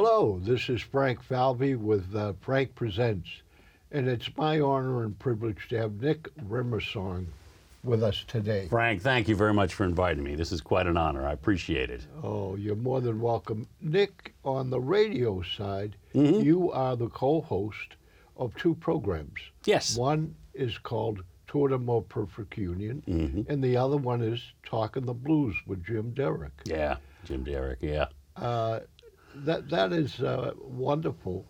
Hello, 0.00 0.38
this 0.40 0.68
is 0.68 0.80
Frank 0.80 1.20
Falvey 1.24 1.74
with 1.74 2.14
uh, 2.14 2.32
Frank 2.40 2.72
Presents, 2.76 3.28
and 3.90 4.06
it's 4.06 4.30
my 4.36 4.60
honor 4.60 5.02
and 5.02 5.18
privilege 5.18 5.66
to 5.70 5.76
have 5.78 6.00
Nick 6.00 6.28
Remissong 6.46 7.26
with 7.82 8.04
us 8.04 8.24
today. 8.28 8.68
Frank, 8.68 9.02
thank 9.02 9.26
you 9.26 9.34
very 9.34 9.52
much 9.52 9.74
for 9.74 9.82
inviting 9.82 10.22
me. 10.22 10.36
This 10.36 10.52
is 10.52 10.60
quite 10.60 10.86
an 10.86 10.96
honor. 10.96 11.26
I 11.26 11.32
appreciate 11.32 11.90
it. 11.90 12.06
Oh, 12.22 12.54
you're 12.54 12.76
more 12.76 13.00
than 13.00 13.20
welcome. 13.20 13.66
Nick, 13.80 14.34
on 14.44 14.70
the 14.70 14.78
radio 14.78 15.42
side, 15.42 15.96
Mm-hmm. 16.14 16.42
you 16.44 16.70
are 16.70 16.94
the 16.94 17.08
co 17.08 17.40
host 17.40 17.96
of 18.36 18.54
two 18.54 18.76
programs. 18.76 19.40
Yes. 19.64 19.96
One 19.96 20.32
is 20.54 20.78
called 20.78 21.24
Toward 21.48 21.72
a 21.72 21.78
More 21.78 22.02
Perfect 22.02 22.56
Union, 22.56 23.02
Mm-hmm. 23.08 23.50
and 23.52 23.64
the 23.64 23.76
other 23.76 23.96
one 23.96 24.22
is 24.22 24.40
Talking 24.64 25.06
the 25.06 25.12
Blues 25.12 25.56
with 25.66 25.84
Jim 25.84 26.12
Derrick. 26.12 26.52
Yeah, 26.64 26.98
Jim 27.24 27.42
Derrick, 27.42 27.78
yeah. 27.80 28.06
Uh, 28.36 28.78
that 29.44 29.68
that 29.70 29.92
is 29.92 30.20
uh, 30.20 30.52
wonderful. 30.60 31.44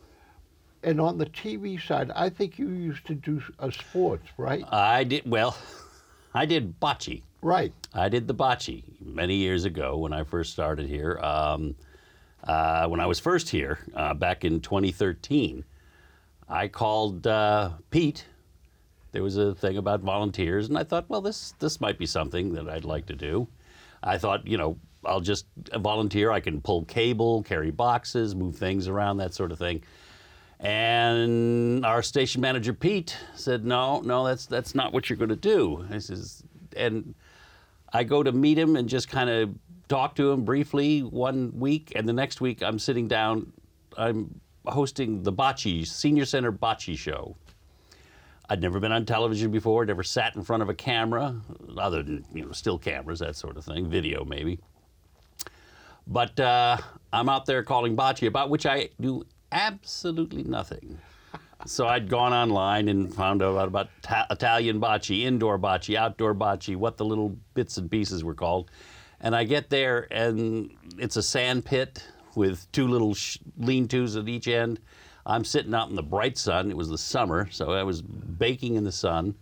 And 0.83 1.01
on 1.01 1.19
the 1.19 1.27
TV 1.27 1.81
side, 1.85 2.11
I 2.15 2.29
think 2.29 2.59
you 2.59 2.69
used 2.71 3.05
to 3.07 3.15
do 3.15 3.43
uh, 3.59 3.71
sports, 3.71 4.29
right? 4.37 4.65
I 4.71 5.03
did, 5.05 5.29
well, 5.29 5.57
I 6.35 6.47
did 6.47 6.79
bocce. 6.79 7.23
right. 7.43 7.73
I 7.93 8.09
did 8.09 8.29
the 8.29 8.35
bocce 8.35 8.85
many 9.01 9.35
years 9.35 9.65
ago 9.65 9.99
when 9.99 10.13
I 10.13 10.23
first 10.23 10.53
started 10.53 10.87
here. 10.89 11.19
Um, 11.19 11.75
uh, 12.45 12.87
when 12.87 13.01
I 13.01 13.07
was 13.07 13.19
first 13.19 13.49
here, 13.49 13.81
uh, 13.95 14.15
back 14.15 14.45
in 14.45 14.61
2013, 14.61 15.65
I 16.49 16.69
called 16.69 17.27
uh, 17.27 17.71
Pete. 17.91 18.25
There 19.11 19.23
was 19.23 19.37
a 19.37 19.55
thing 19.55 19.77
about 19.77 20.01
volunteers, 20.01 20.69
and 20.69 20.79
I 20.79 20.85
thought, 20.85 21.07
well, 21.09 21.21
this 21.21 21.55
this 21.59 21.81
might 21.81 21.99
be 21.99 22.07
something 22.07 22.53
that 22.53 22.69
I'd 22.69 22.85
like 22.85 23.07
to 23.07 23.17
do. 23.17 23.49
I 24.03 24.19
thought, 24.19 24.47
you 24.47 24.57
know, 24.57 24.79
I'll 25.05 25.21
just 25.21 25.47
volunteer. 25.77 26.31
I 26.31 26.41
can 26.41 26.61
pull 26.61 26.85
cable, 26.85 27.43
carry 27.43 27.71
boxes, 27.71 28.35
move 28.35 28.57
things 28.57 28.89
around, 28.89 29.19
that 29.19 29.35
sort 29.35 29.53
of 29.53 29.59
thing. 29.59 29.83
And 30.61 31.87
our 31.87 32.03
station 32.03 32.41
manager 32.41 32.73
Pete 32.73 33.17
said, 33.35 33.65
"No, 33.65 34.01
no, 34.01 34.27
that's 34.27 34.47
that's 34.47 34.75
not 34.75 34.93
what 34.93 35.09
you're 35.09 35.17
going 35.17 35.29
to 35.29 35.37
do." 35.37 35.87
I 35.91 35.99
says, 35.99 36.43
and 36.77 37.15
I 37.93 38.03
go 38.05 38.23
to 38.23 38.33
meet 38.33 38.59
him 38.59 38.75
and 38.77 38.89
just 38.89 39.09
kind 39.09 39.31
of 39.31 39.55
talk 39.89 40.17
to 40.17 40.31
him 40.33 40.45
briefly 40.45 41.01
one 41.01 41.53
week, 41.59 41.93
and 41.95 42.09
the 42.09 42.13
next 42.13 42.41
week 42.41 42.63
I'm 42.63 42.79
sitting 42.79 43.07
down, 43.07 43.53
I'm 43.97 44.41
hosting 44.67 45.23
the 45.23 45.33
Bocce 45.33 45.87
Senior 45.87 46.25
Center 46.25 46.53
Bocce 46.53 46.99
Show. 46.99 47.37
I'd 48.51 48.61
never 48.61 48.81
been 48.81 48.93
on 48.93 49.05
television 49.05 49.51
before, 49.51 49.85
never 49.85 50.03
sat 50.03 50.35
in 50.35 50.43
front 50.43 50.63
of 50.63 50.69
a 50.69 50.75
camera, 50.75 51.41
other 51.77 52.03
than 52.03 52.25
you 52.35 52.45
know 52.45 52.53
still 52.53 52.79
cameras, 52.79 53.21
that 53.21 53.37
sort 53.37 53.57
of 53.57 53.65
thing, 53.65 53.89
video 53.89 54.25
maybe. 54.25 54.59
But 56.09 56.41
uh, 56.41 56.79
I'm 57.13 57.29
out 57.29 57.45
there 57.47 57.63
calling 57.63 57.95
bocce, 57.97 58.27
about 58.27 58.49
which 58.51 58.65
I 58.67 58.89
do 59.01 59.25
absolutely 59.53 60.43
nothing. 60.45 60.99
So 61.67 61.89
I'd 61.89 62.09
gone 62.09 62.33
online 62.33 62.87
and 62.87 63.13
found 63.13 63.43
out 63.43 63.67
about 63.67 63.89
ta- 64.01 64.29
Italian 64.31 64.81
bocce, 64.81 65.25
indoor 65.25 65.59
bocce, 65.59 65.97
outdoor 65.97 66.33
bocce, 66.33 66.77
what 66.77 66.97
the 66.97 67.05
little 67.05 67.37
bits 67.55 67.77
and 67.79 67.91
pieces 67.91 68.23
were 68.23 68.33
called. 68.33 68.71
And 69.21 69.35
I 69.35 69.43
get 69.43 69.69
there, 69.69 70.07
and 70.13 70.71
it's 70.99 71.17
a 71.17 71.23
sand 71.23 71.65
pit 71.65 72.07
with 72.37 72.71
two 72.71 72.87
little 72.87 73.13
sh- 73.13 73.39
lean-tos 73.59 74.15
at 74.15 74.29
each 74.29 74.47
end. 74.47 74.79
I'm 75.27 75.45
sitting 75.45 75.75
out 75.75 75.91
in 75.91 75.97
the 75.97 76.03
bright 76.03 76.39
sun. 76.39 76.71
It 76.71 76.77
was 76.77 76.91
the 76.91 76.97
summer, 76.97 77.49
so 77.51 77.73
I 77.73 77.83
was 77.83 78.03
baking 78.03 78.77
in 78.77 78.85
the 78.85 78.93
sun. 78.93 79.35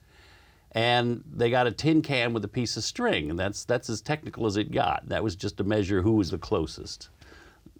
And 0.76 1.24
they 1.32 1.48
got 1.48 1.66
a 1.66 1.72
tin 1.72 2.02
can 2.02 2.34
with 2.34 2.44
a 2.44 2.48
piece 2.48 2.76
of 2.76 2.84
string, 2.84 3.30
and 3.30 3.38
that's 3.38 3.64
that's 3.64 3.88
as 3.88 4.02
technical 4.02 4.44
as 4.44 4.58
it 4.58 4.70
got. 4.70 5.08
That 5.08 5.24
was 5.24 5.34
just 5.34 5.56
to 5.56 5.64
measure 5.64 6.02
who 6.02 6.12
was 6.12 6.30
the 6.30 6.36
closest. 6.36 7.08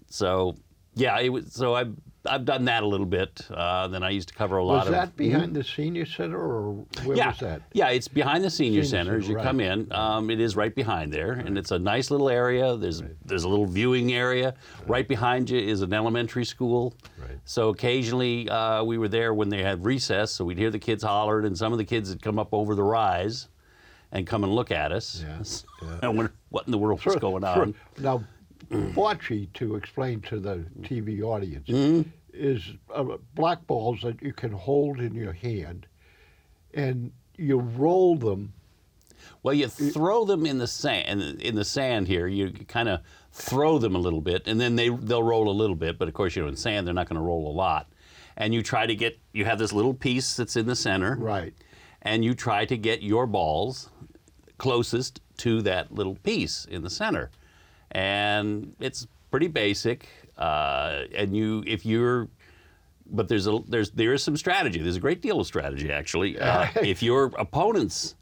So 0.09 0.57
yeah, 0.97 1.19
it 1.21 1.29
was. 1.29 1.53
So 1.53 1.75
I've 1.75 1.95
I've 2.29 2.45
done 2.45 2.65
that 2.65 2.83
a 2.83 2.87
little 2.87 3.07
bit. 3.07 3.47
Uh, 3.51 3.87
then 3.89 4.03
I 4.03 4.11
used 4.11 4.29
to 4.29 4.35
cover 4.35 4.57
a 4.57 4.65
lot 4.65 4.79
Was 4.79 4.87
of. 4.87 4.93
that 4.95 5.17
behind 5.17 5.55
the 5.55 5.63
senior 5.63 6.07
center, 6.07 6.39
or 6.39 6.73
where 7.05 7.17
yeah, 7.17 7.29
was 7.29 7.39
that? 7.39 7.63
yeah, 7.73 7.91
it's 7.91 8.09
behind 8.09 8.43
the 8.43 8.51
senior, 8.51 8.83
Senior 8.83 9.05
center 9.05 9.17
as 9.19 9.29
you 9.29 9.37
come 9.37 9.61
in. 9.61 9.91
Um, 9.93 10.31
it 10.31 10.41
is 10.41 10.57
right 10.57 10.75
behind 10.75 11.13
there, 11.13 11.33
and 11.33 11.57
it's 11.57 11.71
a 11.71 11.79
nice 11.79 12.11
little 12.11 12.29
area. 12.29 12.77
There's 12.77 13.03
there's 13.25 13.45
a 13.45 13.49
little 13.49 13.67
viewing 13.67 14.13
area. 14.15 14.55
Right 14.87 15.07
behind 15.07 15.51
you 15.51 15.59
is 15.59 15.83
an 15.83 15.93
elementary 15.93 16.45
school. 16.45 16.95
Right. 17.19 17.39
So 17.45 17.69
occasionally 17.69 18.49
uh, 18.49 18.83
we 18.83 18.99
were 18.99 19.09
there 19.09 19.35
when 19.35 19.49
they 19.49 19.63
had 19.63 19.85
recess, 19.85 20.33
so 20.33 20.45
we'd 20.45 20.59
hear 20.59 20.71
the 20.71 20.79
kids 20.79 21.03
hollered, 21.03 21.45
and 21.45 21.57
some 21.57 21.73
of 21.73 21.79
the 21.79 21.85
kids 21.85 22.09
would 22.11 22.23
come 22.23 22.39
up 22.39 22.49
over 22.53 22.75
the 22.75 22.83
rise 22.85 23.49
and 24.13 24.27
come 24.27 24.45
and 24.45 24.55
look 24.55 24.71
at 24.71 24.93
us. 24.93 25.25
Yeah, 25.27 25.43
yeah. 25.89 25.99
and 26.03 26.17
wonder 26.17 26.33
what 26.49 26.67
in 26.67 26.73
the 26.73 26.79
world 26.79 27.05
was 27.05 27.17
going 27.17 27.45
on. 27.45 27.75
Now, 27.99 28.25
bocce, 28.71 29.53
to 29.55 29.77
explain 29.77 30.21
to 30.23 30.39
the 30.41 30.65
TV 30.83 31.23
audience, 31.23 31.69
Mm-hmm. 31.69 32.09
is 32.33 32.63
uh, 32.95 33.05
black 33.35 33.67
balls 33.67 34.01
that 34.03 34.21
you 34.23 34.33
can 34.33 34.53
hold 34.53 35.01
in 35.01 35.15
your 35.15 35.33
hand, 35.33 35.87
and 36.75 37.11
you 37.37 37.59
roll 37.59 38.17
them. 38.17 38.53
Well, 39.43 39.55
you 39.55 39.69
throw 39.69 40.25
them 40.25 40.45
in 40.47 40.59
the 40.59 40.67
sand. 40.67 41.41
In 41.41 41.55
the 41.55 41.65
sand 41.65 42.07
here, 42.09 42.27
you 42.27 42.51
kind 42.51 42.89
of 42.89 43.01
throw 43.33 43.79
them 43.79 43.95
a 43.95 43.99
little 43.99 44.21
bit, 44.21 44.43
and 44.47 44.61
then 44.61 44.77
they 44.77 44.89
they'll 44.89 45.23
roll 45.23 45.49
a 45.49 45.53
little 45.53 45.77
bit. 45.77 45.99
But 45.99 46.09
of 46.09 46.15
course, 46.15 46.37
you 46.37 46.43
know, 46.43 46.49
in 46.49 46.57
sand, 46.57 46.87
they're 46.87 46.95
not 46.95 47.09
going 47.09 47.17
to 47.21 47.25
roll 47.27 47.51
a 47.51 47.53
lot. 47.55 47.89
And 48.37 48.53
you 48.53 48.63
try 48.63 48.87
to 48.87 48.95
get. 48.95 49.19
You 49.33 49.45
have 49.47 49.59
this 49.59 49.73
little 49.73 49.95
piece 49.95 50.37
that's 50.37 50.57
in 50.57 50.67
the 50.67 50.77
center, 50.77 51.17
Right. 51.17 51.55
and 52.03 52.25
you 52.25 52.35
try 52.35 52.65
to 52.67 52.77
get 52.77 53.03
your 53.03 53.27
balls 53.27 53.91
closest 54.59 55.21
to 55.39 55.61
that 55.63 55.93
little 55.93 56.15
piece 56.17 56.65
in 56.67 56.83
the 56.83 56.91
center. 56.91 57.31
And 57.93 58.75
it's 58.81 59.07
pretty 59.31 59.49
basic. 59.49 60.09
Uh, 60.37 61.05
and 61.15 61.37
you, 61.37 61.65
if 61.67 61.87
you're 61.87 62.29
but 63.11 63.29
there's 63.29 63.47
a 63.47 63.61
there's 63.69 63.91
there 63.93 64.13
is 64.13 64.23
some 64.23 64.37
strategy. 64.37 64.81
There's 64.81 64.97
a 64.97 65.01
great 65.01 65.23
deal 65.23 65.41
of 65.41 65.47
strategy 65.47 65.91
actually. 65.91 66.39
Uh, 66.39 66.67
if 66.83 67.03
your 67.03 67.27
opponent's 67.39 68.17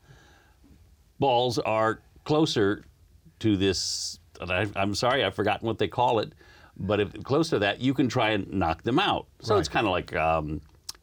balls 1.18 1.58
are 1.58 2.00
closer 2.24 2.84
to 3.40 3.56
this, 3.56 4.18
and 4.40 4.50
I, 4.50 4.66
I'm 4.76 4.94
sorry, 4.94 5.24
I've 5.24 5.34
forgotten 5.34 5.66
what 5.66 5.78
they 5.78 5.88
call 5.88 6.18
it, 6.18 6.32
but 6.76 7.00
if 7.00 7.22
close 7.22 7.48
to 7.50 7.58
that, 7.60 7.80
you 7.80 7.94
can 7.94 8.08
try 8.08 8.30
and 8.30 8.50
knock 8.52 8.82
them 8.82 8.98
out. 8.98 9.26
So 9.40 9.56
it's 9.56 9.68
kind 9.68 9.86
of 9.86 9.92
like 9.92 10.14
um, 10.16 10.60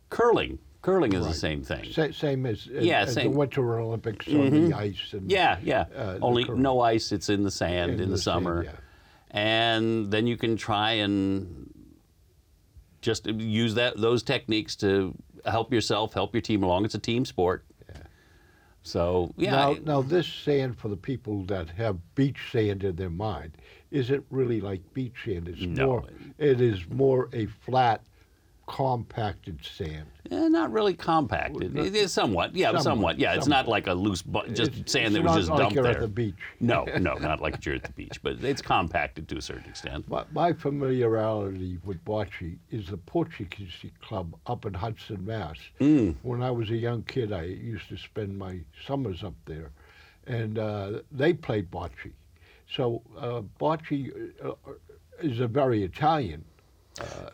curling. 0.09 0.59
Curling 0.81 1.14
is 1.14 1.25
the 1.28 1.34
same 1.34 1.62
thing. 1.64 1.92
Sa- 1.92 2.12
same 2.12 2.46
as, 2.47 2.68
as, 2.74 2.84
Yeah, 2.84 3.02
as 3.02 3.14
same. 3.14 3.31
the 3.31 3.38
Winter 3.38 3.80
Olympics 3.80 4.28
on 4.28 4.50
the 4.69 4.74
ice. 4.74 5.14
And, 5.14 5.30
Yeah, 5.30 5.59
yeah. 5.64 5.86
Uh, 5.96 6.18
Only 6.22 6.44
no 6.46 6.80
ice. 6.81 7.12
It's 7.12 7.30
in 7.30 7.44
the 7.44 7.52
sand 7.52 7.94
in, 7.94 8.00
In 8.02 8.09
the, 8.09 8.16
the 8.16 8.18
sand, 8.18 8.44
summer, 8.44 8.64
yeah. 8.64 8.72
and 9.30 10.09
then 10.12 10.25
you 10.25 10.38
can 10.38 10.58
try 10.58 10.94
and 10.94 11.68
just 13.02 13.28
use 13.28 13.75
that 13.75 13.97
those 13.97 14.24
techniques 14.24 14.75
to 14.78 15.14
help 15.46 15.72
yourself, 15.72 16.14
help 16.14 16.34
your 16.34 16.41
team 16.41 16.64
along. 16.64 16.86
It's 16.86 16.96
a 16.96 17.00
team 17.00 17.25
sport. 17.25 17.64
So 18.84 19.31
yeah, 19.38 19.52
Now, 19.52 19.72
I- 19.74 19.80
now 19.86 20.02
this 20.02 20.25
sand 20.25 20.80
for 20.80 20.90
the 20.90 20.97
people 20.97 21.44
that 21.46 21.70
have 21.70 22.00
beach 22.16 22.40
sand 22.52 22.84
in 22.84 22.96
their 22.96 23.12
mind, 23.12 23.52
is 23.91 24.09
it 24.09 24.24
really 24.31 24.59
like 24.59 24.81
beach 24.96 25.14
sand? 25.25 25.47
It's 25.47 25.62
No. 25.62 25.86
more. 25.86 26.03
It 26.40 26.59
is 26.59 26.90
more 26.90 27.30
a 27.34 27.46
flat, 27.46 28.02
compacted 28.72 29.59
sand. 29.66 30.06
Eh, 30.32 30.48
not 30.48 30.72
really 30.72 30.94
compacted. 30.94 31.78
It 31.78 31.94
is 31.94 32.14
somewhat, 32.14 32.56
yeah, 32.56 32.68
somewhat. 32.68 32.84
Somewhat, 32.84 33.20
Yeah, 33.20 33.34
it's 33.34 33.44
somewhat. 33.44 33.64
not 33.64 33.68
like 33.68 33.88
a 33.88 33.94
loose, 33.94 34.22
bu- 34.22 34.48
just 34.54 34.72
It's- 34.72 34.92
sand 34.94 35.08
it's 35.08 35.16
that 35.16 35.24
was 35.24 35.36
just 35.36 35.50
like 35.50 35.59
dumped 35.59 35.76
you're 35.76 35.84
there. 35.84 35.92
at 35.96 36.00
the 36.00 36.08
beach. 36.08 36.36
No, 36.62 36.86
no, 37.00 37.16
not 37.16 37.42
like 37.42 37.66
you're 37.66 37.76
at 37.76 37.84
the 37.84 37.92
beach, 37.92 38.22
but 38.24 38.42
it's 38.42 38.62
compacted 38.62 39.28
to 39.28 39.38
a 39.38 39.42
certain 39.42 39.70
extent. 39.70 40.08
My, 40.08 40.24
my 40.32 40.54
familiarity 40.54 41.80
with 41.84 42.04
bocce 42.06 42.58
is 42.70 42.88
the 42.88 42.96
Portuguese 42.98 43.74
club 44.02 44.34
up 44.48 44.66
in 44.66 44.74
Hudson, 44.74 45.26
Mass. 45.26 45.58
Mm. 45.82 46.16
When 46.22 46.41
I 46.41 46.52
was 46.52 46.70
a 46.70 46.78
young 46.78 47.03
kid, 47.03 47.34
I 47.34 47.44
used 47.44 47.90
to 47.90 47.97
spend 47.97 48.38
my 48.38 48.59
summers 48.88 49.22
up 49.22 49.35
there, 49.46 49.72
and 50.28 50.58
uh, 50.58 51.00
they 51.12 51.34
played 51.34 51.70
bocce. 51.70 52.14
So 52.74 53.02
uh, 53.20 53.41
bocce 53.59 54.32
uh, 54.46 54.53
is 55.22 55.41
a 55.41 55.47
very 55.47 55.84
Italian, 55.84 56.46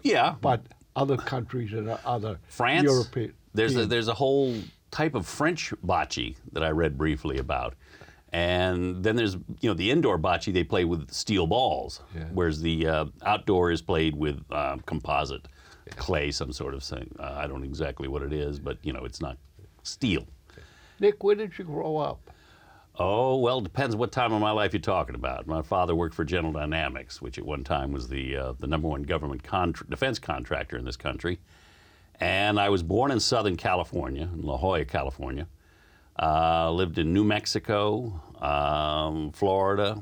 Yeah, 0.01 0.33
but 0.41 0.61
other 0.97 1.15
countries 1.15 1.71
and 1.73 1.87
other 2.03 2.39
France. 2.49 2.83
European. 2.83 3.33
There's 3.53 3.75
a, 3.75 3.85
there's 3.85 4.07
a 4.07 4.13
whole 4.13 4.55
type 4.91 5.15
of 5.15 5.25
French 5.25 5.73
bocce 5.85 6.35
that 6.51 6.63
I 6.63 6.69
read 6.69 6.97
briefly 6.97 7.37
about, 7.37 7.75
and 8.33 9.03
then 9.03 9.15
there's 9.15 9.35
you 9.61 9.69
know 9.69 9.73
the 9.73 9.89
indoor 9.91 10.17
bocce 10.17 10.51
they 10.51 10.63
play 10.63 10.83
with 10.85 11.11
steel 11.11 11.47
balls, 11.47 12.01
Yeah. 12.15 12.25
whereas 12.33 12.61
the 12.61 12.87
uh, 12.87 13.05
outdoor 13.25 13.71
is 13.71 13.81
played 13.81 14.15
with 14.15 14.43
uh, 14.51 14.77
composite 14.85 15.47
clay, 15.95 16.31
some 16.31 16.51
sort 16.51 16.73
of 16.73 16.83
thing. 16.83 17.13
Uh, 17.19 17.33
I 17.37 17.47
don't 17.47 17.61
know 17.61 17.65
exactly 17.67 18.07
what 18.07 18.21
it 18.23 18.33
is, 18.33 18.59
but 18.59 18.77
you 18.83 18.91
know 18.91 19.05
it's 19.05 19.21
not 19.21 19.37
steel. 19.83 20.25
Nick, 20.99 21.23
where 21.23 21.35
did 21.35 21.57
you 21.57 21.63
grow 21.65 21.97
up? 21.97 22.19
Oh, 22.99 23.37
well, 23.37 23.59
it 23.59 23.63
depends 23.63 23.95
what 23.95 24.11
time 24.11 24.33
of 24.33 24.41
my 24.41 24.49
life 24.49 24.73
you're 24.73 24.81
talking 24.81 25.13
about. 25.13 25.45
My 25.45 25.61
father 25.61 25.93
worked 25.93 26.15
for 26.15 26.25
General 26.25 26.51
Dynamics, 26.51 27.21
which 27.21 27.37
at 27.37 27.45
one 27.45 27.63
time 27.63 27.91
was 27.91 28.07
the, 28.07 28.35
uh, 28.35 28.53
the 28.53 28.65
number 28.65 28.87
one 28.87 29.03
government 29.03 29.43
contra- 29.43 29.85
defense 29.87 30.17
contractor 30.17 30.77
in 30.77 30.85
this 30.85 30.97
country. 30.97 31.37
And 32.19 32.59
I 32.59 32.69
was 32.69 32.81
born 32.81 33.11
in 33.11 33.19
Southern 33.19 33.55
California, 33.55 34.23
in 34.33 34.41
La 34.41 34.57
Jolla, 34.57 34.83
California. 34.85 35.47
Uh, 36.19 36.71
lived 36.71 36.97
in 36.97 37.13
New 37.13 37.23
Mexico, 37.23 38.19
um, 38.41 39.31
Florida. 39.31 40.01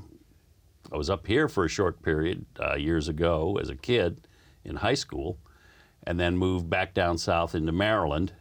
I 0.89 0.95
was 0.95 1.09
up 1.09 1.27
here 1.27 1.49
for 1.49 1.65
a 1.65 1.69
short 1.69 2.01
period 2.01 2.45
uh, 2.57 2.75
years 2.75 3.09
ago 3.09 3.57
as 3.61 3.67
a 3.67 3.75
kid 3.75 4.25
in 4.63 4.77
high 4.77 4.93
school, 4.93 5.37
and 6.03 6.17
then 6.17 6.37
moved 6.37 6.69
back 6.69 6.93
down 6.93 7.17
south 7.17 7.55
into 7.55 7.73
Maryland, 7.73 8.31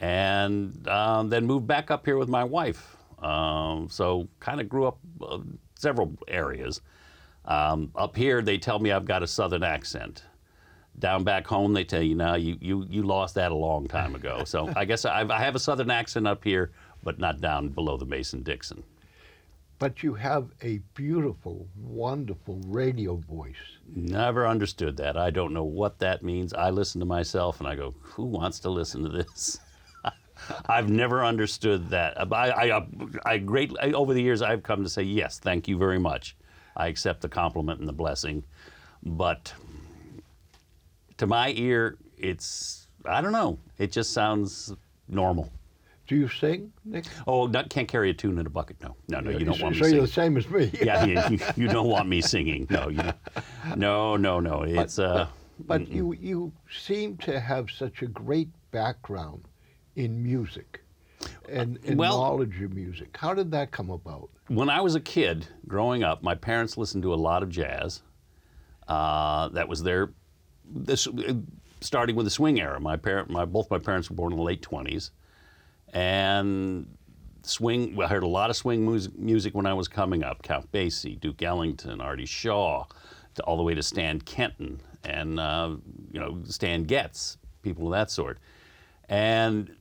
and 0.00 0.88
um, 0.88 1.28
then 1.28 1.46
moved 1.46 1.68
back 1.68 1.92
up 1.92 2.04
here 2.04 2.16
with 2.18 2.28
my 2.28 2.42
wife. 2.42 2.95
Um, 3.18 3.88
so 3.90 4.28
kind 4.40 4.60
of 4.60 4.68
grew 4.68 4.86
up 4.86 4.98
uh, 5.22 5.38
several 5.74 6.16
areas. 6.28 6.80
Um, 7.44 7.92
up 7.94 8.16
here, 8.16 8.42
they 8.42 8.58
tell 8.58 8.78
me 8.78 8.92
I've 8.92 9.04
got 9.04 9.22
a 9.22 9.26
southern 9.26 9.62
accent. 9.62 10.24
Down 10.98 11.24
back 11.24 11.46
home, 11.46 11.74
they 11.74 11.84
tell 11.84 12.02
you, 12.02 12.14
no, 12.14 12.34
you, 12.34 12.56
you, 12.60 12.86
you 12.88 13.02
lost 13.02 13.34
that 13.34 13.52
a 13.52 13.54
long 13.54 13.86
time 13.86 14.14
ago. 14.14 14.42
So 14.46 14.72
I 14.74 14.84
guess 14.84 15.04
I've, 15.04 15.30
I 15.30 15.38
have 15.38 15.54
a 15.54 15.58
southern 15.60 15.90
accent 15.90 16.26
up 16.26 16.42
here, 16.42 16.72
but 17.02 17.18
not 17.18 17.40
down 17.40 17.68
below 17.68 17.96
the 17.96 18.06
Mason 18.06 18.42
Dixon. 18.42 18.82
But 19.78 20.02
you 20.02 20.14
have 20.14 20.48
a 20.62 20.78
beautiful, 20.94 21.68
wonderful 21.76 22.60
radio 22.66 23.16
voice. 23.16 23.54
Never 23.94 24.46
understood 24.46 24.96
that. 24.96 25.18
I 25.18 25.28
don't 25.30 25.52
know 25.52 25.64
what 25.64 25.98
that 25.98 26.22
means. 26.22 26.54
I 26.54 26.70
listen 26.70 26.98
to 27.00 27.04
myself 27.04 27.60
and 27.60 27.68
I 27.68 27.74
go, 27.74 27.94
who 28.00 28.24
wants 28.24 28.58
to 28.60 28.70
listen 28.70 29.02
to 29.02 29.10
this? 29.10 29.58
I've 30.66 30.88
never 30.88 31.24
understood 31.24 31.90
that. 31.90 32.32
I, 32.32 32.70
I, 32.70 32.86
I 33.24 33.38
greatly, 33.38 33.94
over 33.94 34.14
the 34.14 34.22
years, 34.22 34.42
I've 34.42 34.62
come 34.62 34.82
to 34.82 34.90
say, 34.90 35.02
yes, 35.02 35.38
thank 35.38 35.68
you 35.68 35.78
very 35.78 35.98
much. 35.98 36.36
I 36.76 36.88
accept 36.88 37.22
the 37.22 37.28
compliment 37.28 37.80
and 37.80 37.88
the 37.88 37.92
blessing. 37.92 38.44
But 39.02 39.52
to 41.18 41.26
my 41.26 41.52
ear, 41.56 41.96
it's, 42.18 42.88
I 43.04 43.20
don't 43.20 43.32
know, 43.32 43.58
it 43.78 43.92
just 43.92 44.12
sounds 44.12 44.74
normal. 45.08 45.50
Do 46.06 46.14
you 46.14 46.28
sing, 46.28 46.72
Nick? 46.84 47.04
Oh, 47.26 47.46
not, 47.46 47.68
can't 47.68 47.88
carry 47.88 48.10
a 48.10 48.14
tune 48.14 48.38
in 48.38 48.46
a 48.46 48.50
bucket. 48.50 48.76
No, 48.80 48.94
no, 49.08 49.18
no. 49.18 49.30
You 49.30 49.44
don't 49.44 49.60
want 49.60 49.74
me 49.74 49.78
so 49.80 49.84
singing. 49.84 49.96
you're 49.96 50.06
the 50.06 50.12
same 50.12 50.36
as 50.36 50.48
me. 50.48 50.70
yeah, 50.82 51.04
you, 51.04 51.38
you, 51.56 51.68
don't 51.68 51.88
want 51.88 52.08
me 52.08 52.20
singing. 52.20 52.68
No, 52.70 52.88
you, 52.88 53.02
no, 53.74 54.16
no, 54.16 54.38
no. 54.38 54.62
It's 54.62 55.00
uh, 55.00 55.26
But 55.66 55.88
you 55.88 56.12
you 56.12 56.52
seem 56.70 57.16
to 57.18 57.40
have 57.40 57.72
such 57.72 58.02
a 58.02 58.06
great 58.06 58.48
background 58.70 59.42
in 59.96 60.22
music 60.22 60.82
and, 61.48 61.78
and 61.84 61.98
well- 61.98 62.18
knowledge 62.18 62.60
of 62.62 62.72
music. 62.72 63.16
How 63.18 63.34
did 63.34 63.50
that 63.50 63.70
come 63.72 63.90
about? 63.90 64.30
when 64.48 64.70
I 64.70 64.80
was 64.80 64.94
a 64.94 65.00
kid 65.00 65.46
growing 65.66 66.04
up, 66.04 66.22
my 66.22 66.34
parents 66.34 66.76
listened 66.76 67.02
to 67.02 67.12
a 67.12 67.16
lot 67.16 67.42
of 67.42 67.50
jazz. 67.50 68.02
Uh, 68.86 69.48
that 69.48 69.68
was 69.68 69.82
their 69.82 70.12
this 70.64 71.08
starting 71.80 72.14
with 72.14 72.26
the 72.26 72.30
swing 72.30 72.60
era. 72.60 72.78
My 72.80 72.96
parent, 72.96 73.28
my 73.30 73.44
both 73.44 73.70
my 73.70 73.78
parents 73.78 74.08
were 74.08 74.16
born 74.16 74.32
in 74.32 74.38
the 74.38 74.44
late 74.44 74.62
twenties, 74.62 75.10
and 75.92 76.86
swing. 77.42 78.00
I 78.00 78.06
heard 78.06 78.22
a 78.22 78.28
lot 78.28 78.50
of 78.50 78.56
swing 78.56 78.86
music, 78.86 79.18
music 79.18 79.54
when 79.56 79.66
I 79.66 79.74
was 79.74 79.88
coming 79.88 80.22
up. 80.22 80.42
Count 80.42 80.70
Basie, 80.70 81.18
Duke 81.18 81.42
Ellington, 81.42 82.00
Artie 82.00 82.26
Shaw, 82.26 82.84
to, 83.34 83.42
all 83.42 83.56
the 83.56 83.64
way 83.64 83.74
to 83.74 83.82
Stan 83.82 84.20
Kenton 84.20 84.80
and 85.02 85.40
uh, 85.40 85.76
you 86.12 86.20
know 86.20 86.42
Stan 86.44 86.84
Getz, 86.84 87.38
people 87.62 87.86
of 87.86 87.92
that 87.92 88.10
sort, 88.10 88.38
and 89.08 89.74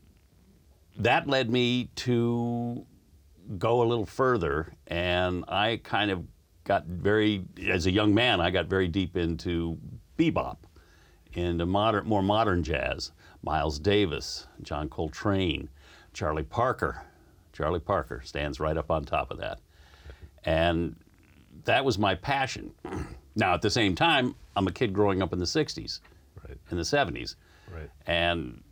that 0.97 1.27
led 1.27 1.50
me 1.50 1.89
to 1.95 2.86
go 3.57 3.81
a 3.81 3.86
little 3.86 4.06
further, 4.06 4.74
and 4.88 5.44
I 5.47 5.77
kind 5.83 6.12
of 6.12 6.24
got 6.63 6.86
very, 6.86 7.45
as 7.69 7.86
a 7.86 7.92
young 7.92 8.13
man, 8.13 8.42
I 8.42 8.50
got 8.50 8.65
very 8.65 8.88
deep 8.88 9.15
into 9.15 9.77
bebop, 10.18 10.57
into 11.33 11.65
modern, 11.65 12.07
more 12.07 12.24
modern 12.24 12.63
jazz. 12.63 13.12
Miles 13.44 13.77
Davis, 13.77 14.47
John 14.63 14.89
Coltrane, 14.89 15.69
Charlie 16.13 16.42
Parker. 16.44 17.03
Charlie 17.53 17.80
Parker 17.80 18.21
stands 18.25 18.59
right 18.59 18.75
up 18.75 18.89
on 18.89 19.06
top 19.06 19.30
of 19.31 19.38
that, 19.38 19.59
and 20.44 20.95
that 21.65 21.86
was 21.86 21.98
my 22.00 22.15
passion. 22.15 22.71
Now, 23.38 23.53
at 23.53 23.62
the 23.62 23.69
same 23.69 23.95
time, 23.95 24.33
I'm 24.56 24.65
a 24.65 24.71
kid 24.71 24.94
growing 24.94 25.21
up 25.21 25.33
in 25.33 25.39
the 25.39 25.45
'60s, 25.45 26.00
Right. 26.48 26.57
in 26.71 26.77
the 26.77 26.83
'70s, 26.86 27.36
Right. 27.69 27.89
and 28.07 28.63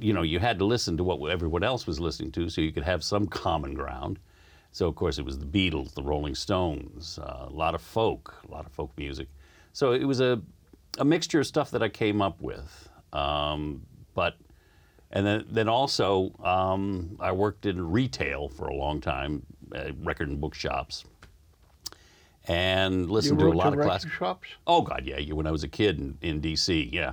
you 0.00 0.12
know 0.12 0.22
you 0.22 0.38
had 0.38 0.58
to 0.58 0.64
listen 0.64 0.96
to 0.96 1.04
what 1.04 1.30
everyone 1.30 1.62
else 1.62 1.86
was 1.86 2.00
listening 2.00 2.32
to 2.32 2.48
so 2.48 2.60
you 2.60 2.72
could 2.72 2.84
have 2.84 3.02
some 3.02 3.26
common 3.26 3.74
ground. 3.74 4.18
So 4.72 4.86
of 4.86 4.94
course 4.94 5.18
it 5.18 5.24
was 5.24 5.38
the 5.38 5.46
beatles 5.46 5.94
the 5.94 6.02
rolling 6.02 6.34
stones 6.34 7.18
uh, 7.18 7.46
a 7.48 7.52
lot 7.52 7.74
of 7.74 7.82
folk 7.82 8.34
a 8.48 8.50
lot 8.50 8.66
of 8.66 8.72
folk 8.72 8.92
music. 8.96 9.28
So 9.72 9.92
it 9.92 10.04
was 10.04 10.20
a, 10.20 10.40
a 10.98 11.04
mixture 11.04 11.40
of 11.40 11.46
stuff 11.46 11.70
that 11.70 11.82
i 11.82 11.88
came 11.88 12.20
up 12.22 12.40
with. 12.40 12.88
Um, 13.12 13.82
but 14.14 14.36
and 15.10 15.26
then, 15.26 15.46
then 15.48 15.68
also 15.68 16.32
um, 16.44 17.16
i 17.20 17.32
worked 17.32 17.66
in 17.66 17.90
retail 17.90 18.48
for 18.48 18.68
a 18.68 18.74
long 18.74 19.00
time 19.00 19.42
uh, 19.74 19.92
record 20.02 20.28
and 20.28 20.40
book 20.40 20.54
shops 20.54 21.04
and 22.46 23.10
listened 23.10 23.38
to 23.38 23.46
a 23.46 23.52
lot 23.52 23.74
of 23.74 23.80
classic 23.80 24.10
shops, 24.10 24.48
oh 24.66 24.82
god 24.82 25.02
yeah 25.04 25.20
when 25.32 25.46
i 25.46 25.50
was 25.50 25.62
a 25.62 25.68
kid 25.68 25.98
in, 25.98 26.18
in 26.22 26.40
dc 26.40 26.92
yeah 26.92 27.12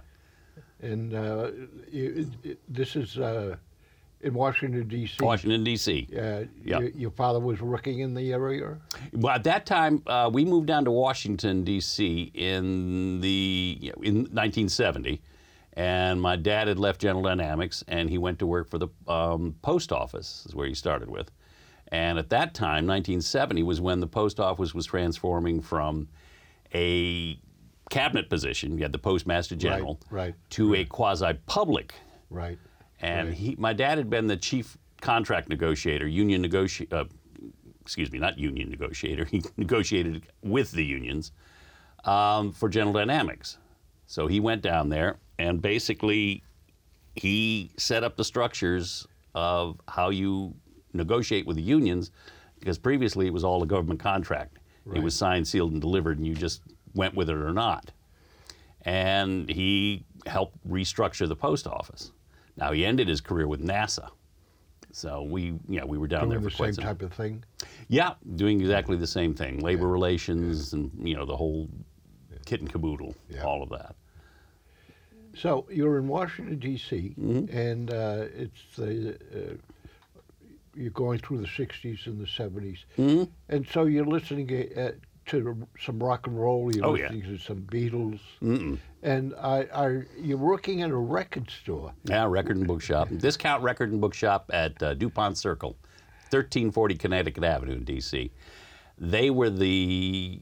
and 0.82 1.14
uh, 1.14 1.52
it, 1.92 2.28
it- 2.44 2.60
this 2.68 2.96
is 2.96 3.18
uh, 3.18 3.56
in 4.22 4.34
Washington 4.34 4.88
D.C. 4.88 5.24
washington 5.24 5.64
dc 5.64 5.88
Uh, 6.12 6.48
Yeah. 6.64 6.80
your, 6.80 6.90
your 6.90 7.12
father 7.12 7.40
was 7.40 7.62
working 7.62 8.00
in 8.00 8.14
the 8.14 8.32
area. 8.34 8.78
Well, 9.14 9.36
at 9.36 9.44
that 9.44 9.66
time, 9.66 10.02
uh, 10.08 10.30
we 10.34 10.46
moved 10.46 10.68
down 10.68 10.86
to 10.86 10.92
Washington 10.92 11.64
D.C. 11.64 12.32
in 12.34 13.22
the 13.22 13.78
you 13.82 13.90
know, 13.90 14.02
in 14.02 14.16
1970, 14.16 15.22
and 15.74 16.22
my 16.22 16.36
dad 16.38 16.68
had 16.68 16.80
left 16.80 17.02
General 17.02 17.24
Dynamics, 17.24 17.84
and 17.88 18.10
he 18.10 18.18
went 18.18 18.40
to 18.40 18.48
work 18.48 18.70
for 18.70 18.78
the 18.80 18.88
um, 19.08 19.56
post 19.62 19.92
office. 19.92 20.46
Is 20.48 20.56
where 20.56 20.68
he 20.68 20.74
started 20.74 21.10
with, 21.10 21.30
and 21.90 22.18
at 22.18 22.30
that 22.30 22.54
time, 22.54 22.88
1970 22.88 23.62
was 23.64 23.80
when 23.82 24.00
the 24.00 24.08
post 24.08 24.40
office 24.40 24.74
was 24.74 24.86
transforming 24.88 25.62
from 25.62 26.08
a 26.74 27.38
cabinet 27.90 28.30
position, 28.30 28.78
you 28.78 28.84
had 28.84 28.92
the 28.92 28.98
postmaster 29.00 29.56
general, 29.56 30.00
right, 30.10 30.34
to 30.52 30.74
a 30.76 30.86
quasi-public 30.86 31.94
Right. 32.30 32.58
and 33.02 33.30
Right. 33.30 33.38
he, 33.38 33.56
my 33.58 33.74
dad 33.74 33.98
had 33.98 34.10
been 34.10 34.28
the 34.28 34.38
chief 34.38 34.78
contract 35.02 35.50
negotiator, 35.50 36.08
union 36.08 36.42
negotiator. 36.42 36.96
Uh, 36.96 37.06
excuse 37.82 38.12
me, 38.12 38.18
not 38.18 38.40
union 38.40 38.70
negotiator. 38.70 39.26
He 39.32 39.44
negotiated 39.58 40.24
with 40.42 40.72
the 40.72 40.84
unions 40.84 41.32
um, 42.04 42.52
for 42.52 42.68
General 42.68 42.94
Dynamics. 42.94 43.60
So 44.08 44.26
he 44.28 44.40
went 44.40 44.62
down 44.64 44.90
there 44.90 45.18
and 45.38 45.62
basically 45.62 46.44
he 47.16 47.72
set 47.78 48.04
up 48.04 48.18
the 48.18 48.24
structures 48.24 49.06
of 49.36 49.80
how 49.88 50.10
you 50.10 50.56
negotiate 50.94 51.46
with 51.46 51.58
the 51.58 51.62
unions, 51.64 52.12
because 52.60 52.78
previously 52.80 53.28
it 53.28 53.34
was 53.34 53.44
all 53.44 53.62
a 53.64 53.68
government 53.68 54.00
contract. 54.00 54.58
It 54.94 55.02
was 55.02 55.16
signed, 55.16 55.48
sealed, 55.48 55.72
and 55.72 55.82
delivered, 55.82 56.18
and 56.20 56.28
you 56.28 56.36
just 56.36 56.62
went 56.96 57.14
with 57.14 57.30
it 57.30 57.36
or 57.36 57.54
not 57.54 57.92
and 58.84 59.50
he 59.50 60.04
helped 60.26 60.56
restructure 60.68 61.28
the 61.28 61.36
post 61.36 61.66
office. 61.68 62.12
Now 62.56 62.72
he 62.72 62.86
ended 62.86 63.08
his 63.08 63.20
career 63.20 63.48
with 63.48 63.62
NASA, 63.62 64.10
so 64.92 65.24
we, 65.24 65.56
yeah, 65.68 65.84
we 65.84 65.98
were 65.98 66.08
down 66.08 66.22
Doing 66.22 66.30
there 66.30 66.40
the 66.40 66.50
for 66.52 66.56
quite 66.58 66.76
same 66.76 66.86
type 66.86 67.02
of 67.02 67.12
thing. 67.14 67.44
Yeah, 67.90 68.14
doing 68.36 68.62
exactly 68.62 68.96
the 68.96 69.08
same 69.08 69.34
thing, 69.34 69.60
labor 69.60 69.88
relations, 69.88 70.74
and 70.74 70.92
you 71.04 71.16
know 71.16 71.26
the 71.26 71.36
whole 71.36 71.68
kit 72.46 72.62
and 72.62 72.72
caboodle, 72.72 73.16
Yeah. 73.30 73.44
all 73.44 73.62
of 73.64 73.70
that. 73.70 73.96
So 75.36 75.66
you're 75.70 75.98
in 75.98 76.08
Washington 76.08 76.60
D.C. 76.60 77.16
Mm-hmm. 77.20 77.58
and 77.58 77.92
uh, 77.92 78.26
it's 78.34 78.62
the 78.78 79.16
uh, 79.36 79.56
you're 80.76 80.92
going 80.92 81.20
through 81.20 81.40
the 81.40 81.48
'60s 81.48 82.06
and 82.06 82.20
the 82.22 82.26
'70s, 82.28 82.86
Mm-hmm. 82.98 83.24
and 83.50 83.68
so 83.68 83.86
you're 83.86 84.06
listening 84.06 84.50
uh, 84.78 84.92
to 85.28 85.68
some 85.80 86.00
rock 86.00 86.28
and 86.28 86.40
roll. 86.40 86.74
You're 86.76 86.86
Oh, 86.86 86.96
yeah. 86.96 87.10
to 87.10 87.38
some 87.38 87.62
Beatles, 87.64 88.20
Mm-mm. 88.42 88.78
and 89.04 89.34
I, 89.42 89.68
I, 89.74 90.02
you're 90.18 90.38
working 90.38 90.80
in 90.80 90.92
a 90.92 90.98
record 90.98 91.50
store. 91.50 91.94
Yeah, 92.06 92.26
record 92.26 92.58
and 92.58 92.68
bookshop, 92.68 93.10
discount 93.18 93.64
record 93.64 93.92
and 93.92 94.00
bookshop 94.02 94.50
at 94.54 94.82
uh, 94.84 94.94
Dupont 94.94 95.38
Circle, 95.38 95.72
1340 96.30 96.96
Connecticut 96.96 97.44
Avenue 97.44 97.74
in 97.74 97.84
D.C. 97.84 98.32
They 98.98 99.30
were 99.30 99.50
the 99.50 100.40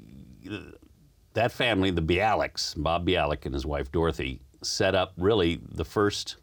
that 1.33 1.51
family, 1.51 1.89
the 1.89 2.01
Bialyks, 2.01 2.73
Bob 2.81 3.07
Bialik 3.07 3.45
and 3.45 3.53
his 3.53 3.65
wife 3.65 3.91
Dorothy, 3.91 4.41
set 4.61 4.93
up 4.93 5.13
really 5.17 5.59
the 5.71 5.85
first 5.85 6.35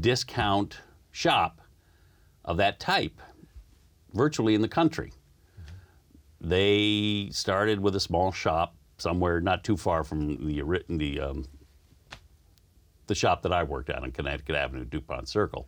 discount 0.00 0.80
shop 1.12 1.60
of 2.44 2.56
that 2.56 2.80
type 2.80 3.20
virtually 4.12 4.54
in 4.54 4.62
the 4.62 4.68
country. 4.68 5.12
They 6.40 7.28
started 7.32 7.80
with 7.80 7.96
a 7.96 8.00
small 8.00 8.32
shop 8.32 8.74
somewhere 8.96 9.40
not 9.40 9.64
too 9.64 9.76
far 9.76 10.04
from 10.04 10.46
the 10.46 10.84
the 10.88 11.20
um, 11.20 11.44
the 13.06 13.14
shop 13.14 13.42
that 13.42 13.52
I 13.52 13.62
worked 13.64 13.90
at 13.90 14.02
on 14.02 14.12
Connecticut 14.12 14.54
Avenue, 14.54 14.84
Dupont 14.84 15.28
Circle. 15.28 15.66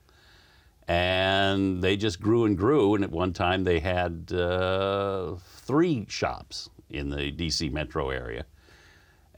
And 0.87 1.83
they 1.83 1.97
just 1.97 2.21
grew 2.21 2.45
and 2.45 2.57
grew. 2.57 2.95
And 2.95 3.05
at 3.05 3.11
one 3.11 3.33
time, 3.33 3.65
they 3.65 3.79
had 3.79 4.33
uh, 4.33 5.37
three 5.37 6.07
shops 6.09 6.69
in 6.91 7.11
the 7.11 7.33
DC 7.33 7.73
metro 7.73 8.11
area. 8.11 8.45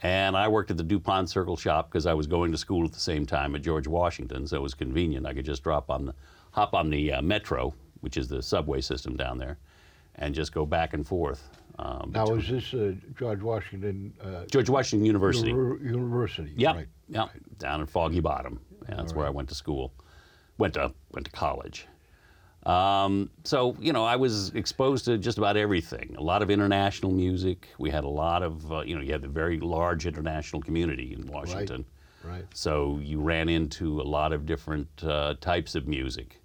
And 0.02 0.36
I 0.36 0.48
worked 0.48 0.70
at 0.70 0.76
the 0.76 0.82
DuPont 0.82 1.30
Circle 1.30 1.56
shop 1.56 1.88
because 1.88 2.06
I 2.06 2.14
was 2.14 2.26
going 2.26 2.50
to 2.50 2.58
school 2.58 2.84
at 2.84 2.92
the 2.92 3.00
same 3.00 3.24
time 3.24 3.54
at 3.54 3.62
George 3.62 3.86
Washington, 3.86 4.46
so 4.48 4.56
it 4.56 4.62
was 4.62 4.74
convenient. 4.74 5.26
I 5.26 5.32
could 5.32 5.44
just 5.44 5.62
drop 5.62 5.90
on 5.90 6.06
the, 6.06 6.14
hop 6.50 6.74
on 6.74 6.90
the 6.90 7.12
uh, 7.12 7.22
metro, 7.22 7.72
which 8.00 8.16
is 8.16 8.26
the 8.26 8.42
subway 8.42 8.80
system 8.80 9.16
down 9.16 9.38
there, 9.38 9.58
and 10.16 10.34
just 10.34 10.52
go 10.52 10.66
back 10.66 10.94
and 10.94 11.06
forth. 11.06 11.48
Um, 11.78 12.10
Now, 12.14 12.34
is 12.34 12.48
this 12.48 12.74
uh, 12.74 12.92
George 13.18 13.40
Washington 13.42 14.12
uh, 14.22 14.44
George 14.46 14.68
Washington 14.68 15.06
University. 15.06 15.50
Uni- 15.50 15.84
University? 15.84 16.52
Yeah, 16.56 16.74
Right. 16.74 16.88
yeah, 17.08 17.28
down 17.58 17.80
in 17.80 17.86
Foggy 17.86 18.20
Bottom. 18.20 18.60
Yeah, 18.88 18.96
that's 18.96 19.14
where 19.14 19.26
I 19.26 19.30
went 19.30 19.48
to 19.48 19.54
school. 19.54 19.92
Went 20.58 20.74
to 20.74 20.92
went 21.12 21.26
to 21.26 21.32
college. 21.32 21.86
Um, 22.64 23.30
so 23.42 23.74
you 23.80 23.92
know, 23.92 24.04
I 24.04 24.16
was 24.16 24.50
exposed 24.50 25.06
to 25.06 25.18
just 25.18 25.38
about 25.38 25.56
everything. 25.56 26.14
A 26.18 26.22
lot 26.22 26.42
of 26.42 26.50
international 26.50 27.10
music. 27.10 27.68
We 27.78 27.90
had 27.90 28.04
a 28.04 28.08
lot 28.08 28.42
of 28.42 28.70
uh, 28.70 28.82
you 28.82 28.94
know, 28.94 29.00
you 29.00 29.12
had 29.12 29.24
a 29.24 29.28
very 29.28 29.58
large 29.58 30.06
international 30.06 30.62
community 30.62 31.14
in 31.14 31.26
Washington. 31.26 31.84
Right. 32.22 32.44
So 32.54 33.00
you 33.02 33.20
ran 33.20 33.48
into 33.48 34.00
a 34.00 34.04
lot 34.04 34.32
of 34.32 34.46
different 34.46 34.88
uh, 35.02 35.34
types 35.40 35.74
of 35.74 35.88
music, 35.88 36.40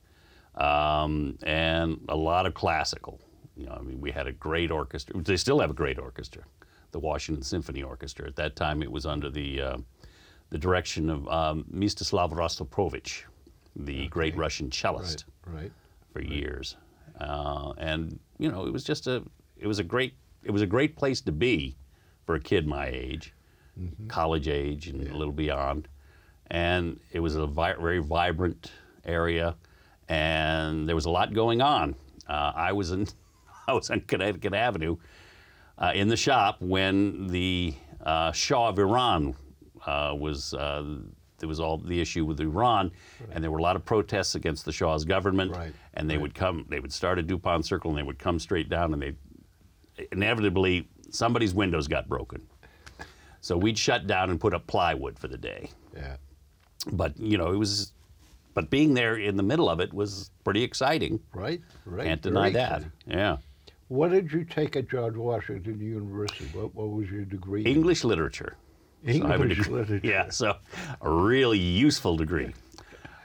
um, 0.55 1.37
and 1.43 1.99
a 2.09 2.15
lot 2.15 2.45
of 2.47 2.53
classical. 2.55 3.19
You 3.57 3.65
know, 3.65 3.73
I 3.79 3.81
mean, 3.81 3.99
we 3.99 4.11
had 4.11 4.27
a 4.27 4.31
great 4.31 4.69
orchestra. 4.71 5.19
They 5.21 5.35
still 5.37 5.59
have 5.59 5.71
a 5.71 5.73
great 5.73 5.97
orchestra, 5.97 6.43
the 6.91 6.99
Washington 6.99 7.43
Symphony 7.43 7.81
Orchestra. 7.81 8.27
At 8.27 8.35
that 8.35 8.55
time, 8.55 8.83
it 8.83 8.91
was 8.91 9.05
under 9.05 9.29
the 9.29 9.61
uh, 9.61 9.77
the 10.49 10.57
direction 10.57 11.09
of 11.09 11.27
um, 11.27 11.65
Mstislav 11.73 12.31
Rostropovich, 12.31 13.23
the 13.75 14.07
great 14.09 14.35
Russian 14.37 14.69
cellist 14.69 15.25
Right. 15.45 15.61
Right. 15.61 15.71
for 16.13 16.21
years, 16.21 16.77
uh, 17.19 17.73
and 17.77 18.19
you 18.37 18.51
know 18.51 18.65
it 18.67 18.71
was 18.73 18.83
just 18.83 19.07
a 19.07 19.23
it 19.57 19.65
was 19.67 19.79
a 19.79 19.83
great 19.83 20.13
it 20.43 20.51
was 20.51 20.61
a 20.61 20.67
great 20.67 20.95
place 20.95 21.19
to 21.21 21.31
be 21.31 21.75
for 22.25 22.35
a 22.35 22.39
kid 22.39 22.67
my 22.67 22.87
age, 22.87 23.33
college 24.07 24.47
age 24.47 24.87
and 24.87 25.07
a 25.07 25.17
little 25.17 25.33
beyond, 25.33 25.87
and 26.51 26.99
it 27.11 27.19
was 27.21 27.35
a 27.35 27.47
vi- 27.47 27.73
very 27.73 27.99
vibrant 27.99 28.71
area, 29.05 29.55
and 30.09 30.87
there 30.87 30.95
was 30.95 31.05
a 31.05 31.09
lot 31.09 31.33
going 31.33 31.61
on. 31.61 31.95
Uh, 32.29 32.51
I 32.55 32.71
was 32.73 32.91
in 32.91 33.07
I 33.69 33.73
was 33.73 33.89
on 33.89 34.01
Connecticut 34.01 34.53
Avenue 34.53 34.97
uh, 35.77 35.91
in 35.93 36.07
the 36.07 36.17
shop 36.17 36.61
when 36.61 37.27
the 37.27 37.73
uh, 38.01 38.31
Shah 38.31 38.69
of 38.69 38.79
Iran 38.79 39.35
uh, 39.85 40.15
was. 40.17 40.53
Uh, 40.53 40.99
there 41.39 41.47
was 41.47 41.59
all 41.59 41.77
the 41.77 42.01
issue 42.01 42.25
with 42.25 42.39
Iran, 42.39 42.91
and 43.31 43.43
there 43.43 43.51
were 43.51 43.59
a 43.59 43.61
lot 43.61 43.75
of 43.75 43.85
protests 43.85 44.33
against 44.33 44.65
the 44.65 44.71
Shah's 44.71 45.05
government. 45.05 45.51
Right, 45.51 45.71
And 45.93 46.09
they 46.09 46.17
would 46.17 46.33
come. 46.33 46.65
They 46.67 46.79
would 46.79 46.91
start 46.91 47.19
at 47.19 47.27
Dupont 47.27 47.63
Circle, 47.63 47.91
and 47.91 47.97
they 47.99 48.01
would 48.01 48.17
come 48.17 48.39
straight 48.39 48.69
down, 48.69 48.91
and 48.93 48.99
they 48.99 49.13
inevitably 50.11 50.87
somebody's 51.11 51.53
windows 51.53 51.87
got 51.87 52.09
broken. 52.09 52.41
So 53.41 53.55
we'd 53.55 53.77
shut 53.77 54.07
down 54.07 54.31
and 54.31 54.39
put 54.39 54.55
up 54.55 54.65
plywood 54.65 55.19
for 55.19 55.27
the 55.27 55.37
day. 55.37 55.69
Yeah. 55.95 56.15
But 56.91 57.19
you 57.19 57.37
know, 57.37 57.51
it 57.51 57.57
was. 57.57 57.93
But 58.55 58.71
being 58.71 58.95
there 58.95 59.17
in 59.17 59.37
the 59.37 59.43
middle 59.43 59.69
of 59.69 59.79
it 59.79 59.93
was 59.93 60.31
pretty 60.43 60.63
exciting. 60.63 61.19
Right. 61.35 61.61
Right. 61.85 62.07
Can't 62.07 62.21
deny 62.23 62.49
that. 62.49 62.71
exciting. 62.71 62.91
Yeah. 63.05 63.37
What 63.87 64.11
did 64.11 64.31
you 64.31 64.43
take 64.43 64.75
at 64.75 64.89
George 64.89 65.15
Washington 65.15 65.79
University? 65.79 66.45
What, 66.53 66.75
what 66.75 66.89
was 66.89 67.09
your 67.09 67.23
degree? 67.25 67.61
in? 67.61 67.67
English 67.67 68.03
literature. 68.03 68.57
So 69.05 69.11
I 69.11 69.13
have 69.13 69.23
a 69.39 69.43
English 69.43 69.57
degree- 69.59 69.73
literature. 69.73 70.07
Yeah, 70.07 70.29
so 70.29 70.57
a 71.01 71.09
really 71.09 71.59
useful 71.59 72.17
degree. 72.17 72.53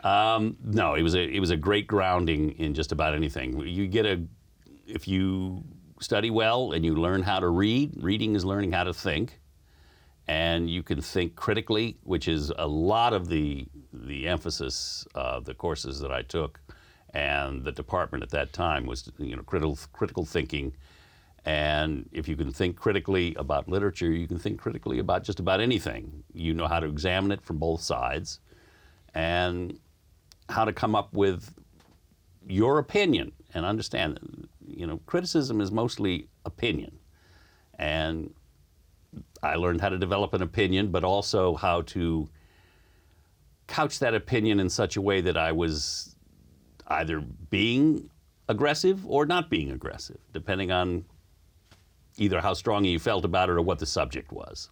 Um, 0.05 0.57
no, 0.65 0.95
it 0.95 1.03
was 1.03 1.15
a 1.15 1.23
it 1.23 1.41
was 1.41 1.51
a 1.51 1.57
great 1.57 1.87
grounding 1.87 2.51
in 2.59 2.75
just 2.75 2.93
about 2.93 3.15
anything. 3.15 3.59
You 3.61 3.87
get 3.87 4.05
a 4.05 4.23
if 4.87 5.07
you 5.09 5.65
study 6.01 6.31
well 6.31 6.73
and 6.73 6.85
you 6.85 6.95
learn 6.95 7.23
how 7.23 7.41
to 7.41 7.49
read. 7.49 7.93
Reading 8.03 8.35
is 8.35 8.45
learning 8.45 8.73
how 8.73 8.85
to 8.85 8.93
think, 8.93 9.41
and 10.27 10.69
you 10.69 10.83
can 10.83 11.01
think 11.01 11.37
critically, 11.37 11.97
which 12.03 12.27
is 12.29 12.53
a 12.59 12.67
lot 12.67 13.13
of 13.13 13.29
the 13.29 13.67
the 13.93 14.27
emphasis 14.29 15.07
of 15.15 15.45
the 15.45 15.55
courses 15.55 16.01
that 16.01 16.11
I 16.13 16.23
took, 16.23 16.61
and 17.15 17.65
the 17.65 17.73
department 17.73 18.23
at 18.23 18.31
that 18.31 18.53
time 18.53 18.87
was 18.87 19.11
you 19.19 19.37
know 19.37 19.43
critical 19.43 19.79
critical 19.93 20.25
thinking. 20.25 20.75
And 21.45 22.09
if 22.13 22.29
you 22.29 22.37
can 22.37 22.53
think 22.53 22.77
critically 22.77 23.35
about 23.35 23.69
literature, 23.69 24.11
you 24.11 24.29
can 24.29 24.39
think 24.39 24.61
critically 24.61 25.01
about 25.01 25.25
just 25.25 25.41
about 25.41 25.61
anything. 25.61 26.23
You 26.33 26.55
know 26.55 26.69
how 26.69 26.79
to 26.79 26.87
examine 26.87 27.33
it 27.33 27.43
from 27.43 27.59
both 27.59 27.81
sides 27.83 28.39
and 29.13 29.79
how 30.49 30.65
to 30.65 30.73
come 30.73 30.95
up 30.95 31.13
with 31.13 31.53
your 32.47 32.79
opinion 32.79 33.33
and 33.55 33.65
understand 33.65 34.17
that, 34.17 34.49
you 34.79 34.87
know, 34.87 34.99
criticism 35.07 35.61
is 35.61 35.71
mostly 35.71 36.29
opinion. 36.45 36.99
And 37.79 38.33
I 39.43 39.57
learned 39.57 39.81
how 39.81 39.89
to 39.89 39.99
develop 39.99 40.33
an 40.35 40.43
opinion, 40.43 40.91
but 40.91 41.05
also 41.05 41.57
how 41.57 41.83
to 41.83 42.29
couch 43.67 43.99
that 43.99 44.15
opinion 44.15 44.61
in 44.61 44.69
such 44.69 44.97
a 44.97 45.01
way 45.01 45.21
that 45.21 45.37
I 45.37 45.53
was 45.53 46.12
either 46.93 47.21
being 47.51 48.11
aggressive 48.49 49.05
or 49.07 49.27
not 49.27 49.49
being 49.51 49.71
aggressive, 49.71 50.19
depending 50.33 50.71
on 50.71 51.05
either 52.19 52.41
how 52.41 52.55
strongly 52.55 52.91
you 52.91 52.99
felt 52.99 53.25
about 53.25 53.49
it 53.49 53.53
or 53.53 53.63
what 53.63 53.79
the 53.79 53.87
subject 53.87 54.33
was. 54.33 54.71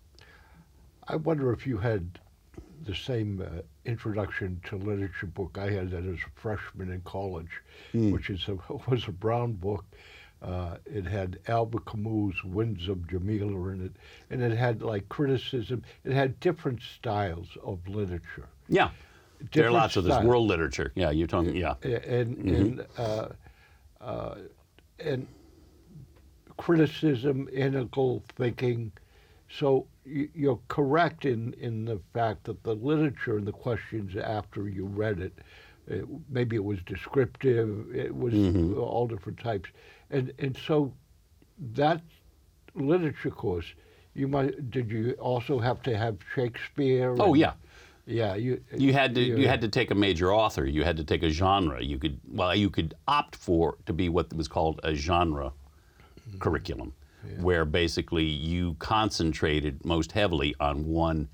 I 1.08 1.16
wonder 1.16 1.52
if 1.52 1.66
you 1.66 1.78
had 1.78 2.18
the 2.84 2.94
same 2.94 3.42
uh, 3.42 3.60
introduction 3.84 4.60
to 4.64 4.76
literature 4.76 5.26
book 5.26 5.58
I 5.58 5.70
had 5.70 5.90
that 5.90 6.04
as 6.04 6.18
a 6.18 6.40
freshman 6.40 6.90
in 6.90 7.00
college, 7.02 7.50
Hmm. 7.92 8.10
which 8.10 8.30
is 8.30 8.46
a, 8.48 8.56
was 8.90 9.06
a 9.08 9.12
brown 9.12 9.52
book. 9.52 9.84
Uh, 10.42 10.76
it 10.86 11.04
had 11.04 11.38
Albert 11.48 11.84
Camus' 11.84 12.42
Winds 12.44 12.88
of 12.88 12.98
Djemila 13.06 13.74
in 13.74 13.84
it, 13.84 13.92
and 14.30 14.40
it 14.42 14.56
had 14.56 14.80
like 14.80 15.06
criticism. 15.10 15.82
It 16.04 16.12
had 16.12 16.40
different 16.40 16.80
styles 16.80 17.48
of 17.62 17.86
literature. 17.86 18.48
Yeah. 18.68 18.90
There 19.52 19.66
are 19.66 19.70
lots 19.70 19.96
of 19.96 20.04
this 20.04 20.22
world 20.22 20.46
literature. 20.48 20.92
Yeah, 20.94 21.10
you're 21.10 21.26
talking, 21.26 21.56
yeah. 21.56 21.74
And 21.82 22.36
Mm-hmm. 22.36 22.54
and 22.54 22.86
uh, 22.98 23.28
uh, 24.00 24.34
and 24.98 25.26
criticism, 26.56 27.48
integral 27.52 28.22
thinking. 28.36 28.92
So 29.58 29.86
you're 30.04 30.60
correct 30.68 31.24
in 31.24 31.54
in 31.54 31.84
the 31.84 32.00
fact 32.14 32.44
that 32.44 32.62
the 32.62 32.74
literature 32.74 33.36
and 33.36 33.46
the 33.46 33.52
questions 33.52 34.16
after 34.16 34.68
you 34.68 34.86
read 34.86 35.18
it, 35.20 35.38
it 35.88 36.04
maybe 36.28 36.56
it 36.56 36.64
was 36.64 36.78
descriptive. 36.86 37.94
It 37.94 38.14
was 38.14 38.34
Mm-hmm. 38.34 38.78
all 38.78 39.06
different 39.08 39.38
types, 39.38 39.70
and 40.10 40.32
and 40.38 40.56
so 40.56 40.92
that 41.74 42.00
literature 42.74 43.30
course. 43.30 43.66
You 44.14 44.26
might 44.26 44.70
did 44.70 44.90
you 44.90 45.12
also 45.20 45.58
have 45.60 45.82
to 45.82 45.96
have 45.96 46.16
Shakespeare? 46.34 47.14
Oh, 47.18 47.26
and- 47.32 47.36
yeah. 47.38 47.52
Yeah. 48.10 48.34
You 48.34 48.60
uh, 48.72 48.76
You 48.76 48.92
had 48.92 49.14
to 49.14 49.20
you 49.22 49.48
had 49.48 49.60
to 49.60 49.68
take 49.68 49.90
a 49.90 49.94
major 49.94 50.32
author. 50.32 50.66
You 50.66 50.84
had 50.84 50.96
to 50.96 51.04
take 51.04 51.22
a 51.22 51.30
genre. 51.30 51.82
You 51.82 51.98
could 51.98 52.18
well 52.32 52.54
you 52.54 52.70
could 52.70 52.94
opt 53.06 53.36
for 53.36 53.76
to 53.86 53.92
be 53.92 54.08
what 54.08 54.32
was 54.34 54.48
called 54.48 54.80
a 54.82 54.94
genre 54.94 55.52
curriculum, 56.38 56.92
where 57.40 57.64
basically 57.64 58.24
you 58.24 58.74
concentrated 58.78 59.84
most 59.84 60.12
heavily 60.12 60.54
on 60.60 60.86
one 60.86 61.28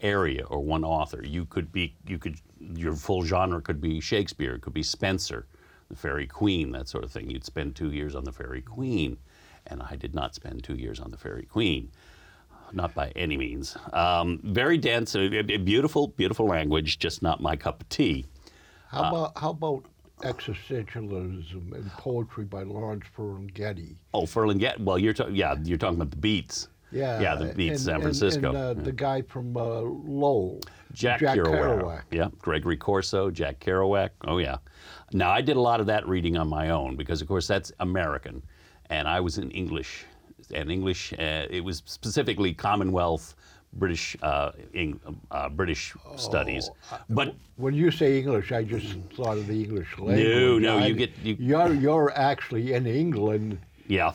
area 0.00 0.44
or 0.46 0.60
one 0.60 0.84
author. 0.84 1.24
You 1.24 1.44
could 1.46 1.72
be 1.72 1.94
you 2.06 2.18
could 2.18 2.36
your 2.60 2.94
full 2.94 3.22
genre 3.22 3.60
could 3.60 3.80
be 3.80 4.00
Shakespeare. 4.00 4.54
It 4.54 4.62
could 4.62 4.74
be 4.74 4.82
Spenser, 4.82 5.46
the 5.88 5.96
Faerie 5.96 6.26
Queene, 6.26 6.72
that 6.72 6.88
sort 6.88 7.04
of 7.04 7.10
thing. 7.10 7.30
You'd 7.30 7.44
spend 7.44 7.76
two 7.76 7.92
years 7.92 8.14
on 8.14 8.24
the 8.24 8.32
Faerie 8.32 8.62
Queene, 8.62 9.16
and 9.66 9.82
I 9.82 9.96
did 9.96 10.14
not 10.14 10.34
spend 10.34 10.64
two 10.64 10.74
years 10.74 11.00
on 11.00 11.10
the 11.10 11.16
Faerie 11.16 11.48
Queene 11.50 11.90
not 12.72 12.94
by 12.94 13.10
any 13.16 13.36
means. 13.36 13.76
Um, 13.92 14.40
very 14.44 14.78
dense, 14.78 15.14
a, 15.14 15.38
a 15.38 15.56
beautiful, 15.58 16.08
beautiful 16.08 16.46
language, 16.46 16.98
just 16.98 17.22
not 17.22 17.40
my 17.40 17.56
cup 17.56 17.80
of 17.80 17.88
tea. 17.88 18.26
How 18.88 19.02
Uh, 19.04 19.08
about 19.08 19.32
how 19.38 19.50
about 19.50 19.84
existentialism 20.22 21.72
and 21.74 21.90
poetry 21.92 22.44
by 22.44 22.62
Lawrence 22.62 23.04
Ferlinghetti? 23.16 23.96
Oh, 24.14 24.22
Ferlinghetti. 24.22 24.80
Well, 24.80 24.98
you're 24.98 25.12
talking. 25.14 25.34
Yeah, 25.36 25.54
you're 25.62 25.78
talking 25.78 25.96
about 25.96 26.10
the 26.10 26.16
Beats. 26.16 26.68
Yeah, 26.90 27.20
Yeah, 27.20 27.34
the 27.34 27.52
Beats, 27.54 27.72
and- 27.72 27.80
San 27.80 27.94
and- 27.96 28.02
Francisco. 28.02 28.48
And, 28.48 28.56
uh, 28.56 28.74
Yeah. 28.76 28.82
the 28.82 28.92
guy 28.92 29.20
from 29.22 29.54
uh, 29.56 29.60
Lowell, 29.82 30.60
Jack, 30.94 31.20
Jack 31.20 31.36
Kerouac. 31.36 31.80
Kerouac. 31.82 32.02
Yeah, 32.10 32.28
Gregory 32.38 32.78
Corso, 32.78 33.30
Jack 33.30 33.60
Kerouac. 33.60 34.10
Oh 34.26 34.38
yeah. 34.38 34.56
Now 35.12 35.30
I 35.30 35.42
did 35.42 35.56
a 35.56 35.60
lot 35.60 35.80
of 35.80 35.86
that 35.86 36.08
reading 36.08 36.36
on 36.38 36.48
my 36.48 36.70
own 36.70 36.96
because, 36.96 37.20
of 37.20 37.28
course, 37.28 37.46
that's 37.46 37.72
American, 37.80 38.42
and 38.88 39.06
I 39.06 39.20
was 39.20 39.36
in 39.38 39.50
English, 39.50 40.04
and 40.54 40.70
English. 40.70 41.12
Uh, 41.12 41.46
it 41.50 41.62
was 41.64 41.82
specifically 41.86 42.52
Commonwealth. 42.54 43.34
British, 43.74 44.16
uh, 44.22 44.52
Eng, 44.74 44.98
uh, 45.30 45.50
British 45.50 45.94
Oh, 46.06 46.16
studies, 46.16 46.70
but 47.10 47.34
When 47.56 47.74
you 47.74 47.90
say 47.90 48.18
English, 48.18 48.50
I 48.50 48.64
just 48.64 48.96
thought 49.14 49.36
of 49.36 49.46
the 49.46 49.62
English 49.62 49.98
language. 49.98 50.62
no, 50.62 50.78
I- 50.78 50.86
you 50.86 50.94
get- 50.94 51.12
you- 51.22 51.36
You're 51.38 51.74
you're 51.74 52.10
actually 52.16 52.72
in 52.72 52.86
England. 52.86 53.58
yeah, 53.86 54.12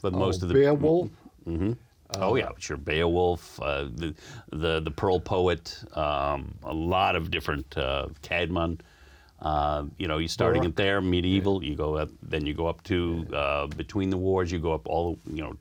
for 0.00 0.12
most 0.12 0.42
oh, 0.42 0.46
of 0.46 0.48
the 0.50 0.54
Beowulf. 0.54 1.10
oh 2.20 2.36
yeah, 2.36 2.50
sure. 2.58 2.76
Beowulf, 2.76 3.60
uh, 3.60 3.88
the, 3.92 4.14
the 4.52 4.78
the 4.80 4.90
Pearl 4.92 5.18
Poet, 5.18 5.76
um, 5.94 6.54
a 6.62 6.72
lot 6.72 7.16
of 7.16 7.32
different 7.32 7.76
uh, 7.76 8.06
Caedmon. 8.22 8.78
Uh, 9.40 9.84
you 9.98 10.08
know, 10.08 10.18
you 10.18 10.28
starting 10.28 10.62
Burke. 10.62 10.70
it 10.70 10.76
there, 10.76 11.00
medieval. 11.00 11.62
You 11.62 11.74
go 11.74 11.96
up, 11.96 12.10
then 12.22 12.46
you 12.46 12.54
go 12.54 12.66
up 12.66 12.82
to 12.84 13.26
uh, 13.32 13.66
between 13.66 14.10
the 14.10 14.16
wars. 14.16 14.50
You 14.50 14.58
go 14.58 14.72
up 14.72 14.86
all. 14.86 15.18
You 15.26 15.42
know, 15.42 15.56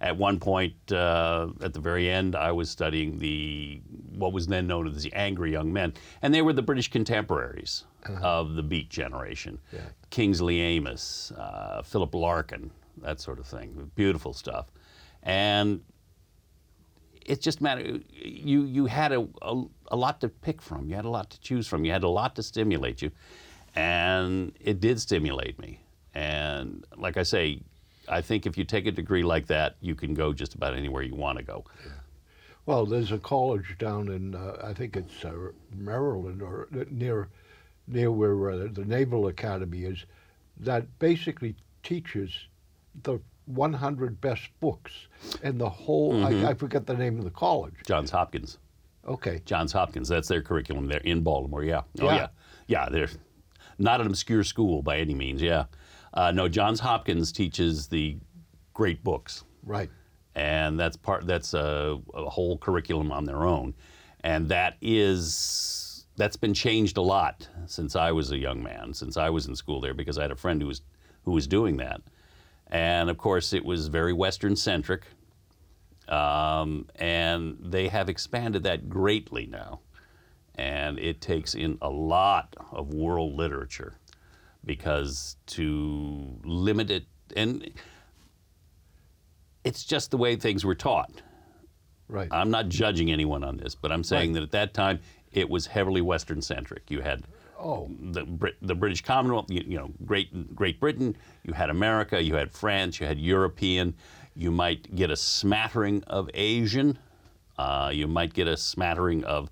at 0.00 0.16
one 0.16 0.38
point 0.38 0.74
uh, 0.92 1.48
at 1.62 1.72
the 1.74 1.80
very 1.80 2.10
end, 2.10 2.34
I 2.36 2.52
was 2.52 2.70
studying 2.70 3.18
the 3.18 3.80
what 4.14 4.32
was 4.32 4.46
then 4.46 4.66
known 4.66 4.86
as 4.86 5.02
the 5.02 5.12
Angry 5.12 5.52
Young 5.52 5.72
Men, 5.72 5.92
and 6.22 6.32
they 6.32 6.42
were 6.42 6.52
the 6.52 6.62
British 6.62 6.90
contemporaries 6.90 7.84
of 8.22 8.54
the 8.54 8.62
Beat 8.62 8.88
generation. 8.88 9.58
Yeah. 9.72 9.80
Kingsley 10.10 10.60
Amis, 10.60 11.32
uh, 11.32 11.82
Philip 11.82 12.14
Larkin, 12.14 12.70
that 13.02 13.20
sort 13.20 13.38
of 13.38 13.46
thing. 13.46 13.90
Beautiful 13.96 14.32
stuff, 14.32 14.66
and 15.22 15.80
it 17.26 17.40
just 17.40 17.60
mattered. 17.60 18.04
You 18.12 18.64
you 18.64 18.86
had 18.86 19.12
a, 19.12 19.26
a 19.42 19.64
a 19.88 19.96
lot 19.96 20.20
to 20.20 20.28
pick 20.28 20.62
from. 20.62 20.88
You 20.88 20.96
had 20.96 21.04
a 21.04 21.10
lot 21.10 21.30
to 21.30 21.40
choose 21.40 21.66
from. 21.66 21.84
You 21.84 21.92
had 21.92 22.04
a 22.04 22.08
lot 22.08 22.36
to 22.36 22.42
stimulate 22.42 23.02
you, 23.02 23.10
and 23.74 24.52
it 24.60 24.80
did 24.80 25.00
stimulate 25.00 25.58
me. 25.58 25.80
And 26.14 26.84
like 26.96 27.16
I 27.16 27.24
say, 27.24 27.60
I 28.08 28.20
think 28.22 28.46
if 28.46 28.56
you 28.56 28.64
take 28.64 28.86
a 28.86 28.92
degree 28.92 29.22
like 29.22 29.46
that, 29.48 29.76
you 29.80 29.94
can 29.94 30.14
go 30.14 30.32
just 30.32 30.54
about 30.54 30.74
anywhere 30.74 31.02
you 31.02 31.14
want 31.14 31.38
to 31.38 31.44
go. 31.44 31.64
Well, 32.64 32.86
there's 32.86 33.12
a 33.12 33.18
college 33.18 33.76
down 33.78 34.08
in 34.08 34.34
uh, 34.34 34.56
I 34.62 34.72
think 34.72 34.96
it's 34.96 35.24
uh, 35.24 35.32
Maryland 35.74 36.42
or 36.42 36.68
near 36.90 37.28
near 37.88 38.10
where 38.10 38.50
uh, 38.50 38.68
the 38.72 38.84
Naval 38.84 39.28
Academy 39.28 39.84
is, 39.84 40.04
that 40.58 40.98
basically 40.98 41.54
teaches 41.82 42.32
the 43.04 43.20
100 43.46 44.20
best 44.20 44.48
books 44.60 44.92
in 45.42 45.58
the 45.58 45.68
whole. 45.68 46.24
I, 46.24 46.50
I 46.50 46.54
forget 46.54 46.86
the 46.86 46.94
name 46.94 47.18
of 47.18 47.24
the 47.24 47.30
college. 47.30 47.74
Johns 47.86 48.10
Hopkins. 48.10 48.58
Okay. 49.06 49.40
Johns 49.44 49.72
Hopkins. 49.72 50.08
That's 50.08 50.28
their 50.28 50.42
curriculum 50.42 50.86
there 50.88 51.00
in 51.00 51.22
Baltimore. 51.22 51.62
Yeah. 51.64 51.82
Oh 52.00 52.06
Yeah. 52.06 52.14
yeah. 52.16 52.26
Yeah. 52.66 52.88
They're 52.90 53.08
not 53.78 54.00
an 54.00 54.06
obscure 54.08 54.42
school 54.44 54.82
by 54.82 54.98
any 54.98 55.14
means. 55.14 55.40
Yeah. 55.40 55.64
Uh, 56.14 56.32
no, 56.32 56.48
Johns 56.48 56.80
Hopkins 56.80 57.30
teaches 57.30 57.88
the 57.88 58.16
great 58.74 59.04
books, 59.04 59.44
Right. 59.62 59.90
and 60.34 60.78
that's 60.80 60.96
part. 60.96 61.26
That's 61.26 61.52
a, 61.54 61.98
a 62.14 62.24
whole 62.30 62.56
curriculum 62.58 63.12
on 63.12 63.24
their 63.26 63.44
own, 63.44 63.74
and 64.24 64.48
that 64.48 64.76
is 64.80 66.06
that's 66.16 66.36
been 66.36 66.54
changed 66.54 66.96
a 66.96 67.02
lot 67.02 67.46
since 67.66 67.94
I 67.96 68.12
was 68.12 68.32
a 68.32 68.38
young 68.38 68.62
man. 68.62 68.94
Since 68.94 69.18
I 69.18 69.28
was 69.28 69.46
in 69.46 69.54
school 69.54 69.80
there, 69.80 69.92
because 69.92 70.16
I 70.18 70.22
had 70.22 70.30
a 70.30 70.36
friend 70.36 70.60
who 70.62 70.68
was 70.68 70.80
who 71.24 71.32
was 71.32 71.46
doing 71.46 71.76
that, 71.78 72.00
and 72.68 73.10
of 73.10 73.18
course 73.18 73.52
it 73.52 73.64
was 73.64 73.88
very 73.88 74.12
Western 74.12 74.56
centric. 74.56 75.04
Um, 76.08 76.86
and 76.96 77.58
they 77.60 77.88
have 77.88 78.08
expanded 78.08 78.62
that 78.62 78.88
greatly 78.88 79.46
now. 79.46 79.80
And 80.54 80.98
it 80.98 81.20
takes 81.20 81.54
in 81.54 81.78
a 81.82 81.90
lot 81.90 82.56
of 82.72 82.94
world 82.94 83.34
literature 83.34 83.98
because 84.64 85.36
to 85.46 86.38
limit 86.44 86.90
it, 86.90 87.04
and 87.36 87.70
it's 89.64 89.84
just 89.84 90.10
the 90.10 90.16
way 90.16 90.36
things 90.36 90.64
were 90.64 90.74
taught. 90.74 91.22
Right. 92.08 92.28
I'm 92.30 92.50
not 92.50 92.68
judging 92.68 93.10
anyone 93.10 93.42
on 93.42 93.56
this, 93.56 93.74
but 93.74 93.90
I'm 93.92 94.04
saying 94.04 94.32
that 94.34 94.42
at 94.42 94.52
that 94.52 94.74
time 94.74 95.00
it 95.32 95.50
was 95.50 95.66
heavily 95.66 96.00
Western 96.00 96.40
centric. 96.40 96.90
You 96.90 97.00
had 97.00 97.24
oh. 97.58 97.90
the 98.00 98.24
Brit- 98.24 98.56
the 98.62 98.74
British 98.74 99.02
Commonwealth, 99.02 99.46
you, 99.50 99.62
you 99.66 99.76
know, 99.78 99.90
Great 100.04 100.54
Great 100.54 100.80
Britain. 100.80 101.16
You 101.44 101.52
had 101.52 101.70
America. 101.70 102.22
You 102.22 102.34
had 102.34 102.50
France. 102.50 103.00
You 103.00 103.06
had 103.06 103.18
European. 103.18 103.94
You 104.34 104.50
might 104.50 104.94
get 104.94 105.10
a 105.10 105.16
smattering 105.16 106.02
of 106.04 106.28
Asian. 106.34 106.98
Uh, 107.58 107.90
you 107.92 108.06
might 108.06 108.34
get 108.34 108.46
a 108.46 108.56
smattering 108.56 109.24
of 109.24 109.50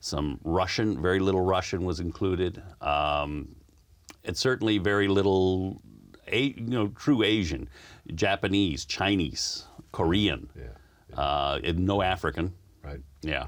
some 0.00 0.40
Russian. 0.42 1.00
Very 1.00 1.20
little 1.20 1.42
Russian 1.42 1.84
was 1.84 2.00
included. 2.00 2.62
Um, 2.80 3.54
it's 4.24 4.40
certainly 4.40 4.78
very 4.78 5.08
little, 5.08 5.82
a, 6.28 6.54
you 6.56 6.66
know, 6.66 6.88
true 6.88 7.22
Asian, 7.22 7.68
Japanese, 8.14 8.84
Chinese, 8.84 9.64
Korean. 9.92 10.48
Yeah. 10.56 11.18
Uh, 11.18 11.60
and 11.62 11.80
no 11.80 12.00
African. 12.00 12.54
Right. 12.82 13.00
Yeah. 13.20 13.46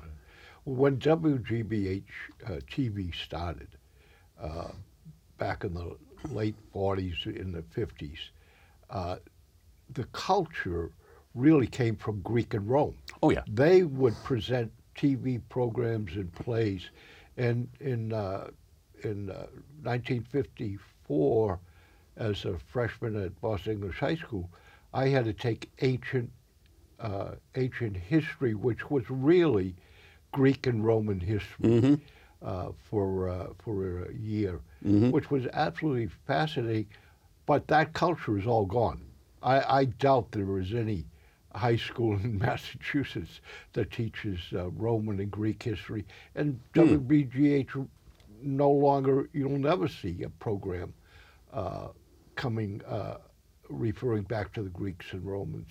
When 0.65 0.99
WGBH 0.99 2.05
uh, 2.47 2.51
TV 2.71 3.15
started 3.15 3.74
uh, 4.41 4.69
back 5.39 5.65
in 5.65 5.75
the 5.75 5.97
late 6.31 6.57
40s, 6.75 7.27
in 7.27 7.53
the 7.53 7.63
50s, 7.63 8.19
uh, 8.91 9.17
the 9.93 10.05
culture 10.05 10.91
really 11.35 11.67
came 11.67 11.97
from 11.97 12.21
Greek 12.21 12.55
and 12.55 12.69
Rome. 12.69 12.97
Oh 13.23 13.31
yeah. 13.31 13.43
They 13.49 13.83
would 13.83 14.15
present 14.23 14.73
TV 14.97 15.41
programs 15.49 16.13
and 16.15 16.33
plays. 16.33 16.89
And 17.37 17.69
in, 17.81 18.13
uh, 18.13 18.49
in 19.03 19.31
uh, 19.31 19.47
1954, 19.83 21.59
as 22.17 22.45
a 22.45 22.57
freshman 22.59 23.17
at 23.23 23.41
Boston 23.41 23.75
English 23.75 23.99
High 23.99 24.15
School, 24.15 24.49
I 24.93 25.09
had 25.09 25.25
to 25.25 25.33
take 25.33 25.71
ancient 25.81 26.31
uh, 27.01 27.33
ancient 27.57 27.97
history, 27.97 28.55
which 28.55 28.89
was 28.89 29.03
really 29.11 29.75
Greek 30.33 30.67
and 30.69 30.85
Roman 30.85 31.19
history 31.19 32.01
uh, 32.45 32.69
for 32.91 33.29
uh, 33.29 33.47
for 33.59 34.05
a 34.05 34.13
year, 34.15 34.61
which 35.11 35.31
was 35.31 35.47
absolutely 35.53 36.09
fascinating. 36.27 36.87
But 37.47 37.67
that 37.69 37.93
culture 37.93 38.39
is 38.39 38.47
all 38.47 38.67
gone. 38.67 39.03
I, 39.43 39.81
I 39.81 39.85
doubt 39.85 40.33
there 40.33 40.59
is 40.59 40.73
any 40.75 41.05
high 41.55 41.77
school 41.77 42.15
in 42.15 42.39
Massachusetts 42.47 43.41
that 43.73 43.91
teaches 43.91 44.39
uh, 44.55 44.71
Roman 44.71 45.21
and 45.21 45.31
Greek 45.31 45.63
history, 45.63 46.05
and 46.35 46.59
WBGH 46.75 47.87
no 48.43 48.71
longer. 48.71 49.29
You'll 49.33 49.59
never 49.59 49.89
see 49.89 50.23
a 50.23 50.29
program 50.29 50.93
uh, 51.53 51.89
coming 52.37 52.83
uh, 52.87 53.19
referring 53.69 54.23
back 54.25 54.53
to 54.55 54.63
the 54.63 54.71
Greeks 54.71 55.13
and 55.13 55.25
Romans. 55.25 55.71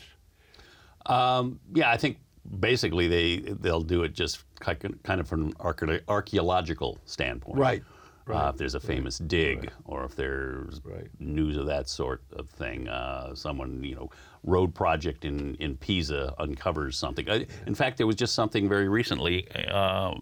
Um, 1.06 1.60
yeah, 1.74 1.92
I 1.92 1.98
think 1.98 2.18
basically 2.60 3.08
they 3.08 3.38
they'll 3.40 3.82
do 3.82 4.04
it 4.04 4.14
just 4.14 4.44
kind 4.60 5.20
of 5.22 5.28
from 5.28 5.54
an 5.54 6.02
archaeological 6.08 6.98
standpoint. 7.06 7.58
Right, 7.58 7.82
Uh, 8.28 8.34
right, 8.34 8.50
if 8.50 8.58
there's 8.58 8.76
a 8.76 8.80
famous 8.80 9.18
dig, 9.18 9.70
or 9.86 10.04
if 10.06 10.16
there's 10.16 10.80
Right. 10.84 11.10
news 11.20 11.58
of 11.58 11.66
that 11.68 11.90
sort 11.90 12.22
of 12.34 12.50
thing, 12.50 12.88
uh, 12.88 13.36
someone 13.36 13.84
you 13.84 13.96
know, 13.96 14.10
road 14.44 14.74
project 14.76 15.26
in 15.26 15.56
in 15.56 15.78
Pisa 15.78 16.34
uncovers 16.40 16.98
something. 16.98 17.30
I, 17.30 17.46
in 17.68 17.76
fact, 17.76 17.98
there 17.98 18.08
was 18.08 18.16
just 18.18 18.34
something 18.36 18.68
very 18.70 18.88
recently. 18.90 19.48
Uh, 19.68 20.16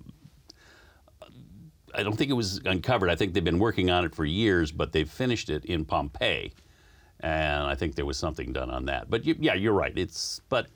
I 1.93 2.03
don't 2.03 2.15
think 2.15 2.29
it 2.31 2.35
was 2.35 2.61
uncovered. 2.65 3.09
I 3.09 3.15
think 3.15 3.33
they've 3.33 3.43
been 3.43 3.59
working 3.59 3.89
on 3.89 4.05
it 4.05 4.15
for 4.15 4.23
years, 4.23 4.71
but 4.71 4.93
they've 4.93 5.09
finished 5.09 5.49
it 5.49 5.65
in 5.65 5.83
Pompeii, 5.83 6.53
and 7.19 7.63
I 7.63 7.75
think 7.75 7.95
there 7.95 8.05
was 8.05 8.17
something 8.17 8.53
done 8.53 8.69
on 8.71 8.85
that. 8.85 9.09
But 9.09 9.25
you, 9.25 9.35
yeah, 9.39 9.55
you're 9.55 9.73
right. 9.73 9.91
It's 9.97 10.39
but 10.47 10.67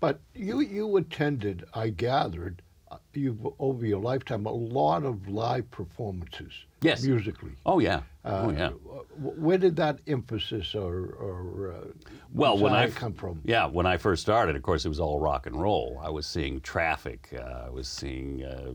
But 0.00 0.20
you 0.34 0.60
you 0.60 0.96
attended, 0.96 1.64
I 1.74 1.88
gathered, 1.90 2.62
uh, 2.90 2.98
you 3.14 3.54
over 3.58 3.84
your 3.84 4.00
lifetime 4.00 4.46
a 4.46 4.52
lot 4.52 5.04
of 5.04 5.28
live 5.28 5.68
performances. 5.70 6.52
Yes. 6.80 7.02
Musically. 7.04 7.50
oh 7.66 7.80
yeah, 7.80 8.02
Uh, 8.24 8.42
oh 8.46 8.50
yeah. 8.50 8.70
Where 9.18 9.58
did 9.58 9.74
that 9.76 9.98
emphasis 10.06 10.76
or, 10.76 11.06
or 11.18 11.72
uh, 11.72 11.88
Well, 12.32 12.56
when 12.56 12.72
I 12.72 12.88
come 12.90 13.12
from? 13.14 13.40
yeah, 13.44 13.66
when 13.66 13.84
I 13.86 13.96
first 13.96 14.22
started, 14.22 14.54
of 14.54 14.62
course, 14.62 14.84
it 14.84 14.88
was 14.88 15.00
all 15.00 15.18
rock 15.18 15.46
and 15.46 15.60
roll. 15.60 16.00
I 16.00 16.10
was 16.10 16.24
seeing 16.26 16.60
Traffic. 16.60 17.34
Uh, 17.36 17.66
I 17.66 17.70
was 17.70 17.88
seeing, 17.88 18.44
uh, 18.44 18.74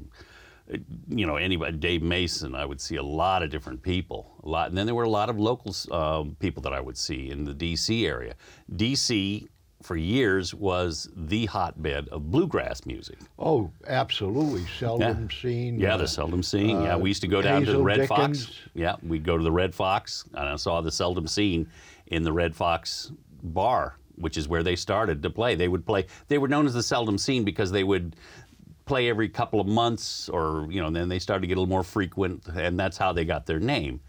you 1.08 1.26
know, 1.26 1.38
anybody. 1.38 1.78
Dave 1.78 2.02
Mason. 2.02 2.56
I 2.56 2.66
would 2.66 2.82
see 2.82 2.98
a 2.98 3.04
lot 3.04 3.42
of 3.42 3.50
different 3.50 3.82
people. 3.82 4.34
A 4.44 4.50
lot, 4.50 4.68
and 4.68 4.78
then 4.78 4.86
there 4.86 4.96
were 4.96 5.04
a 5.04 5.10
lot 5.10 5.30
of 5.30 5.40
local 5.40 5.74
um, 5.92 6.36
people 6.40 6.62
that 6.64 6.74
I 6.74 6.82
would 6.82 6.98
see 6.98 7.30
in 7.30 7.46
the 7.46 7.54
D.C. 7.54 8.06
area. 8.06 8.36
D.C. 8.76 9.48
for 9.84 9.96
years 9.96 10.54
was 10.54 11.10
the 11.15 11.46
hotbed 11.46 12.08
of 12.10 12.32
bluegrass 12.32 12.86
music. 12.86 13.17
Oh, 13.38 13.72
absolutely. 13.88 14.65
Seldom 14.80 15.30
Scene. 15.30 15.80
Yeah, 15.80 15.96
uh, 15.96 15.98
the 15.98 16.08
Seldom 16.08 16.43
Scene. 16.43 16.82
yeah, 16.82 16.96
uh, 16.96 16.98
we 16.98 17.10
used 17.10 17.22
to 17.22 17.28
go 17.28 17.41
down 17.41 17.62
to 17.62 17.65
the 17.65 17.72
Hazel 17.72 17.84
Red 17.84 18.08
Fox. 18.08 18.48
Yeah, 18.74 18.96
we'd 19.04 19.24
go 19.24 19.38
to 19.38 19.43
the 19.43 19.52
Red 19.52 19.76
Fox, 19.76 20.26
and 20.34 20.50
I 20.50 20.56
saw 20.56 20.82
the 20.82 20.91
Seldom 20.91 21.28
Scene 21.28 21.67
in 22.08 22.24
the 22.24 22.32
Red 22.32 22.56
Fox 22.56 23.12
bar, 23.43 23.98
which 24.15 24.38
is 24.38 24.48
where 24.48 24.63
they 24.63 24.76
started 24.76 25.22
to 25.24 25.30
play. 25.30 25.56
They 25.56 25.67
would 25.67 25.86
play. 25.86 26.06
They 26.28 26.38
were 26.38 26.48
known 26.48 26.65
as 26.65 26.74
the 26.74 26.84
Seldom 26.84 27.17
Scene 27.17 27.43
because 27.43 27.72
they 27.72 27.84
would 27.84 28.15
play 28.86 29.10
every 29.10 29.30
couple 29.30 29.60
of 29.60 29.67
months, 29.67 30.30
or 30.30 30.67
you 30.69 30.82
know, 30.82 30.88
and 30.88 30.96
then 30.96 31.10
they 31.10 31.19
started 31.19 31.41
to 31.41 31.48
get 31.48 31.58
a 31.58 31.60
little 31.60 31.69
more 31.69 31.84
frequent, 31.84 32.48
and 32.48 32.80
that's 32.80 32.98
how 32.98 33.13
they 33.13 33.26
got 33.26 33.46
their 33.46 33.60
name. 33.60 34.00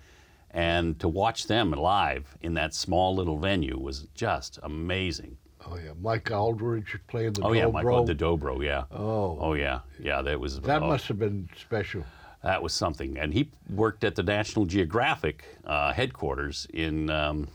And 0.50 0.98
to 1.00 1.08
watch 1.08 1.48
them 1.48 1.72
live 1.72 2.36
in 2.40 2.54
that 2.54 2.74
small 2.74 3.16
little 3.16 3.38
venue 3.38 3.76
was 3.76 4.06
just 4.14 4.60
amazing. 4.62 5.36
Oh 5.66 5.76
yeah, 5.76 5.92
Mike 6.00 6.24
Auldridge 6.30 6.98
playing 7.08 7.32
the 7.34 7.42
Oh 7.42 7.52
yeah, 7.52 7.66
Michael 7.66 8.04
dobro. 8.04 8.06
the 8.06 8.14
Dobro, 8.14 8.64
yeah. 8.64 8.84
Oh. 8.90 9.38
Oh 9.40 9.52
yeah, 9.54 9.80
yeah. 9.98 10.22
That 10.22 10.38
was 10.38 10.60
That 10.60 10.82
oh. 10.82 10.88
must 10.88 11.06
have 11.08 11.18
been 11.18 11.48
special. 11.58 12.04
That 12.42 12.62
was 12.62 12.74
something. 12.74 13.16
And 13.18 13.32
he 13.32 13.50
worked 13.70 14.04
at 14.04 14.14
the 14.16 14.22
National 14.22 14.66
Geographic 14.66 15.44
uh, 15.64 15.94
headquarters 15.94 16.66
in, 16.74 17.08
um, 17.08 17.48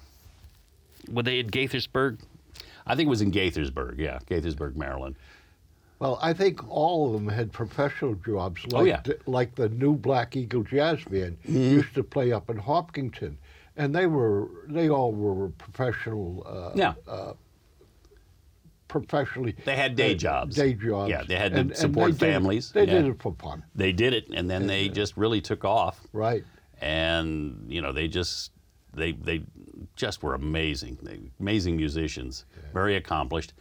were 1.11 1.21
they 1.21 1.39
in 1.39 1.49
Gaithersburg? 1.51 2.19
I 2.87 2.95
think 2.95 3.05
it 3.05 3.09
was 3.09 3.21
in 3.21 3.31
Gaithersburg, 3.31 3.99
yeah, 3.99 4.17
Gaithersburg, 4.27 4.75
Maryland. 4.75 5.15
Well, 5.99 6.17
I 6.23 6.33
think 6.33 6.67
all 6.67 7.05
of 7.07 7.13
them 7.13 7.27
had 7.27 7.51
professional 7.51 8.15
jobs, 8.15 8.65
like 8.71 8.81
Oh, 8.81 8.83
yeah. 8.85 9.01
the, 9.03 9.19
like 9.27 9.53
the 9.53 9.69
new 9.69 9.95
Black 9.95 10.35
Eagle 10.35 10.63
Jazz 10.63 11.03
Band 11.03 11.37
used 11.45 11.93
to 11.93 12.03
play 12.03 12.31
up 12.31 12.49
in 12.49 12.57
Hopkinton, 12.57 13.37
and 13.77 13.93
they 13.93 14.07
were 14.07 14.47
they 14.67 14.89
all 14.89 15.11
were 15.11 15.49
professional. 15.49 16.43
Uh, 16.47 16.71
Yeah. 16.73 16.93
Professionally. 18.89 19.55
They 19.63 19.77
had 19.77 19.95
day 19.95 20.11
uh, 20.13 20.17
jobs. 20.17 20.55
Day 20.57 20.73
jobs. 20.73 21.09
Yeah, 21.09 21.23
they 21.25 21.37
had 21.37 21.53
to 21.53 21.59
And- 21.59 21.69
and 21.69 21.77
support 21.79 22.11
they 22.19 22.27
did 22.27 22.33
families. 22.33 22.71
they 22.73 22.85
Yeah. 22.85 22.95
did 22.95 23.05
it 23.05 23.21
for 23.21 23.33
fun, 23.39 23.63
They 23.73 23.93
did 23.93 24.13
it, 24.13 24.27
and 24.33 24.49
then 24.49 24.67
they 24.67 24.89
just 24.89 25.15
really 25.15 25.39
took 25.39 25.63
off. 25.63 26.05
right? 26.11 26.43
And, 26.81 27.65
you 27.69 27.81
know, 27.81 27.91
they 27.93 28.07
just, 28.09 28.51
they, 28.93 29.13
they 29.13 29.43
just 29.95 30.21
were 30.23 30.33
amazing, 30.35 30.97
They- 31.01 31.31
amazing 31.39 31.77
musicians, 31.77 32.45
very 32.73 32.95
accomplished, 32.97 33.53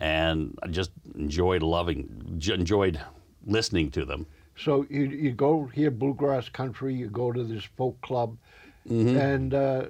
and 0.00 0.58
I 0.62 0.68
just 0.68 0.92
enjoyed 1.16 1.62
loving, 1.62 2.34
j- 2.38 2.54
enjoyed 2.54 2.98
listening 3.46 3.90
to 3.92 4.04
them. 4.06 4.26
So 4.56 4.86
you, 4.90 5.04
you 5.04 5.32
go 5.32 5.66
here, 5.66 5.90
bluegrass 5.90 6.48
country. 6.50 6.94
You 6.94 7.08
go 7.08 7.32
to 7.32 7.42
this 7.44 7.64
folk 7.64 7.98
club, 8.02 8.36
and 8.88 9.54
uh, 9.54 9.86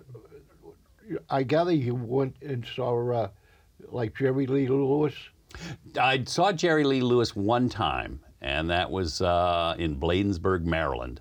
I 1.28 1.42
gather 1.42 1.72
you 1.72 1.94
went 1.96 2.36
and 2.40 2.64
saw 2.76 3.10
uh, 3.12 3.28
like 3.92 4.14
Jerry 4.16 4.46
Lee 4.46 4.68
Lewis. 4.68 5.14
I 5.98 6.24
saw 6.24 6.52
Jerry 6.52 6.84
Lee 6.84 7.00
Lewis 7.00 7.34
one 7.34 7.68
time, 7.68 8.20
and 8.40 8.70
that 8.70 8.90
was 8.90 9.20
uh, 9.20 9.74
in 9.78 9.96
Bladensburg, 9.96 10.64
Maryland. 10.64 11.20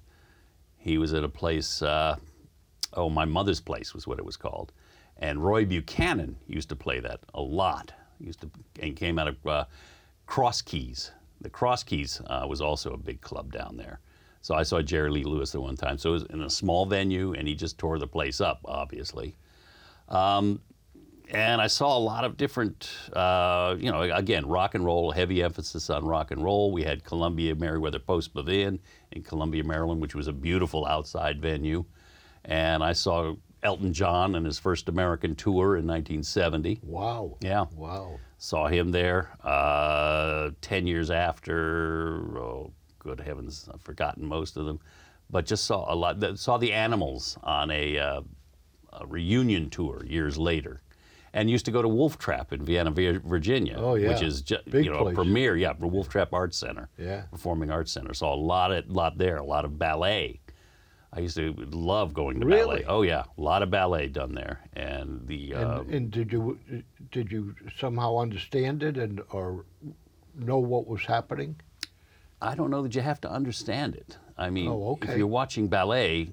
He 0.78 0.98
was 0.98 1.14
at 1.14 1.24
a 1.24 1.30
place, 1.30 1.82
uh, 1.82 2.16
oh, 2.94 3.10
my 3.10 3.26
mother's 3.26 3.60
place 3.60 3.94
was 3.94 4.08
what 4.08 4.20
it 4.20 4.26
was 4.26 4.38
called, 4.38 4.72
and 5.18 5.44
Roy 5.44 5.66
Buchanan 5.66 6.38
used 6.48 6.70
to 6.70 6.76
play 6.76 7.00
that 7.00 7.20
a 7.34 7.42
lot. 7.42 7.92
He 8.20 8.26
used 8.26 8.42
to 8.42 8.50
and 8.82 8.96
came 8.96 9.18
out 9.18 9.28
of 9.28 9.48
uh, 9.48 9.66
Cross 10.26 10.62
Keys. 10.64 11.12
The 11.42 11.50
Cross 11.50 11.84
Keys 11.84 12.22
uh, 12.28 12.46
was 12.48 12.62
also 12.62 12.94
a 12.94 12.98
big 12.98 13.22
club 13.22 13.52
down 13.52 13.78
there. 13.78 14.00
So 14.42 14.56
I 14.56 14.64
saw 14.64 14.82
Jerry 14.82 15.10
Lee 15.10 15.24
Lewis 15.24 15.54
at 15.56 15.62
one 15.62 15.76
time. 15.76 15.98
So 15.98 16.10
it 16.10 16.14
was 16.14 16.24
in 16.26 16.42
a 16.42 16.50
small 16.50 16.86
venue, 16.86 17.34
and 17.34 17.48
he 17.48 17.56
just 17.56 17.78
tore 17.78 18.00
the 18.00 18.08
place 18.08 18.40
up, 18.40 18.62
obviously 18.66 19.36
and 21.32 21.62
I 21.62 21.68
saw 21.68 21.98
a 21.98 22.00
lot 22.00 22.24
of 22.24 22.38
different, 22.38 22.90
uh, 23.14 23.76
you 23.80 23.92
know, 23.92 24.02
again, 24.02 24.48
rock 24.48 24.76
and 24.76 24.84
roll, 24.84 25.12
heavy 25.12 25.44
emphasis 25.44 25.90
on 25.90 26.06
rock 26.06 26.32
and 26.32 26.44
roll. 26.44 26.72
We 26.72 26.84
had 26.84 27.04
Columbia 27.04 27.56
Merriweather 27.56 28.00
Post 28.00 28.34
Pavilion 28.34 28.80
in 29.12 29.24
Columbia, 29.24 29.64
Maryland, 29.64 30.02
which 30.02 30.16
was 30.16 30.28
a 30.28 30.34
beautiful 30.34 30.86
outside 30.86 31.42
venue. 31.42 31.86
And 32.46 32.84
I 32.84 32.94
saw 32.94 33.36
Elton 33.62 33.94
John 33.94 34.36
in 34.36 34.46
his 34.46 34.58
first 34.58 34.90
American 34.90 35.36
tour 35.36 35.78
in 35.78 35.86
1970. 35.86 36.80
Wow. 36.84 37.38
Yeah. 37.42 37.66
Wow. 37.76 38.20
Saw 38.38 38.68
him 38.68 38.92
there. 38.92 39.30
Uh, 39.44 40.52
Ten 40.62 40.88
years 40.88 41.12
after, 41.12 42.40
oh, 42.40 42.72
good 42.98 43.20
heavens, 43.20 43.70
I've 43.72 43.82
forgotten 43.82 44.26
most 44.26 44.58
of 44.58 44.66
them. 44.66 44.80
But 45.30 45.46
just 45.46 45.66
saw 45.66 45.94
a 45.94 45.96
lot. 45.96 46.40
Saw 46.40 46.58
the 46.58 46.74
Animals 46.74 47.38
on 47.44 47.70
a, 47.70 48.00
uh, 48.00 48.22
a 48.94 49.06
reunion 49.06 49.70
tour 49.70 50.04
years 50.06 50.38
later, 50.40 50.82
and 51.40 51.50
used 51.50 51.64
to 51.66 51.72
go 51.72 51.82
to 51.82 51.88
Wolf 51.88 52.18
Trap 52.18 52.52
in 52.52 52.66
Vienna, 52.66 52.92
Virginia, 52.92 53.76
Oh, 53.78 53.96
yeah. 53.96 54.10
which 54.10 54.22
is 54.22 54.42
ju- 54.42 54.58
Big 54.70 54.84
you 54.86 54.92
know 54.92 55.04
place. 55.04 55.16
premier, 55.16 55.56
yeah, 55.56 55.72
Wolf 55.80 56.10
Trap 56.10 56.34
Arts 56.34 56.58
Center, 56.58 56.90
Yeah. 56.98 57.22
Performing 57.32 57.72
Arts 57.72 57.92
Center. 57.94 58.14
Saw 58.14 58.34
a 58.34 58.36
lot 58.36 58.72
of 58.74 58.90
lot 58.90 59.18
there, 59.18 59.38
a 59.38 59.46
lot 59.46 59.64
of 59.64 59.80
ballet. 59.80 60.42
I 61.14 61.22
used 61.22 61.38
to 61.38 61.54
love 61.72 62.14
going 62.14 62.40
to 62.42 62.46
Really? 62.46 62.82
ballet. 62.82 62.86
Oh 62.88 63.02
yeah, 63.04 63.24
a 63.38 63.42
lot 63.42 63.64
of 63.64 63.72
ballet 63.72 64.08
done 64.08 64.36
there, 64.36 64.60
and 64.74 65.26
the 65.28 65.54
And, 65.54 65.64
um, 65.64 65.90
and 65.90 66.12
did 66.12 66.32
you 66.34 66.60
did 67.12 67.32
you 67.32 67.56
somehow 67.78 68.18
understand 68.18 68.84
it 68.84 68.98
and 68.98 69.22
or 69.32 69.66
know 70.36 70.60
what 70.60 70.88
was 70.88 71.06
happening? 71.06 71.56
I 72.42 72.54
don't 72.54 72.70
know 72.70 72.82
that 72.84 72.94
you 72.96 73.02
have 73.02 73.22
to 73.22 73.32
understand 73.32 73.96
it. 73.96 74.18
I 74.38 74.50
mean, 74.50 74.68
Oh, 74.70 74.98
if 75.02 75.18
you're 75.18 75.26
watching 75.28 75.68
ballet, 75.70 76.32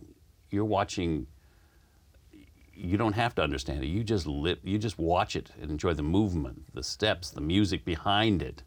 you're 0.51 0.65
watching. 0.65 1.27
You 2.77 2.97
don't 2.97 3.15
have 3.15 3.35
to 3.37 3.43
understand 3.43 3.83
it. 3.83 3.87
You 3.87 4.05
just 4.05 4.27
live. 4.27 4.59
You 4.63 4.79
just 4.79 4.99
watch 4.99 5.35
it 5.37 5.51
and 5.61 5.71
enjoy 5.71 5.95
the 5.95 6.03
movement, 6.03 6.75
the 6.75 6.83
steps, 6.83 7.31
the 7.31 7.41
music 7.41 7.85
behind 7.85 8.43
it, 8.43 8.63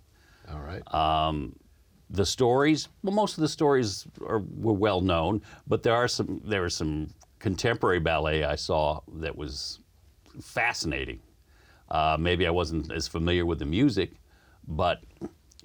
All 0.52 0.60
right. 0.60 0.82
the 2.10 2.26
stories. 2.26 2.88
Well, 3.04 3.13
most 3.13 3.38
of 3.38 3.41
the 3.41 3.48
stories 3.48 4.08
are 4.26 4.39
were 4.39 4.74
well 4.74 5.02
known, 5.02 5.41
but 5.67 5.84
there 5.84 5.95
are 5.95 6.08
some. 6.08 6.41
There 6.43 6.63
was 6.63 6.76
some 6.76 7.13
contemporary 7.39 8.00
ballet 8.00 8.43
I 8.43 8.56
saw 8.56 9.02
that 9.13 9.36
was 9.38 9.80
fascinating. 10.41 11.19
Uh, 11.89 12.17
maybe 12.19 12.45
I 12.45 12.52
wasn't 12.52 12.91
as 12.91 13.08
familiar 13.08 13.45
with 13.45 13.60
the 13.60 13.65
music, 13.65 14.12
but 14.67 15.02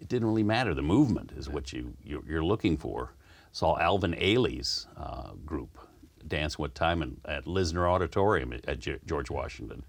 it 0.01 0.09
didn't 0.09 0.29
really 0.29 0.43
matter. 0.43 0.75
The 0.75 0.83
movement 0.83 1.33
is 1.37 1.49
what 1.49 1.73
you 1.73 1.95
you're, 2.03 2.23
you're 2.27 2.45
looking 2.45 2.77
for. 2.77 3.15
Saw 3.53 3.79
Alvin 3.79 4.15
Ailey's 4.19 4.87
uh, 4.97 5.33
group 5.47 5.79
dance 6.27 6.59
one 6.59 6.71
time 6.71 7.03
in, 7.03 7.21
at 7.25 7.45
Lisner 7.45 7.89
Auditorium 7.89 8.53
at, 8.53 8.69
at 8.69 8.81
Ge- 8.81 9.01
George 9.07 9.31
Washington, 9.31 9.85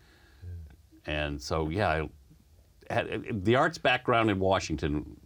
and 1.05 1.41
so 1.41 1.69
yeah, 1.69 1.89
I 2.89 2.93
had, 2.93 3.43
the 3.45 3.55
arts 3.55 3.77
background 3.77 4.29
in 4.29 4.39
Washington. 4.39 5.17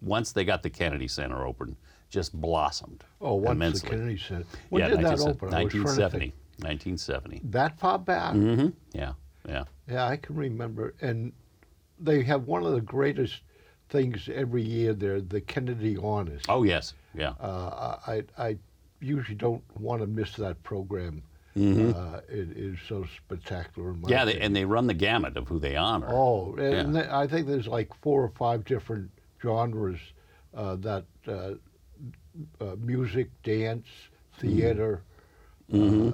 Once 0.00 0.30
they 0.30 0.44
got 0.44 0.62
the 0.62 0.70
Kennedy 0.70 1.08
Center 1.08 1.44
open, 1.44 1.76
just 2.08 2.32
blossomed. 2.32 3.02
oh, 3.20 3.34
once 3.34 3.56
immensely. 3.56 3.90
the 3.90 3.96
Kennedy 3.96 4.18
Center. 4.18 4.44
When 4.68 4.80
yeah, 4.80 4.88
did 4.88 4.98
that 4.98 5.18
1970 5.18 5.26
open? 5.30 5.54
I 5.54 5.64
was 5.64 5.72
trying 5.72 6.20
to 6.20 6.26
1970. 6.26 6.32
1970. 6.58 7.40
That 7.50 7.78
far 7.78 7.98
back? 7.98 8.34
Mm-hmm. 8.34 8.68
Yeah, 8.92 9.12
yeah. 9.48 9.64
Yeah, 9.88 10.06
I 10.06 10.16
can 10.16 10.36
remember. 10.36 10.94
And 11.00 11.32
they 11.98 12.22
have 12.22 12.46
one 12.46 12.64
of 12.64 12.72
the 12.72 12.80
greatest 12.80 13.42
things 13.88 14.28
every 14.32 14.62
year 14.62 14.92
there, 14.92 15.20
the 15.20 15.40
Kennedy 15.40 15.96
Honors. 15.96 16.42
Oh 16.48 16.62
yes, 16.62 16.94
yeah. 17.14 17.30
Uh, 17.40 17.98
I, 18.06 18.22
I 18.36 18.56
usually 19.00 19.34
don't 19.36 19.62
want 19.78 20.00
to 20.02 20.06
miss 20.06 20.32
that 20.36 20.62
program. 20.62 21.22
Mm-hmm. 21.56 21.98
Uh, 21.98 22.18
it 22.28 22.56
is 22.56 22.78
so 22.88 23.04
spectacular. 23.16 23.94
Yeah, 24.06 24.24
they, 24.24 24.38
and 24.38 24.54
they 24.54 24.64
run 24.64 24.86
the 24.86 24.94
gamut 24.94 25.36
of 25.36 25.48
who 25.48 25.58
they 25.58 25.74
honor. 25.76 26.08
Oh, 26.10 26.54
and 26.56 26.94
Yeah. 26.94 27.00
th- 27.02 27.12
I 27.12 27.26
think 27.26 27.46
there's 27.48 27.66
like 27.66 27.90
four 28.02 28.22
or 28.22 28.28
five 28.38 28.64
different 28.64 29.10
genres 29.42 29.98
uh, 30.54 30.76
that 30.76 31.04
uh, 31.26 31.54
uh, 32.60 32.76
music, 32.78 33.30
dance, 33.42 33.86
Mm-hmm. 34.40 34.56
theater. 34.56 35.02
Uh, 35.74 36.12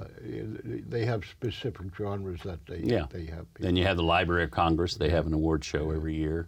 they 0.89 1.05
have 1.05 1.23
specific 1.25 1.95
genres 1.95 2.41
that 2.43 2.65
they 2.65 2.79
Yeah. 2.79 3.05
they 3.11 3.25
have. 3.25 3.45
Then 3.59 3.75
you 3.75 3.83
have 3.85 3.97
the 3.97 4.03
Library 4.03 4.43
of 4.45 4.51
Congress. 4.51 4.95
They 4.95 5.09
have 5.11 5.27
an 5.27 5.33
award 5.33 5.63
show 5.63 5.91
every 5.91 6.15
year, 6.15 6.47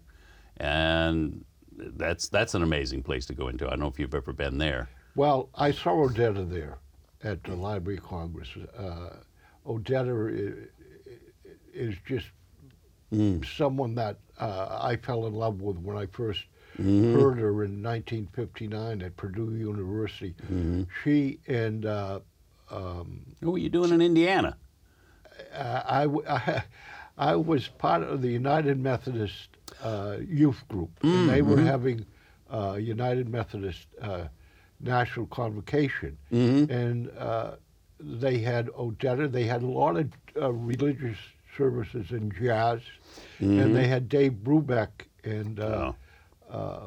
and 0.57 1.45
that's 1.77 2.29
that's 2.29 2.55
an 2.55 2.63
amazing 2.63 3.03
place 3.03 3.27
to 3.27 3.35
go 3.35 3.47
into. 3.47 3.67
I 3.67 3.71
don't 3.71 3.81
know 3.81 3.87
if 3.87 3.99
you've 3.99 4.15
ever 4.15 4.33
been 4.33 4.57
there. 4.57 4.89
Well, 5.17 5.49
I 5.55 5.71
saw 5.71 6.07
Odetta 6.07 6.47
there 6.47 6.77
at 7.23 7.43
the 7.43 7.55
Library 7.55 7.97
of 7.97 8.03
Congress. 8.03 8.49
Uh, 8.77 9.09
Odetta 9.65 10.13
i- 10.29 11.49
is 11.73 11.95
just 12.05 12.27
someone 13.43 13.95
that 13.95 14.17
uh, 14.39 14.77
I 14.79 14.95
fell 14.97 15.25
in 15.25 15.33
love 15.33 15.59
with 15.59 15.77
when 15.79 15.97
I 15.97 16.05
1st 16.05 16.43
heard 16.77 17.39
her 17.39 17.63
in 17.63 17.81
1959 17.81 19.01
at 19.01 19.17
Purdue 19.17 19.55
University. 19.55 20.35
She 21.03 21.39
and 21.47 21.85
uh, 21.87 22.19
um, 22.69 23.25
What 23.39 23.53
were 23.53 23.57
you 23.57 23.69
doing 23.69 23.91
in 23.91 24.01
Indiana? 24.01 24.55
I 25.55 26.03
I, 26.05 26.07
I, 26.29 26.63
I 27.17 27.35
was 27.35 27.67
part 27.67 28.03
of 28.03 28.21
the 28.21 28.27
United 28.29 28.77
Methodist 28.79 29.49
uh, 29.81 30.17
youth 30.29 30.63
group, 30.67 30.91
and 31.01 31.27
they 31.27 31.41
were 31.41 31.59
having 31.59 32.05
uh, 32.51 32.77
United 32.79 33.27
Methodist 33.29 33.87
uh, 33.99 34.25
national 34.79 35.25
convocation, 35.27 36.17
and 36.31 37.09
uh, 37.17 37.51
they 37.99 38.39
had 38.39 38.67
Odetta. 38.67 39.31
They 39.31 39.43
had 39.45 39.63
a 39.63 39.67
lot 39.67 39.97
of 39.97 40.09
uh, 40.39 40.51
religious 40.53 41.17
services 41.57 42.11
and 42.11 42.33
jazz, 42.33 42.81
and 43.39 43.75
they 43.75 43.87
had 43.87 44.07
Dave 44.09 44.33
Brubeck 44.43 44.89
and 45.23 45.59
uh, 45.59 45.91
uh, 46.49 46.79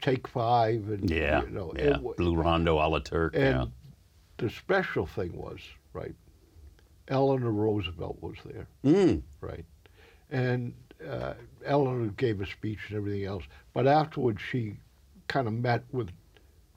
Take 0.00 0.28
Five, 0.28 0.88
and 0.88 1.10
Yeah, 1.10 1.42
you 1.42 1.50
know, 1.50 1.72
yeah. 1.76 1.96
it 1.96 2.16
Blue 2.16 2.36
Rondo 2.36 2.76
a 2.76 2.86
la 2.88 3.00
Turk. 3.00 3.34
and 3.34 3.42
yeah. 3.44 3.64
the 4.38 4.50
special 4.50 5.06
thing 5.06 5.36
was 5.36 5.58
right. 5.92 6.14
Eleanor 7.08 7.52
Roosevelt 7.52 8.18
was 8.20 8.36
there 8.44 8.66
Mm. 8.84 9.22
right? 9.40 9.64
And 10.30 10.72
uh, 11.08 11.34
Eleanor 11.64 12.08
gave 12.16 12.40
a 12.40 12.46
speech 12.46 12.78
and 12.88 12.96
everything 12.96 13.24
else, 13.24 13.44
but 13.74 13.86
afterwards 13.86 14.40
she 14.40 14.74
kind 15.28 15.46
of 15.46 15.54
met 15.54 15.84
with 15.92 16.08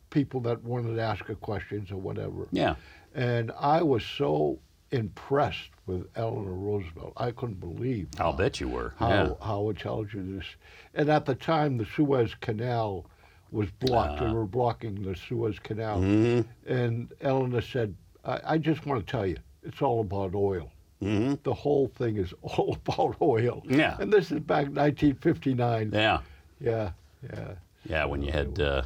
people 0.10 0.40
that 0.42 0.64
wanted 0.64 0.96
to 0.96 1.02
ask 1.02 1.26
her 1.26 1.36
questions 1.36 1.92
or 1.92 1.98
whatever. 1.98 2.48
Yeah. 2.52 2.76
And 3.16 3.52
I 3.60 3.82
was 3.82 4.04
so 4.04 4.60
impressed 4.92 5.70
with 5.86 6.08
Eleanor 6.16 6.54
Roosevelt. 6.54 7.14
I 7.18 7.32
couldn't 7.32 7.60
believe 7.60 8.08
I'll 8.20 8.34
bet 8.34 8.60
you 8.60 8.68
were. 8.70 8.94
how 8.98 9.10
yeah. 9.10 9.30
how 9.42 9.70
intelligent 9.70 10.40
this. 10.40 10.48
And 10.96 11.10
at 11.10 11.26
the 11.26 11.36
time, 11.36 11.78
the 11.78 11.86
Suez 11.86 12.34
Canal 12.42 13.06
was 13.52 13.70
blocked. 13.80 14.20
they 14.20 14.26
Ah. 14.28 14.34
were 14.34 14.46
blocking 14.46 15.02
the 15.02 15.16
Suez 15.16 15.58
Canal. 15.60 16.00
Mhm. 16.00 16.46
And 16.68 17.12
Eleanor 17.22 17.62
said, 17.62 17.94
I, 18.26 18.40
"I 18.46 18.58
just 18.58 18.86
want 18.86 19.06
to 19.06 19.12
tell 19.12 19.26
you, 19.26 19.38
it's 19.64 19.82
all 19.82 20.02
about 20.02 20.34
oil." 20.36 20.72
hmm 21.02 21.36
the 21.44 21.54
whole 21.54 21.88
thing 21.88 22.18
is 22.18 22.34
all 22.42 22.78
about 22.86 23.16
oil. 23.22 23.64
Yeah. 23.68 23.96
And 24.00 24.12
this 24.12 24.32
is 24.32 24.40
back 24.42 24.68
1959. 24.68 25.92
Yeah. 25.94 26.20
Yeah, 26.60 26.92
yeah. 27.24 27.54
Yeah, 27.86 28.06
when 28.06 28.22
you 28.22 28.32
had 28.34 28.60
uh, 28.60 28.84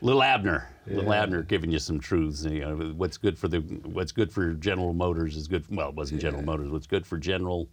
Lil 0.00 0.22
Abner, 0.22 0.68
Lil 0.86 1.04
Yeah. 1.04 1.22
Abner 1.22 1.42
giving 1.42 1.70
you 1.70 1.78
some 1.78 1.98
truths. 2.00 2.44
You 2.44 2.60
know, 2.60 2.76
what's 2.96 3.16
good 3.16 3.38
for 3.38 3.48
the 3.48 3.58
what's 3.84 4.12
good 4.12 4.32
for 4.32 4.54
General 4.54 4.92
Motors 4.92 5.36
is 5.36 5.48
good. 5.48 5.64
Well, 5.70 5.88
it 5.90 5.94
wasn't 5.94 6.20
General 6.20 6.42
Motors. 6.44 6.70
What's 6.70 6.86
good 6.86 7.06
for 7.06 7.18
General 7.18 7.68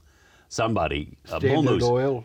somebody? 0.49 1.17
Uh, 1.31 1.39
Bull 1.39 1.63
Moose. 1.63 1.83
Oil. 1.83 2.23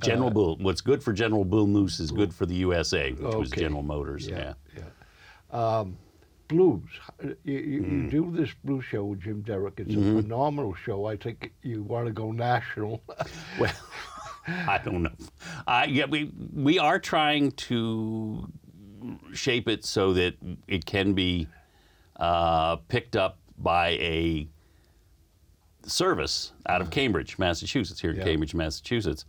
General 0.00 0.30
Bull. 0.30 0.56
What's 0.60 0.80
good 0.80 1.02
for 1.02 1.12
General 1.12 1.44
Bull 1.44 1.66
Moose 1.66 2.00
is 2.00 2.10
good 2.10 2.34
for 2.34 2.46
the 2.46 2.54
USA, 2.56 3.12
which 3.12 3.34
was 3.36 3.50
General 3.50 3.82
Motors. 3.82 4.26
Yeah, 4.26 4.54
Yeah. 4.76 4.82
yeah. 5.52 5.78
Um, 5.78 5.96
blues. 6.48 6.82
Uh, 7.22 7.28
You, 7.44 7.58
you, 7.58 7.80
Mm. 7.82 8.04
you 8.04 8.10
do 8.10 8.30
this 8.36 8.50
blues 8.64 8.84
show 8.84 9.04
with 9.04 9.20
Jim 9.20 9.42
Derrick. 9.42 9.74
It's 9.78 9.90
Mm-hmm. 9.94 10.18
a 10.18 10.22
phenomenal 10.22 10.74
show. 10.74 11.06
I 11.06 11.16
think 11.16 11.52
you 11.62 11.82
want 11.82 12.06
to 12.06 12.12
go 12.12 12.32
national. 12.32 13.02
Well, 13.60 13.72
I 14.46 14.78
don't 14.84 15.02
know. 15.04 15.12
Uh, 15.66 15.86
yeah, 15.88 16.04
we 16.04 16.30
we 16.52 16.78
are 16.78 16.98
trying 16.98 17.52
to 17.52 18.46
shape 19.32 19.68
it 19.68 19.84
so 19.84 20.12
that 20.14 20.34
it 20.68 20.84
can 20.84 21.12
be 21.14 21.46
uh, 22.16 22.76
picked 22.88 23.16
up 23.16 23.38
by 23.58 23.90
a 23.90 24.48
service 25.86 26.52
out 26.66 26.80
of 26.80 26.90
Cambridge, 26.90 27.38
Massachusetts, 27.38 28.00
here 28.00 28.10
in 28.10 28.16
Yeah. 28.16 28.24
Cambridge, 28.24 28.54
Massachusetts, 28.54 29.24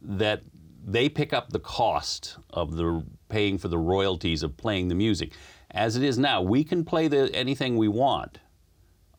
that 0.00 0.42
they 0.84 1.08
pick 1.08 1.32
up 1.32 1.50
the 1.50 1.58
cost 1.58 2.36
of 2.50 2.76
the 2.76 3.04
paying 3.28 3.58
for 3.58 3.68
the 3.68 3.78
royalties 3.78 4.42
of 4.42 4.56
playing 4.56 4.88
the 4.88 4.94
music. 4.94 5.32
As 5.70 5.96
it 5.96 6.02
is 6.02 6.18
now, 6.18 6.40
we 6.40 6.64
can 6.64 6.84
play 6.84 7.08
the 7.08 7.30
anything 7.34 7.76
we 7.76 7.88
want 7.88 8.38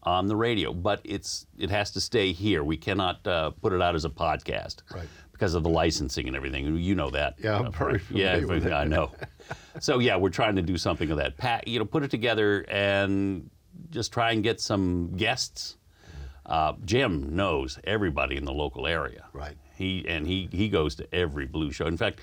on 0.03 0.27
the 0.27 0.35
radio, 0.35 0.73
but 0.73 1.01
it's 1.03 1.45
it 1.57 1.69
has 1.69 1.91
to 1.91 2.01
stay 2.01 2.31
here. 2.31 2.63
We 2.63 2.77
cannot 2.77 3.27
uh, 3.27 3.51
put 3.51 3.73
it 3.73 3.81
out 3.81 3.93
as 3.95 4.05
a 4.05 4.09
podcast 4.09 4.77
Right. 4.93 5.07
Because 5.39 5.53
of 5.55 5.63
the 5.63 5.69
licensing 5.69 6.27
and 6.27 6.35
everything. 6.35 6.75
You 6.75 6.95
know 6.95 7.09
that. 7.11 7.35
Yeah, 7.41 7.59
I'm 7.59 7.67
uh, 7.67 7.71
very 7.71 8.01
Yeah, 8.11 8.35
familiar 8.35 8.47
with 8.47 8.65
it. 8.67 8.73
I 8.73 8.83
know. 8.83 9.11
so 9.79 9.99
yeah, 9.99 10.17
we're 10.17 10.29
trying 10.29 10.57
to 10.57 10.61
do 10.61 10.77
something 10.77 11.09
of 11.11 11.17
that. 11.17 11.37
Pat, 11.37 11.67
you 11.67 11.79
know, 11.79 11.85
put 11.85 12.03
it 12.03 12.11
together 12.11 12.65
and 12.67 13.49
just 13.89 14.11
try 14.11 14.31
and 14.31 14.43
get 14.43 14.59
some 14.59 15.15
guests. 15.15 15.77
Uh, 16.45 16.73
Jim 16.83 17.35
knows 17.35 17.79
everybody 17.85 18.35
in 18.35 18.43
the 18.43 18.51
local 18.51 18.85
area. 18.85 19.25
Right. 19.31 19.55
He 19.75 20.05
and 20.07 20.27
he 20.27 20.49
he 20.51 20.67
goes 20.67 20.95
to 20.95 21.15
every 21.15 21.45
blue 21.45 21.71
show. 21.71 21.85
In 21.85 21.95
fact, 21.95 22.19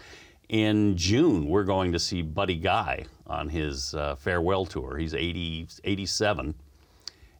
in 0.50 0.96
June 0.96 1.46
we're 1.46 1.64
going 1.64 1.92
to 1.92 1.98
see 1.98 2.20
Buddy 2.20 2.56
Guy 2.56 3.06
on 3.26 3.48
his 3.48 3.94
uh, 3.94 4.14
farewell 4.16 4.66
tour. 4.66 4.98
He's 4.98 5.14
80, 5.14 5.68
87, 5.84 6.54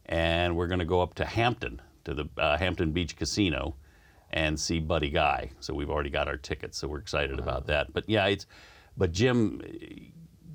and 0.07 0.55
we're 0.57 0.67
going 0.67 0.79
to 0.79 0.85
go 0.85 1.01
up 1.01 1.13
to 1.15 1.25
Hampton 1.25 1.81
to 2.05 2.13
the 2.15 2.25
uh, 2.37 2.57
Hampton 2.57 2.91
Beach 2.93 3.15
Casino 3.15 3.75
and 4.31 4.59
see 4.59 4.79
Buddy 4.79 5.09
Guy. 5.09 5.51
So 5.59 5.73
we've 5.73 5.89
already 5.89 6.09
got 6.09 6.27
our 6.27 6.37
tickets, 6.37 6.77
so 6.77 6.87
we're 6.87 6.99
excited 6.99 7.39
about 7.39 7.67
that. 7.67 7.93
But 7.93 8.07
yeah, 8.07 8.25
it's 8.27 8.45
but 8.97 9.11
Jim, 9.11 9.61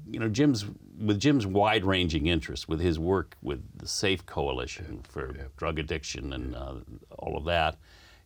you 0.07 0.19
know, 0.19 0.29
Jim's 0.29 0.65
with 1.01 1.19
Jim's 1.19 1.47
wide-ranging 1.47 2.27
interests 2.27 2.69
with 2.69 2.81
his 2.81 2.99
work 2.99 3.37
with 3.43 3.63
the 3.77 3.89
Safe 3.89 4.25
Coalition 4.27 5.03
for 5.09 5.33
drug 5.57 5.79
addiction 5.79 6.33
and 6.33 6.55
uh, 6.55 6.75
all 7.19 7.37
of 7.37 7.45
that 7.47 7.77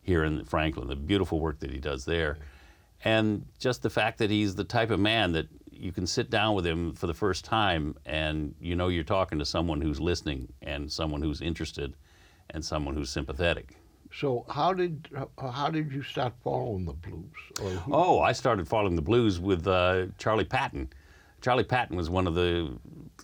here 0.01 0.23
in 0.23 0.43
Franklin, 0.45 0.87
the 0.87 0.95
beautiful 0.95 1.39
work 1.39 1.59
that 1.59 1.71
he 1.71 1.79
does 1.79 2.05
there, 2.05 2.37
and 3.03 3.45
just 3.59 3.81
the 3.81 3.89
fact 3.89 4.17
that 4.19 4.29
he's 4.29 4.55
the 4.55 4.63
type 4.63 4.91
of 4.91 4.99
man 4.99 5.31
that 5.31 5.47
you 5.71 5.91
can 5.91 6.07
sit 6.07 6.29
down 6.29 6.55
with 6.55 6.65
him 6.65 6.93
for 6.93 7.07
the 7.07 7.13
first 7.13 7.45
time 7.45 7.95
and 8.05 8.55
you 8.59 8.75
know 8.75 8.87
you're 8.87 9.03
talking 9.03 9.37
to 9.37 9.45
someone 9.45 9.79
who's 9.79 9.99
listening 9.99 10.51
and 10.61 10.91
someone 10.91 11.21
who's 11.21 11.41
interested 11.41 11.93
and 12.49 12.63
someone 12.63 12.95
who's 12.95 13.09
sympathetic. 13.09 13.75
So 14.13 14.45
how 14.49 14.73
did 14.73 15.09
how- 15.39 15.69
did 15.69 15.91
you 15.91 16.03
start 16.03 16.33
following 16.43 16.85
the 16.85 16.93
blues? 16.93 17.81
Oh, 17.91 18.19
I 18.19 18.31
started 18.31 18.67
following 18.67 18.95
the 18.95 19.01
blues 19.01 19.39
with 19.39 19.67
uh, 19.67 20.07
Charlie 20.17 20.45
Patton. 20.45 20.89
Charlie 21.41 21.63
Patton 21.63 21.95
was 21.95 22.09
one 22.09 22.25
of 22.25 22.33
the, 22.33 22.77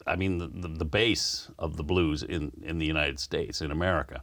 I 0.05 0.15
mean, 0.15 0.37
the, 0.37 0.47
the, 0.47 0.67
the 0.67 0.85
base 0.85 1.49
of 1.57 1.77
the 1.77 1.83
blues 1.83 2.21
in, 2.21 2.51
in 2.63 2.77
the 2.77 2.85
United 2.85 3.19
States, 3.19 3.61
in 3.61 3.71
America. 3.71 4.21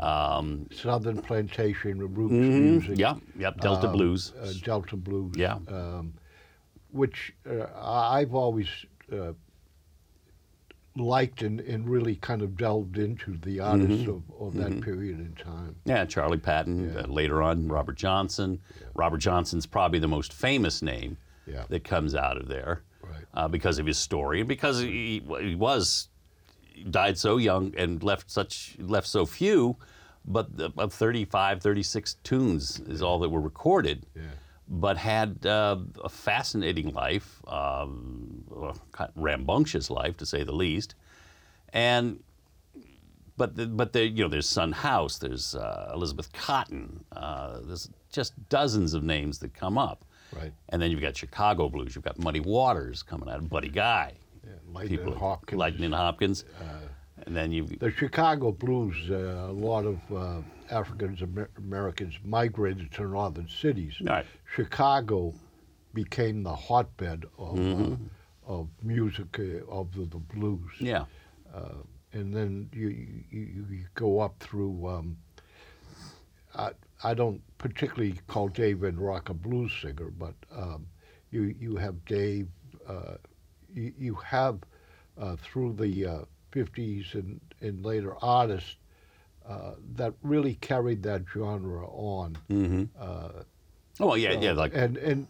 Um, 0.00 0.66
Southern 0.72 1.20
Plantation, 1.20 1.98
Roots 2.14 2.32
Music, 2.32 2.98
yeah, 2.98 3.16
yep, 3.36 3.60
Delta 3.60 3.86
um, 3.88 3.92
Blues. 3.92 4.32
uh, 4.40 4.52
Delta 4.62 4.96
Blues, 4.96 5.34
Yeah. 5.36 5.58
um, 5.68 6.14
which 6.90 7.34
uh, 7.50 7.66
I've 7.76 8.34
always 8.34 8.68
uh, 9.12 9.32
liked 10.98 11.42
and, 11.42 11.60
and 11.60 11.88
really 11.88 12.16
kind 12.16 12.42
of 12.42 12.56
delved 12.56 12.98
into 12.98 13.36
the 13.38 13.60
artists 13.60 14.02
Mm-hmm. 14.02 14.10
of, 14.42 14.48
of 14.48 14.54
that 14.54 14.80
period 14.82 15.18
in 15.18 15.32
time. 15.34 15.76
Yeah, 15.84 16.04
Charlie 16.04 16.38
Patton. 16.38 16.92
Yeah. 16.94 17.00
Uh, 17.02 17.06
later 17.06 17.42
on, 17.42 17.68
Robert 17.68 17.96
Johnson. 17.96 18.60
Robert 18.94 19.18
Johnson's 19.18 19.66
probably 19.66 19.98
the 19.98 20.08
most 20.08 20.32
famous 20.32 20.82
name 20.82 21.16
Yeah. 21.46 21.64
that 21.68 21.84
comes 21.84 22.14
out 22.14 22.36
of 22.36 22.48
there 22.48 22.82
Right. 23.02 23.24
uh, 23.34 23.48
because 23.48 23.78
of 23.78 23.86
his 23.86 23.98
story 23.98 24.40
and 24.40 24.48
because 24.48 24.80
he, 24.80 25.22
he 25.40 25.54
was 25.54 26.08
he 26.72 26.84
died 26.84 27.16
so 27.18 27.36
young 27.38 27.74
and 27.76 28.02
left 28.02 28.30
such 28.30 28.76
left 28.78 29.06
so 29.06 29.24
few, 29.26 29.76
but 30.24 30.56
the, 30.56 30.66
about 30.66 30.92
35, 30.92 31.60
36 31.62 32.14
tunes 32.22 32.80
is 32.80 33.00
all 33.02 33.18
that 33.20 33.30
were 33.30 33.40
recorded. 33.40 34.04
Yeah. 34.14 34.22
But 34.70 34.98
had 34.98 35.46
uh, 35.46 35.78
a 36.04 36.08
fascinating 36.10 36.92
life, 36.92 37.40
um, 37.48 38.44
a 38.54 38.74
kind 38.92 39.10
of 39.16 39.22
rambunctious 39.22 39.88
life 39.88 40.16
to 40.18 40.26
say 40.26 40.42
the 40.44 40.52
least, 40.52 40.94
and 41.72 42.22
but 43.38 43.56
the, 43.56 43.66
but 43.66 43.92
the, 43.94 44.06
you 44.06 44.24
know 44.24 44.28
there's 44.28 44.48
Son 44.48 44.72
House, 44.72 45.16
there's 45.18 45.54
uh, 45.54 45.90
Elizabeth 45.94 46.30
Cotten, 46.32 47.00
uh, 47.12 47.60
there's 47.62 47.88
just 48.12 48.32
dozens 48.50 48.92
of 48.94 49.02
names 49.02 49.38
that 49.38 49.54
come 49.54 49.78
up, 49.78 50.04
Right. 50.36 50.52
and 50.68 50.82
then 50.82 50.90
you've 50.90 51.00
got 51.00 51.16
Chicago 51.16 51.68
blues, 51.70 51.94
you've 51.94 52.04
got 52.04 52.18
Muddy 52.18 52.40
Waters 52.40 53.02
coming 53.02 53.28
out, 53.30 53.36
of 53.38 53.48
Buddy 53.48 53.68
Guy, 53.70 54.12
Yeah, 54.44 54.50
Lightning 54.70 55.12
Hopkins. 55.14 55.58
Lightning 55.58 55.92
Hopkins, 55.92 56.44
and 57.24 57.34
then 57.34 57.52
you've 57.52 57.78
The 57.78 57.90
Chicago 57.92 58.52
blues, 58.52 58.96
uh, 59.10 59.46
a 59.48 59.52
lot 59.52 59.86
of 59.86 59.98
uh, 60.70 60.74
Africans 60.74 61.22
Americans 61.56 62.14
migrated 62.24 62.92
to 62.92 63.02
northern 63.08 63.48
cities. 63.48 63.94
Right. 64.00 64.26
Chicago 64.54 65.34
became 65.94 66.42
the 66.42 66.54
hotbed 66.54 67.24
of, 67.38 67.56
Mm-hmm. 67.56 67.92
uh, 67.94 68.52
of 68.52 68.68
music 68.82 69.38
uh, 69.38 69.70
of 69.70 69.92
the, 69.94 70.04
the 70.06 70.18
blues. 70.18 70.70
yeah, 70.80 71.04
Uh, 71.54 71.74
and 72.12 72.34
then 72.34 72.68
you, 72.72 72.88
you, 72.88 73.66
you 73.70 73.84
go 73.94 74.20
up 74.20 74.34
through. 74.40 74.86
Um, 74.88 75.16
I, 76.54 76.70
I 77.04 77.14
don't 77.14 77.42
particularly 77.58 78.18
call 78.26 78.48
Dave 78.48 78.78
Van 78.78 78.96
Ronk 78.96 79.28
a 79.28 79.34
blues 79.34 79.72
singer, 79.82 80.10
but 80.10 80.34
um, 80.54 80.86
you 81.30 81.54
you 81.60 81.76
have 81.76 82.04
Dave. 82.06 82.48
Uh, 82.88 83.16
you, 83.74 83.92
you 83.98 84.14
have 84.14 84.58
uh, 85.18 85.36
through 85.36 85.74
the 85.74 86.06
uh, 86.06 86.18
50s 86.52 87.12
and, 87.14 87.38
and 87.60 87.84
later 87.84 88.14
artists 88.22 88.76
uh, 89.48 89.72
that 89.96 90.14
really 90.22 90.54
carried 90.56 91.02
that 91.04 91.22
genre 91.32 91.86
on. 91.88 92.36
mm-hmm. 92.50 92.84
Uh, 93.00 93.28
oh 94.00 94.06
well, 94.08 94.16
yeah, 94.16 94.32
yeah, 94.32 94.52
like 94.52 94.72
and 94.74 94.96
and 94.98 95.26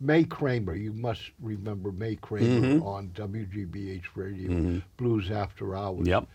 Mai 0.00 0.22
Cramer, 0.24 0.74
you 0.74 0.92
must 0.92 1.22
remember 1.40 1.90
Mai 1.92 2.16
Cramer 2.20 2.84
on 2.84 3.08
WGBH 3.08 4.04
Radio, 4.14 4.80
Blues 4.96 5.30
After 5.30 5.76
Hours. 5.76 6.06
Yep. 6.06 6.26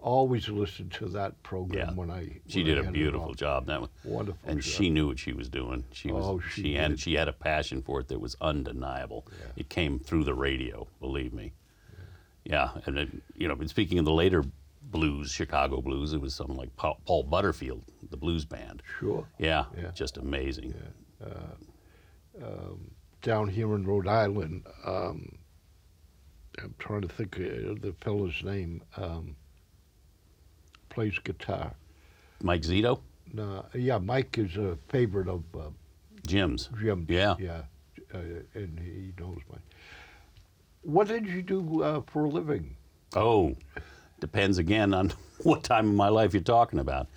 Always 0.00 0.48
listened 0.48 0.90
to 0.94 1.06
that 1.10 1.40
program 1.44 1.90
Yeah. 1.90 1.94
when 1.94 2.10
I. 2.10 2.40
she 2.48 2.64
when 2.64 2.66
did 2.74 2.84
I 2.84 2.88
a 2.88 2.90
beautiful 2.90 3.34
job. 3.34 3.66
That 3.66 3.80
was 3.80 3.90
Wonderful. 4.02 4.40
and 4.50 4.60
job. 4.60 4.72
she 4.72 4.90
knew 4.90 5.06
what 5.06 5.20
she 5.20 5.32
was 5.32 5.48
doing. 5.48 5.84
She 5.92 6.10
was 6.10 6.24
Oh, 6.26 6.40
she 6.52 6.62
she 6.62 6.76
and 6.76 6.98
she 6.98 7.14
had 7.14 7.28
a 7.28 7.32
passion 7.32 7.82
for 7.82 8.00
it 8.00 8.08
that 8.08 8.20
was 8.20 8.36
undeniable. 8.40 9.24
It 9.54 9.68
came 9.68 10.00
through 10.00 10.24
the 10.24 10.34
radio, 10.34 10.88
believe 10.98 11.32
me. 11.32 11.52
Yeah, 12.44 12.70
and 12.86 12.98
it, 12.98 13.08
you 13.36 13.46
know, 13.46 13.56
speaking 13.66 14.00
of 14.00 14.04
the 14.04 14.12
later 14.12 14.42
blues, 14.90 15.30
Chicago 15.30 15.80
blues, 15.80 16.12
it 16.12 16.20
was 16.20 16.34
something 16.34 16.56
like 16.56 16.74
Paul, 16.76 17.22
Butterfield, 17.24 17.82
the 18.10 18.16
blues 18.16 18.44
band. 18.44 18.82
Sure. 19.00 19.26
Yeah, 19.38 19.64
Yeah. 19.76 19.90
just 19.92 20.16
amazing. 20.18 20.74
Down 23.22 23.46
here 23.48 23.72
in 23.76 23.86
Rhode 23.86 24.08
Island, 24.08 24.66
um, 24.84 25.38
I'm 26.60 26.74
trying 26.80 27.02
to 27.02 27.08
think 27.08 27.36
of 27.38 27.80
the 27.80 27.94
fellow's 28.00 28.42
name. 28.42 28.82
Um, 28.96 29.36
plays 30.88 31.18
guitar. 31.20 31.72
Mike 32.42 32.62
Zito, 32.62 33.00
No, 33.32 33.64
yeah, 33.74 33.98
Mike 33.98 34.36
is 34.38 34.56
a 34.56 34.76
favorite 34.88 35.28
of 35.28 35.44
uh, 35.54 35.70
Jim's. 36.26 36.68
Jim. 36.80 37.06
Yeah. 37.08 37.36
Yeah, 37.38 37.62
uh, 38.12 38.18
and 38.54 38.78
he 38.80 39.12
knows 39.18 39.38
my. 39.48 39.58
What 40.82 41.06
did 41.06 41.26
you 41.26 41.42
do 41.42 41.82
uh, 41.82 42.00
for 42.08 42.24
a 42.24 42.28
living? 42.28 42.76
Oh, 43.14 43.54
depends 44.22 44.56
again 44.56 44.94
on 44.94 45.12
what 45.42 45.62
time 45.62 45.88
of 45.88 45.94
my 45.94 46.08
life 46.08 46.32
you're 46.32 46.42
talking 46.42 46.78
about. 46.78 47.08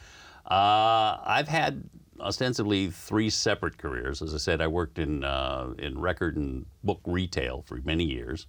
Uh, 0.46 1.18
I've 1.24 1.48
had 1.48 1.88
ostensibly 2.20 2.90
three 2.90 3.30
separate 3.30 3.78
careers. 3.78 4.22
As 4.22 4.34
I 4.34 4.38
said, 4.38 4.60
I 4.60 4.68
worked 4.68 5.00
in 5.00 5.24
uh, 5.24 5.74
in 5.78 6.00
record 6.00 6.36
and 6.36 6.66
book 6.84 7.00
retail 7.06 7.64
for 7.66 7.80
many 7.86 8.04
years, 8.04 8.48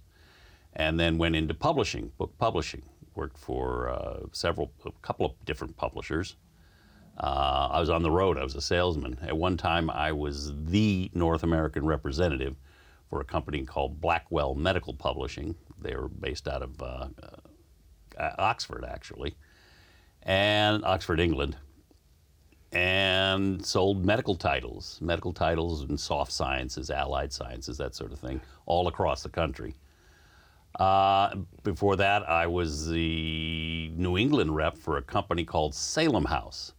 and 0.73 0.99
then 0.99 1.17
went 1.17 1.35
into 1.35 1.53
publishing, 1.53 2.11
book 2.17 2.37
publishing. 2.37 2.81
Worked 3.15 3.37
for 3.37 3.89
uh, 3.89 4.19
several, 4.31 4.71
a 4.85 4.91
couple 5.01 5.25
of 5.25 5.31
different 5.45 5.75
publishers. 5.75 6.35
Uh, 7.19 7.69
I 7.71 7.79
was 7.79 7.89
on 7.89 8.03
the 8.03 8.11
road. 8.11 8.37
I 8.37 8.43
was 8.43 8.53
a 8.53 8.61
salesman. 8.61 9.17
At 9.23 9.35
one 9.35 9.57
time, 9.57 9.89
I 9.89 10.11
was 10.11 10.53
the 10.65 11.09
North 11.15 11.41
American 11.41 11.83
representative 11.83 12.55
for 13.09 13.21
a 13.21 13.23
company 13.23 13.63
called 13.63 13.99
Blackwell 13.99 14.53
Medical 14.53 14.93
Publishing. 14.93 15.55
They 15.81 15.95
were 15.95 16.09
based 16.09 16.47
out 16.47 16.61
of 16.61 16.79
uh, 18.17 18.31
Oxford, 18.37 18.85
actually, 18.87 19.35
and 20.23 20.83
Oxford, 20.85 21.19
England, 21.19 21.55
and 22.71 23.65
sold 23.65 24.05
medical 24.05 24.35
titles, 24.35 24.99
medical 25.01 25.31
titles 25.31 25.83
in 25.89 25.97
soft 25.97 26.31
sciences, 26.31 26.89
allied 26.89 27.31
sciences, 27.31 27.77
that 27.77 27.95
sort 27.95 28.11
of 28.11 28.19
thing, 28.19 28.41
all 28.65 28.87
across 28.87 29.23
the 29.23 29.29
country. 29.29 29.75
Uh, 30.79 31.35
before 31.63 31.95
that, 31.95 32.27
I 32.29 32.45
was 32.45 32.87
the 32.89 33.91
New 33.95 34.17
England 34.17 34.55
rep 34.55 34.77
for 34.77 34.97
a 34.97 35.01
company 35.01 35.43
called 35.43 35.73
Salem 35.73 36.25
House, 36.25 36.73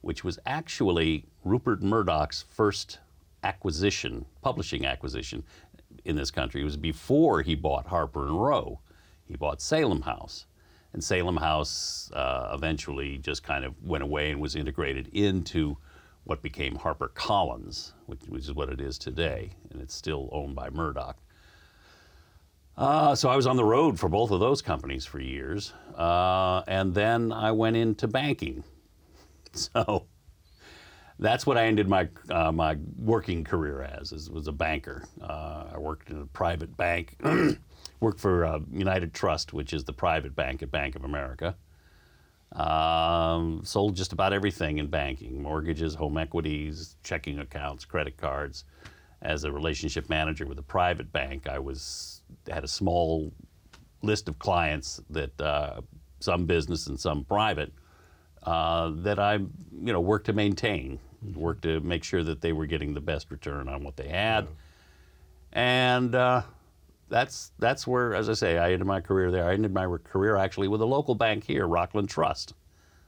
which 0.00 0.24
was 0.24 0.38
actually 0.46 1.26
Rupert 1.44 1.82
Murdoch's 1.82 2.44
first 2.48 2.98
acquisition, 3.44 4.24
publishing 4.40 4.86
acquisition 4.86 5.42
in 6.04 6.16
this 6.16 6.30
country. 6.30 6.62
It 6.62 6.64
was 6.64 6.76
before 6.76 7.42
he 7.42 7.54
bought 7.54 7.86
Harper 7.86 8.26
and 8.26 8.42
Row. 8.42 8.80
He 9.26 9.36
bought 9.36 9.60
Salem 9.60 10.02
House. 10.02 10.46
And 10.92 11.02
Salem 11.02 11.38
House 11.38 12.10
uh, 12.12 12.50
eventually 12.52 13.18
just 13.18 13.42
kind 13.42 13.64
of 13.64 13.74
went 13.82 14.02
away 14.02 14.30
and 14.30 14.40
was 14.40 14.56
integrated 14.56 15.08
into 15.12 15.76
what 16.24 16.42
became 16.42 16.76
Harper 16.76 17.08
Collins, 17.08 17.94
which, 18.06 18.20
which 18.28 18.42
is 18.44 18.52
what 18.52 18.68
it 18.68 18.80
is 18.80 18.98
today, 18.98 19.50
and 19.70 19.80
it's 19.80 19.94
still 19.94 20.28
owned 20.32 20.54
by 20.54 20.70
Murdoch. 20.70 21.16
Uh, 22.76 23.14
so 23.14 23.28
I 23.28 23.36
was 23.36 23.46
on 23.46 23.56
the 23.56 23.64
road 23.64 23.98
for 23.98 24.08
both 24.08 24.30
of 24.30 24.40
those 24.40 24.62
companies 24.62 25.04
for 25.04 25.20
years, 25.20 25.72
uh, 25.96 26.62
and 26.66 26.94
then 26.94 27.32
I 27.32 27.52
went 27.52 27.76
into 27.76 28.08
banking. 28.08 28.64
So 29.54 30.06
that's 31.18 31.46
what 31.46 31.58
I 31.58 31.66
ended 31.66 31.86
my 31.86 32.08
uh, 32.30 32.50
my 32.52 32.78
working 32.98 33.44
career 33.44 33.82
as, 33.82 34.12
is, 34.12 34.30
was 34.30 34.48
a 34.48 34.52
banker. 34.52 35.04
Uh, 35.20 35.64
I 35.74 35.78
worked 35.78 36.08
in 36.08 36.22
a 36.22 36.24
private 36.24 36.74
bank, 36.74 37.16
worked 38.02 38.20
for 38.20 38.44
uh, 38.44 38.58
United 38.70 39.14
Trust, 39.14 39.52
which 39.52 39.72
is 39.72 39.84
the 39.84 39.92
private 39.92 40.34
bank 40.34 40.62
at 40.62 40.70
Bank 40.70 40.96
of 40.96 41.04
America. 41.04 41.54
Um, 42.52 43.62
sold 43.64 43.96
just 43.96 44.12
about 44.12 44.34
everything 44.34 44.78
in 44.78 44.88
banking: 44.88 45.42
mortgages, 45.42 45.94
home 45.94 46.18
equities, 46.18 46.96
checking 47.02 47.38
accounts, 47.38 47.84
credit 47.84 48.18
cards. 48.18 48.64
As 49.22 49.44
a 49.44 49.52
relationship 49.52 50.10
manager 50.10 50.46
with 50.46 50.58
a 50.58 50.62
private 50.62 51.12
bank, 51.12 51.48
I 51.48 51.60
was 51.60 52.22
had 52.50 52.64
a 52.64 52.68
small 52.68 53.32
list 54.02 54.28
of 54.28 54.38
clients 54.38 55.00
that 55.10 55.40
uh, 55.40 55.80
some 56.18 56.44
business 56.44 56.88
and 56.88 56.98
some 56.98 57.24
private 57.24 57.72
uh, 58.42 58.90
that 58.96 59.20
I, 59.20 59.34
you 59.34 59.92
know, 59.92 60.00
worked 60.00 60.26
to 60.26 60.32
maintain, 60.32 60.98
worked 61.34 61.62
to 61.62 61.80
make 61.80 62.02
sure 62.02 62.24
that 62.24 62.40
they 62.40 62.52
were 62.52 62.66
getting 62.66 62.94
the 62.94 63.00
best 63.00 63.30
return 63.30 63.68
on 63.68 63.84
what 63.84 63.96
they 63.96 64.08
had, 64.08 64.48
and 65.52 66.14
uh, 66.16 66.42
that's 67.12 67.52
that's 67.58 67.86
where, 67.86 68.14
as 68.14 68.28
I 68.28 68.32
say, 68.32 68.58
I 68.58 68.72
ended 68.72 68.86
my 68.86 69.00
career 69.00 69.30
there. 69.30 69.44
I 69.48 69.52
ended 69.52 69.72
my 69.72 69.86
career 70.02 70.36
actually 70.36 70.66
with 70.68 70.80
a 70.80 70.86
local 70.86 71.14
bank 71.14 71.44
here, 71.44 71.66
Rockland 71.68 72.08
Trust, 72.08 72.54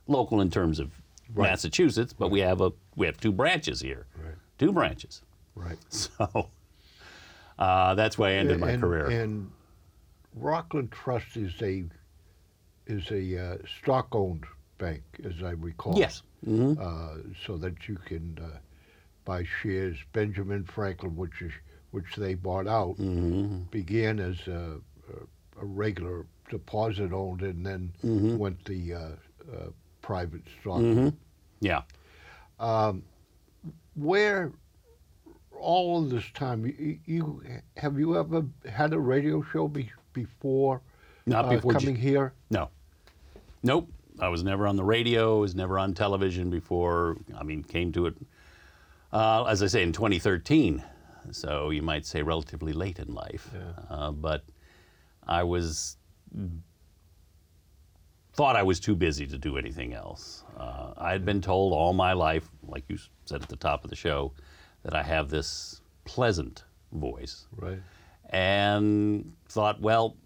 local 0.07 0.41
in 0.41 0.51
terms 0.51 0.79
of 0.79 0.91
Right. 1.35 1.49
Massachusetts, 1.49 2.13
but 2.13 2.31
we 2.31 2.41
have 2.41 2.61
a 2.61 2.71
we 2.97 3.07
have 3.07 3.19
two 3.19 3.33
branches 3.33 3.81
here, 3.81 4.07
Right. 4.23 4.35
two 4.59 4.73
branches. 4.73 5.23
Right. 5.57 5.79
So 5.91 6.51
uh, 7.59 7.95
that's 7.95 8.19
why 8.19 8.29
I 8.31 8.33
ended 8.35 8.61
my 8.61 8.73
and, 8.73 8.83
career. 8.83 9.07
And 9.07 9.51
Rockland 10.35 10.93
Trust 10.93 11.37
is 11.37 11.55
a 11.63 11.85
is 12.87 13.11
a 13.11 13.39
uh, 13.55 13.57
stock-owned 13.81 14.45
bank, 14.77 15.03
as 15.25 15.43
I 15.43 15.53
recall. 15.53 15.99
yes. 15.99 16.23
hmm 16.45 16.75
Uh, 16.79 17.15
so 17.47 17.57
that 17.57 17.89
you 17.89 17.97
can 18.05 18.39
uh, 18.43 18.59
buy 19.25 19.45
shares. 19.63 19.97
Benjamin 20.13 20.65
Franklin, 20.65 21.17
which 21.17 21.41
is 21.41 21.53
which 21.95 22.17
they 22.17 22.35
bought 22.35 22.67
out, 22.67 22.97
hmm 22.97 23.61
began 23.71 24.19
as 24.19 24.37
a, 24.49 24.81
a, 25.61 25.65
regular 25.65 26.27
deposit 26.51 27.13
owned, 27.13 27.41
and 27.43 27.65
then 27.65 27.93
Mhm. 28.05 28.37
went 28.37 28.65
the 28.65 28.95
uh, 28.95 28.99
uh, 28.99 29.71
private 30.03 30.43
stock. 30.61 30.81
hmm 30.81 31.09
Yeah. 31.61 31.83
Where 33.95 34.53
all 35.61 36.03
of 36.03 36.11
this 36.11 36.29
time, 36.33 36.67
you, 36.67 36.99
you 37.07 37.43
have 37.77 37.97
you 37.99 38.19
ever 38.19 38.45
had 38.69 38.93
a 38.93 38.99
radio 38.99 39.41
show 39.43 39.69
be, 39.69 39.91
before? 40.13 40.81
Not 41.27 41.45
uh, 41.45 41.51
before 41.51 41.73
coming 41.73 41.95
here. 41.97 42.33
No. 42.51 42.71
Nope. 43.63 43.89
I 44.19 44.29
was 44.29 44.43
never 44.43 44.67
on 44.67 44.77
the 44.77 44.85
radio, 44.85 45.41
was 45.41 45.55
never 45.55 45.79
on 45.79 45.95
television 45.95 46.51
before. 46.51 47.17
I 47.39 47.45
mean, 47.45 47.63
came 47.63 47.93
to 47.93 48.07
it, 48.07 48.15
uh, 49.13 49.45
as 49.45 49.63
I 49.63 49.69
say, 49.69 49.83
in 49.83 49.93
2013. 49.93 50.83
So 51.31 51.71
you 51.71 51.83
might 51.83 52.07
say 52.07 52.23
relatively 52.23 52.73
late 52.73 52.99
in 52.99 53.13
life. 53.15 53.51
Yeah. 53.55 53.73
Uh, 53.91 54.11
but 54.13 54.45
I 55.27 55.43
was, 55.43 55.97
thought 58.33 58.57
I 58.57 58.63
was 58.63 58.81
too 58.81 58.95
busy 58.95 59.27
to 59.27 59.39
do 59.39 59.57
anything 59.57 59.95
else. 59.95 60.45
Uh, 60.59 60.93
I 60.97 61.13
had 61.13 61.25
been 61.25 61.41
told 61.41 61.73
all 61.73 61.93
my 61.93 62.13
life, 62.13 62.49
like 62.67 62.85
you 62.89 62.99
said 63.27 63.43
at 63.43 63.49
the 63.49 63.57
top 63.57 63.85
of 63.85 63.91
the 63.91 63.97
show, 63.97 64.33
that 64.83 64.95
I 64.95 65.03
have 65.03 65.29
this 65.31 65.81
pleasant 66.05 66.65
voice 66.93 67.47
Right. 67.57 67.81
and 68.31 69.33
thought, 69.49 69.81
well, 69.81 70.17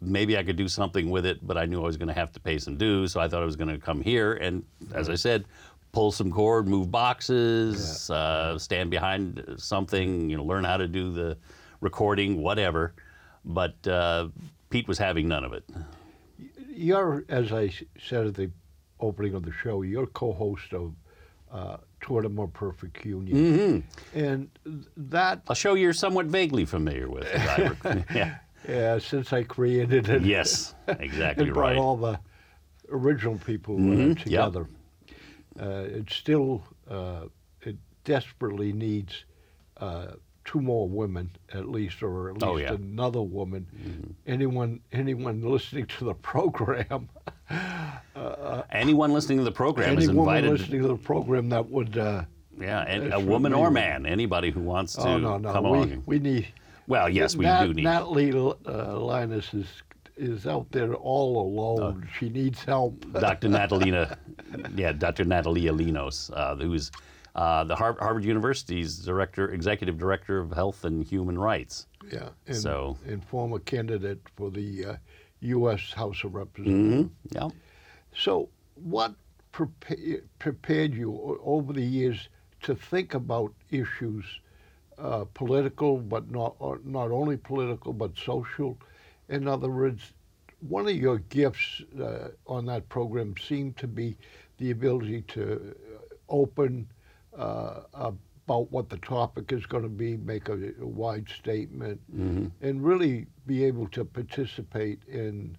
maybe 0.00 0.36
I 0.36 0.42
could 0.42 0.56
do 0.56 0.68
something 0.68 1.08
with 1.10 1.24
it, 1.24 1.44
but 1.46 1.56
I 1.56 1.64
knew 1.66 1.80
I 1.80 1.84
was 1.86 1.96
going 1.96 2.08
to 2.08 2.14
have 2.14 2.32
to 2.32 2.40
pay 2.40 2.58
some 2.58 2.76
dues, 2.76 3.12
so 3.12 3.20
I 3.20 3.28
thought 3.28 3.42
I 3.42 3.46
was 3.46 3.56
going 3.56 3.70
to 3.70 3.78
come 3.78 4.02
here 4.02 4.34
and, 4.34 4.64
as 4.92 5.08
I 5.08 5.14
said, 5.14 5.46
pull 5.96 6.12
some 6.12 6.30
cord, 6.30 6.68
move 6.68 6.90
boxes, 6.90 8.10
uh, 8.10 8.58
stand 8.58 8.90
behind 8.90 9.42
something, 9.56 10.28
you 10.28 10.36
know, 10.36 10.44
learn 10.44 10.62
how 10.62 10.76
to 10.76 10.86
do 10.86 11.10
the 11.10 11.38
recording, 11.80 12.42
whatever. 12.42 12.92
But 13.46 13.74
uh, 13.88 14.28
Pete 14.68 14.86
was 14.88 14.98
having 14.98 15.26
none 15.26 15.42
of 15.42 15.54
it. 15.54 15.64
You're, 16.68 17.24
as 17.30 17.50
I 17.50 17.72
said 17.98 18.26
at 18.26 18.34
the 18.34 18.50
opening 19.00 19.32
of 19.32 19.42
the 19.42 19.52
show, 19.52 19.80
you're 19.80 20.06
co-host 20.08 20.74
of 20.74 20.92
uh, 21.50 21.78
Toward 22.02 22.26
a 22.26 22.28
More 22.28 22.48
Perfect 22.48 23.02
Union, 23.06 23.82
hmm 24.12 24.18
and 24.18 24.50
th- 24.64 24.84
that, 24.98 25.40
A 25.48 25.54
show 25.54 25.72
you're 25.74 25.94
somewhat 25.94 26.26
vaguely 26.26 26.66
familiar 26.66 27.08
with. 27.08 27.24
as 27.24 27.48
I 27.48 27.74
rec- 27.90 28.06
yeah. 28.68 28.92
uh, 28.94 28.98
since 28.98 29.32
I 29.32 29.44
created 29.44 30.10
it, 30.10 30.20
Yes, 30.22 30.74
exactly 30.88 31.50
brought 31.50 31.68
right. 31.70 31.78
all 31.78 31.96
the 31.96 32.20
original 32.92 33.38
people 33.38 33.76
uh, 33.76 34.14
yep. 34.26 34.52
Uh, 35.60 35.84
it 35.88 36.10
still, 36.10 36.62
uh, 36.90 37.22
it 37.62 37.76
desperately 38.04 38.72
needs 38.72 39.24
uh, 39.78 40.08
two 40.44 40.60
more 40.60 40.88
women 40.88 41.30
at 41.52 41.68
least, 41.68 42.02
or 42.02 42.28
at 42.28 42.34
least 42.34 42.44
Oh, 42.46 42.56
yeah. 42.56 42.72
another 42.74 43.22
woman. 43.22 44.14
Anyone, 44.26 44.80
anyone 44.92 45.42
listening 45.42 45.86
to 45.86 46.04
the 46.04 46.14
program, 46.14 47.08
Anyone 48.70 49.12
listening 49.12 49.38
to 49.38 49.44
the 49.44 49.52
program 49.52 49.98
is 49.98 50.08
any 50.08 50.16
woman 50.16 50.36
invited. 50.36 50.60
listening 50.60 50.82
to 50.82 50.88
the 50.88 50.96
program 50.96 51.48
that 51.50 51.68
would. 51.70 51.96
Uh, 51.98 52.22
Yeah, 52.58 52.82
and 52.82 53.12
a 53.12 53.20
woman 53.20 53.52
or 53.52 53.70
man, 53.70 54.06
anybody 54.06 54.50
who 54.50 54.60
wants 54.60 54.94
to 54.94 55.02
oh 55.02 55.18
no, 55.18 55.36
no, 55.38 55.52
come 55.52 55.64
we, 55.64 55.70
along. 55.70 56.02
we 56.06 56.18
need. 56.18 56.46
well, 56.86 57.08
yes, 57.08 57.36
we 57.36 57.44
do 57.44 57.74
need. 57.74 57.84
Natalie 57.84 58.30
uh, 58.30 58.54
Linos 58.96 59.54
is 59.54 59.66
is 60.16 60.46
out 60.46 60.70
there 60.72 60.94
all 60.94 61.38
alone. 61.40 62.08
she 62.18 62.28
needs 62.28 62.64
help. 62.64 63.04
Dr. 63.20 63.48
Natalina, 63.48 64.16
yeah, 64.74 64.92
Dr. 64.92 65.24
Natalia 65.24 65.72
Linos, 65.72 66.30
uh, 66.34 66.56
who's 66.56 66.90
uh, 67.34 67.64
the 67.64 67.76
Har- 67.76 67.96
Harvard 68.00 68.24
University's 68.24 68.96
director, 68.98 69.50
executive 69.52 69.98
director 69.98 70.38
of 70.38 70.50
health 70.52 70.84
and 70.84 71.04
human 71.04 71.38
rights. 71.38 71.86
Yeah, 72.10 72.30
and, 72.46 72.56
So- 72.56 72.96
and 73.06 73.22
former 73.24 73.58
candidate 73.58 74.20
for 74.36 74.50
the 74.50 74.84
uh, 74.84 74.96
U.S. 75.40 75.92
House 75.92 76.24
of 76.24 76.34
Representatives. 76.34 77.10
Mm-hmm. 77.10 77.34
Yeah. 77.36 77.48
So, 78.16 78.48
what 78.76 79.14
prepa- 79.52 80.22
prepared 80.38 80.94
you 80.94 81.38
over 81.44 81.74
the 81.74 81.82
years 81.84 82.28
to 82.62 82.74
think 82.74 83.12
about 83.12 83.52
issues, 83.70 84.24
uh, 84.98 85.24
political, 85.34 85.98
but 85.98 86.30
not 86.30 86.56
or 86.58 86.80
not 86.84 87.10
only 87.10 87.36
political, 87.36 87.92
but 87.92 88.12
social? 88.16 88.78
In 89.28 89.48
other 89.48 89.70
words, 89.70 90.12
one 90.60 90.86
of 90.88 90.96
your 90.96 91.18
gifts 91.18 91.82
uh, 92.00 92.28
on 92.46 92.66
that 92.66 92.88
program 92.88 93.34
seemed 93.36 93.76
to 93.78 93.86
be 93.86 94.16
the 94.58 94.70
ability 94.70 95.22
to 95.22 95.74
uh, 95.74 96.04
open 96.28 96.88
uh, 97.36 97.80
about 97.94 98.70
what 98.70 98.88
the 98.88 98.96
topic 98.98 99.52
is 99.52 99.66
going 99.66 99.82
to 99.82 99.88
be, 99.88 100.16
make 100.16 100.48
a, 100.48 100.72
a 100.80 100.86
wide 100.86 101.28
statement, 101.28 102.00
Mm-hmm. 102.14 102.46
and 102.62 102.84
really 102.84 103.26
be 103.46 103.64
able 103.64 103.88
to 103.88 104.04
participate 104.04 105.02
in 105.08 105.56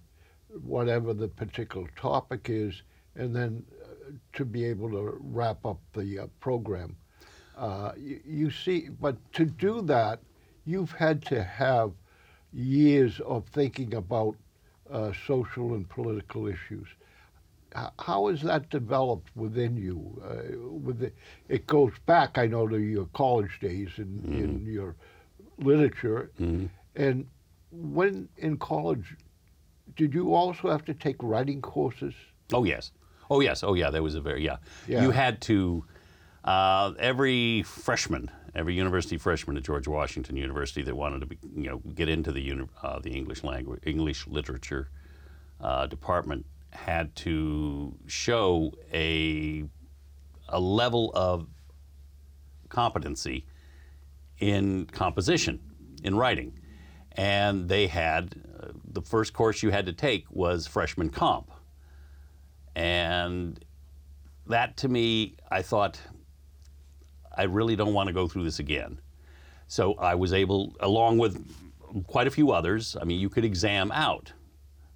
whatever 0.62 1.12
the 1.14 1.28
particular 1.28 1.88
topic 1.94 2.48
is, 2.48 2.82
and 3.14 3.34
then 3.36 3.64
uh, 3.84 4.12
to 4.32 4.44
be 4.44 4.64
able 4.64 4.90
to 4.90 5.16
wrap 5.20 5.64
up 5.66 5.78
the 5.92 6.20
uh, 6.20 6.26
program. 6.40 6.96
Uh, 7.56 7.92
you, 7.98 8.20
you 8.24 8.50
see, 8.50 8.88
but 9.00 9.16
to 9.34 9.44
do 9.44 9.82
that, 9.82 10.20
you've 10.64 10.92
had 10.92 11.22
to 11.26 11.42
have 11.42 11.92
years 12.52 13.20
of 13.20 13.46
thinking 13.48 13.94
about 13.94 14.36
uh, 14.90 15.12
social 15.26 15.74
and 15.74 15.88
political 15.88 16.46
issues. 16.46 16.86
H- 17.76 17.90
How 17.98 18.28
has 18.28 18.40
that 18.42 18.70
developed 18.70 19.28
within 19.36 19.76
you? 19.76 20.20
Uh, 20.24 20.58
with 20.70 21.00
the, 21.00 21.12
it 21.48 21.66
goes 21.66 21.92
back, 22.06 22.38
I 22.38 22.46
know, 22.46 22.66
to 22.66 22.78
your 22.78 23.06
college 23.12 23.58
days 23.60 23.90
in, 23.98 24.22
in 24.32 24.64
your 24.66 24.96
literature. 25.58 26.30
Mhm. 26.40 26.70
And 26.96 27.26
when 27.70 28.28
in 28.38 28.56
college, 28.56 29.16
did 29.96 30.14
you 30.14 30.34
also 30.34 30.70
have 30.70 30.84
to 30.86 30.94
take 30.94 31.16
writing 31.22 31.60
courses? 31.60 32.14
Oh 32.52 32.64
yes. 32.64 32.92
Oh 33.30 33.40
yes. 33.40 33.62
Oh 33.62 33.74
yeah. 33.74 33.90
That 33.90 34.02
was 34.02 34.14
a 34.14 34.20
very 34.20 34.42
yeah. 34.44 34.56
Yeah. 34.86 35.02
You 35.02 35.10
had 35.10 35.40
to 35.42 35.84
uh, 36.44 36.92
every 36.98 37.62
freshman 37.62 38.30
every 38.58 38.74
university 38.74 39.16
freshman 39.16 39.56
at 39.56 39.62
George 39.62 39.86
Washington 39.86 40.36
University 40.36 40.82
that 40.82 40.96
wanted 40.96 41.20
to 41.20 41.26
be, 41.26 41.38
you 41.54 41.70
know, 41.70 41.78
get 41.94 42.08
into 42.08 42.32
the 42.32 42.40
uni- 42.40 42.66
uh, 42.82 42.98
the 42.98 43.10
English 43.10 43.44
language, 43.44 43.80
English 43.86 44.26
literature 44.26 44.90
uh, 45.60 45.86
department 45.86 46.44
had 46.72 47.14
to 47.14 47.94
show 48.06 48.72
a 48.92 49.64
a 50.48 50.58
level 50.58 51.12
of 51.14 51.46
competency 52.68 53.46
in 54.40 54.86
composition, 54.86 55.60
in 56.02 56.16
writing, 56.16 56.52
and 57.12 57.68
they 57.68 57.86
had 57.86 58.34
uh, 58.60 58.68
the 58.92 59.02
first 59.02 59.32
course 59.34 59.62
you 59.62 59.70
had 59.70 59.86
to 59.86 59.92
take 59.92 60.24
was 60.30 60.66
freshman 60.66 61.10
comp, 61.10 61.52
and 62.74 63.64
that 64.48 64.76
to 64.78 64.88
me, 64.88 65.36
I 65.48 65.62
thought 65.62 66.00
I 67.38 67.44
really 67.44 67.76
don't 67.76 67.94
want 67.94 68.08
to 68.08 68.12
go 68.12 68.26
through 68.28 68.44
this 68.44 68.58
again. 68.58 69.00
So 69.68 69.94
I 69.94 70.14
was 70.16 70.32
able, 70.32 70.74
along 70.80 71.18
with 71.18 71.42
quite 72.06 72.26
a 72.26 72.30
few 72.30 72.50
others, 72.50 72.96
I 73.00 73.04
mean, 73.04 73.20
you 73.20 73.28
could 73.28 73.44
exam 73.44 73.92
out. 73.92 74.32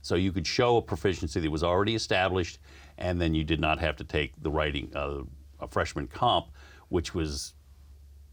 So 0.02 0.16
you 0.16 0.32
could 0.32 0.46
show 0.46 0.78
a 0.78 0.82
proficiency 0.82 1.40
that 1.40 1.50
was 1.50 1.62
already 1.62 1.94
established, 1.94 2.58
and 2.98 3.20
then 3.20 3.34
you 3.34 3.44
did 3.44 3.60
not 3.60 3.78
have 3.78 3.96
to 3.96 4.04
take 4.04 4.32
the 4.42 4.50
writing, 4.50 4.90
uh, 4.94 5.20
a 5.60 5.68
freshman 5.68 6.08
comp, 6.08 6.48
which 6.88 7.14
was 7.14 7.54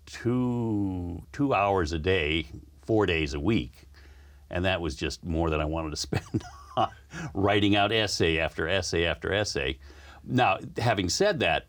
two, 0.07 1.21
two 1.31 1.53
hours 1.53 1.93
a 1.93 1.99
day, 1.99 2.47
four 2.81 3.05
days 3.05 3.35
a 3.35 3.39
week. 3.39 3.87
And 4.49 4.65
that 4.65 4.81
was 4.81 4.95
just 4.95 5.23
more 5.23 5.51
than 5.51 5.61
I 5.61 5.65
wanted 5.65 5.91
to 5.91 5.97
spend 6.07 6.43
writing 7.35 7.75
out 7.75 7.91
essay 7.91 8.39
after 8.39 8.67
essay 8.67 9.05
after 9.05 9.31
essay. 9.31 9.77
Now, 10.23 10.57
having 10.77 11.09
said 11.09 11.39
that, 11.41 11.67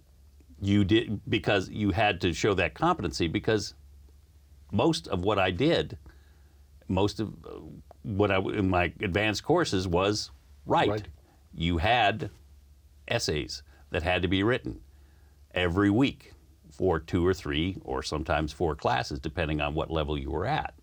you 0.61 0.85
did 0.85 1.21
because 1.29 1.69
you 1.71 1.91
had 1.91 2.21
to 2.21 2.33
show 2.33 2.55
that 2.55 2.75
competency 2.75 3.29
because 3.29 3.75
most 4.73 5.09
of 5.09 5.25
what 5.25 5.39
I 5.39 5.51
did, 5.51 5.99
most 6.89 7.21
of 7.21 7.29
uh, 7.45 7.61
what 8.03 8.31
I 8.31 8.39
in 8.39 8.69
my 8.69 8.93
advanced 9.01 9.45
courses 9.45 9.89
was 9.89 10.31
write. 10.67 10.89
Right. 10.89 11.09
You 11.55 11.79
had 11.79 12.31
essays 13.09 13.63
that 13.91 14.03
had 14.03 14.23
to 14.23 14.29
be 14.29 14.43
written 14.43 14.81
every 15.53 15.91
week 15.91 16.33
for 16.71 17.01
two 17.01 17.27
or 17.27 17.35
three 17.35 17.77
or 17.83 18.03
sometimes 18.03 18.53
four 18.53 18.77
classes 18.77 19.19
depending 19.19 19.61
on 19.61 19.75
what 19.75 19.91
level 19.91 20.17
you 20.17 20.31
were 20.31 20.47
at. 20.47 20.75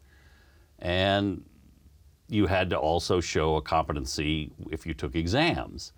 And 0.79 1.43
you 2.27 2.47
had 2.47 2.69
to 2.71 2.77
also 2.77 3.21
show 3.21 3.55
a 3.55 3.61
competency 3.61 4.51
if 4.69 4.85
you 4.85 4.93
took 4.93 5.15
exams. 5.15 5.93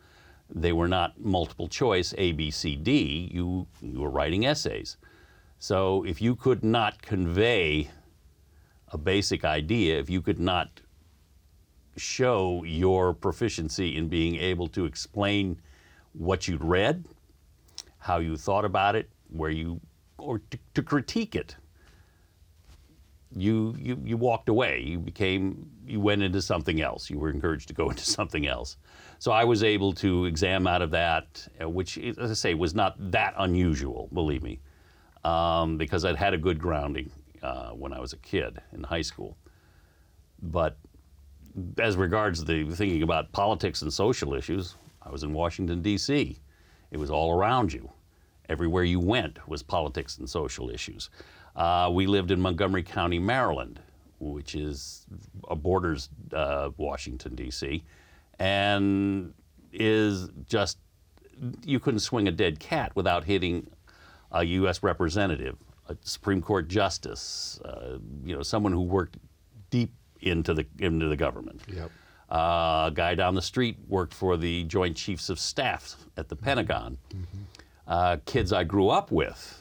They 0.50 0.72
were 0.72 0.88
not 0.88 1.20
multiple 1.20 1.68
choice 1.68 2.14
A, 2.18 2.32
B, 2.32 2.50
C, 2.50 2.76
D. 2.76 3.30
You, 3.32 3.68
you 3.82 4.00
were 4.00 4.10
writing 4.10 4.46
essays. 4.46 4.98
So 5.60 6.04
if 6.04 6.22
you 6.22 6.36
could 6.36 6.64
not 6.64 7.02
convey 7.02 7.90
a 8.88 8.98
basic 8.98 9.46
idea, 9.46 10.00
if 10.00 10.10
you 10.10 10.22
could 10.22 10.40
not 10.40 10.82
show 11.98 12.64
your 12.64 13.14
proficiency 13.14 13.98
in 13.98 14.08
being 14.08 14.38
able 14.38 14.68
to 14.70 14.86
explain 14.86 15.62
what 16.14 16.48
you'd 16.48 16.64
read, 16.64 17.06
how 18.00 18.18
you 18.18 18.38
thought 18.38 18.66
about 18.66 18.96
it, 18.96 19.10
where 19.30 19.52
you, 19.52 19.80
or 20.18 20.40
to, 20.50 20.58
to 20.74 20.82
critique 20.82 21.36
it, 21.36 21.56
you, 23.36 23.76
you, 23.78 24.02
you 24.04 24.18
walked 24.18 24.50
away. 24.50 24.82
You 24.82 24.98
became, 24.98 25.70
you 25.86 26.00
went 26.00 26.24
into 26.24 26.42
something 26.42 26.82
else. 26.82 27.10
You 27.10 27.20
were 27.20 27.30
encouraged 27.30 27.68
to 27.68 27.74
go 27.74 27.90
into 27.92 28.04
something 28.04 28.48
else. 28.48 28.78
So 29.20 29.34
I 29.34 29.44
was 29.44 29.64
able 29.64 29.92
to 29.96 30.26
exam 30.26 30.66
out 30.66 30.82
of 30.82 30.92
that, 30.92 31.46
uh, 31.62 31.70
which, 31.70 31.98
as 31.98 32.32
I 32.32 32.34
say, 32.34 32.54
was 32.54 32.74
not 32.74 32.96
that 33.12 33.34
unusual, 33.38 34.08
believe 34.14 34.42
me, 34.42 34.60
um, 35.26 35.78
because 35.78 36.06
I'd 36.06 36.16
had 36.16 36.34
a 36.34 36.38
good 36.38 36.58
grounding 36.58 37.12
uh, 37.44 37.72
when 37.72 37.92
I 37.92 38.00
was 38.00 38.14
a 38.14 38.18
kid 38.18 38.62
in 38.72 38.82
high 38.82 39.02
school. 39.02 39.38
But 40.42 40.78
as 41.80 41.98
regards 41.98 42.46
the 42.46 42.64
thinking 42.64 43.04
about 43.04 43.30
politics 43.34 43.82
and 43.82 43.92
social 43.92 44.34
issues, 44.34 44.76
I 45.02 45.10
was 45.10 45.24
in 45.24 45.34
Washington, 45.34 45.82
D.C. 45.82 46.38
It 46.92 46.98
was 46.98 47.12
all 47.12 47.38
around 47.38 47.74
you. 47.74 47.92
Everywhere 48.48 48.86
you 48.86 49.02
went 49.02 49.46
was 49.50 49.62
politics 49.62 50.18
and 50.18 50.30
social 50.30 50.70
issues. 50.70 51.10
Uh, 51.58 51.90
we 51.94 52.08
lived 52.08 52.32
in 52.32 52.40
Montgomery 52.40 52.84
County, 52.84 53.20
Maryland, 53.20 53.82
which 54.20 54.56
is 54.56 55.06
uh, 55.50 55.56
borders 55.56 56.08
uh, 56.32 56.70
Washington, 56.78 57.36
D.C., 57.36 57.84
and 58.40 59.34
is 59.72 60.30
just 60.46 60.78
you 61.64 61.80
couldn't 61.80 62.00
swing 62.00 62.28
a 62.28 62.32
dead 62.32 62.60
cat 62.60 62.92
without 62.96 63.24
hitting 63.24 63.70
a 64.32 64.44
U.S. 64.44 64.84
representative, 64.84 65.58
a 65.88 65.96
Supreme 66.02 66.42
Court 66.42 66.68
justice, 66.68 67.60
uh, 67.66 67.98
you 68.24 68.36
know, 68.36 68.44
someone 68.44 68.72
who 68.72 68.82
worked 68.82 69.18
deep 69.70 69.94
into 70.22 70.54
the 70.54 70.66
into 70.80 71.08
the 71.08 71.16
government. 71.16 71.62
Yep. 71.68 71.92
Uh, 72.30 72.90
a 72.90 72.92
guy 72.94 73.16
down 73.16 73.34
the 73.34 73.42
street 73.42 73.78
worked 73.88 74.14
for 74.14 74.38
the 74.38 74.64
Joint 74.66 74.96
Chiefs 74.96 75.30
of 75.30 75.40
Staff 75.40 75.96
at 76.16 76.30
the 76.30 76.36
Pentagon. 76.36 76.98
Uh, 77.88 78.18
kids 78.26 78.54
I 78.54 78.64
grew 78.64 78.90
up 78.90 79.12
with 79.12 79.60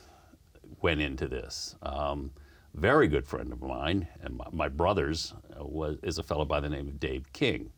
went 0.83 1.01
into 1.01 1.29
this. 1.29 1.77
Um, 1.83 2.31
very 2.75 3.09
good 3.09 3.27
friend 3.27 3.53
of 3.53 3.63
mine 3.63 4.07
and 4.23 4.37
my, 4.37 4.45
my 4.53 4.69
brother's 4.69 5.33
uh, 5.59 5.65
was 5.65 5.97
is 6.03 6.19
a 6.19 6.23
fellow 6.23 6.45
by 6.45 6.61
the 6.61 6.69
name 6.69 6.89
of 6.89 7.01
Dave 7.01 7.33
King. 7.33 7.71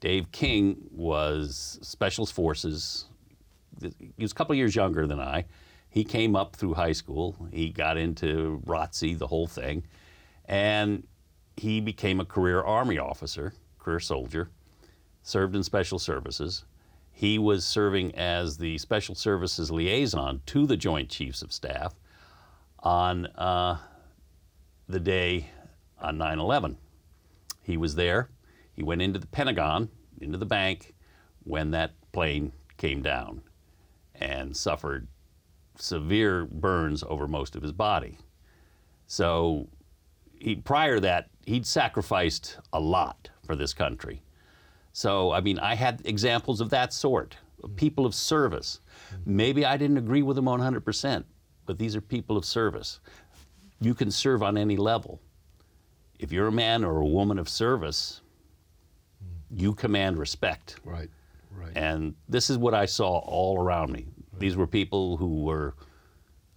Dave 0.00 0.30
King 0.32 0.76
was 0.90 1.78
Special 1.82 2.26
Forces. 2.26 3.06
He 3.80 4.12
was 4.18 4.32
a 4.32 4.34
couple 4.34 4.54
years 4.54 4.76
younger 4.76 5.06
than 5.06 5.20
I. 5.20 5.46
He 5.88 6.04
came 6.04 6.34
up 6.34 6.56
through 6.56 6.74
high 6.74 6.92
school. 6.92 7.36
He 7.52 7.70
got 7.70 7.96
into 7.96 8.60
ROTC, 8.66 9.18
the 9.18 9.28
whole 9.28 9.46
thing, 9.46 9.84
and 10.46 11.06
he 11.56 11.80
became 11.80 12.20
a 12.20 12.24
career 12.24 12.62
Army 12.62 12.98
officer, 12.98 13.54
career 13.78 14.00
soldier, 14.00 14.50
served 15.22 15.54
in 15.54 15.62
Special 15.62 15.98
Services. 15.98 16.64
He 17.12 17.38
was 17.38 17.64
serving 17.64 18.14
as 18.16 18.58
the 18.58 18.76
Special 18.78 19.14
Services 19.14 19.70
liaison 19.70 20.42
to 20.46 20.66
the 20.66 20.76
Joint 20.76 21.08
Chiefs 21.08 21.42
of 21.42 21.52
Staff 21.52 21.94
on 22.80 23.26
uh, 23.26 23.78
the 24.88 25.00
day 25.00 25.50
on 26.00 26.18
9 26.18 26.38
11. 26.40 26.76
He 27.62 27.76
was 27.76 27.94
there. 27.94 28.28
He 28.74 28.82
went 28.82 29.02
into 29.02 29.18
the 29.18 29.26
Pentagon, 29.26 29.88
into 30.20 30.38
the 30.38 30.46
bank, 30.46 30.94
when 31.44 31.70
that 31.72 31.92
plane 32.12 32.52
came 32.76 33.02
down 33.02 33.42
and 34.14 34.56
suffered 34.56 35.08
severe 35.76 36.44
burns 36.46 37.02
over 37.04 37.26
most 37.26 37.56
of 37.56 37.62
his 37.62 37.72
body. 37.72 38.18
So, 39.06 39.68
he, 40.38 40.56
prior 40.56 40.96
to 40.96 41.00
that, 41.02 41.30
he'd 41.46 41.66
sacrificed 41.66 42.58
a 42.72 42.80
lot 42.80 43.30
for 43.44 43.56
this 43.56 43.74
country. 43.74 44.22
So, 44.92 45.32
I 45.32 45.40
mean, 45.40 45.58
I 45.58 45.74
had 45.74 46.02
examples 46.04 46.60
of 46.60 46.70
that 46.70 46.92
sort, 46.92 47.36
of 47.62 47.70
mm-hmm. 47.70 47.76
people 47.76 48.06
of 48.06 48.14
service. 48.14 48.80
Maybe 49.26 49.64
I 49.64 49.76
didn't 49.76 49.98
agree 49.98 50.22
with 50.22 50.36
them 50.36 50.46
100%, 50.46 51.24
but 51.66 51.78
these 51.78 51.96
are 51.96 52.00
people 52.00 52.36
of 52.36 52.44
service. 52.44 53.00
You 53.80 53.94
can 53.94 54.10
serve 54.10 54.42
on 54.42 54.56
any 54.56 54.76
level. 54.76 55.20
If 56.18 56.30
you're 56.30 56.46
a 56.46 56.52
man 56.52 56.84
or 56.84 56.98
a 56.98 57.06
woman 57.06 57.38
of 57.38 57.48
service, 57.48 58.20
you 59.54 59.74
command 59.74 60.18
respect. 60.18 60.76
Right. 60.84 61.10
Right. 61.50 61.72
And 61.76 62.14
this 62.28 62.50
is 62.50 62.58
what 62.58 62.74
I 62.74 62.86
saw 62.86 63.18
all 63.18 63.60
around 63.60 63.92
me. 63.92 64.06
These 64.38 64.56
were 64.56 64.66
people 64.66 65.16
who 65.16 65.42
were, 65.42 65.74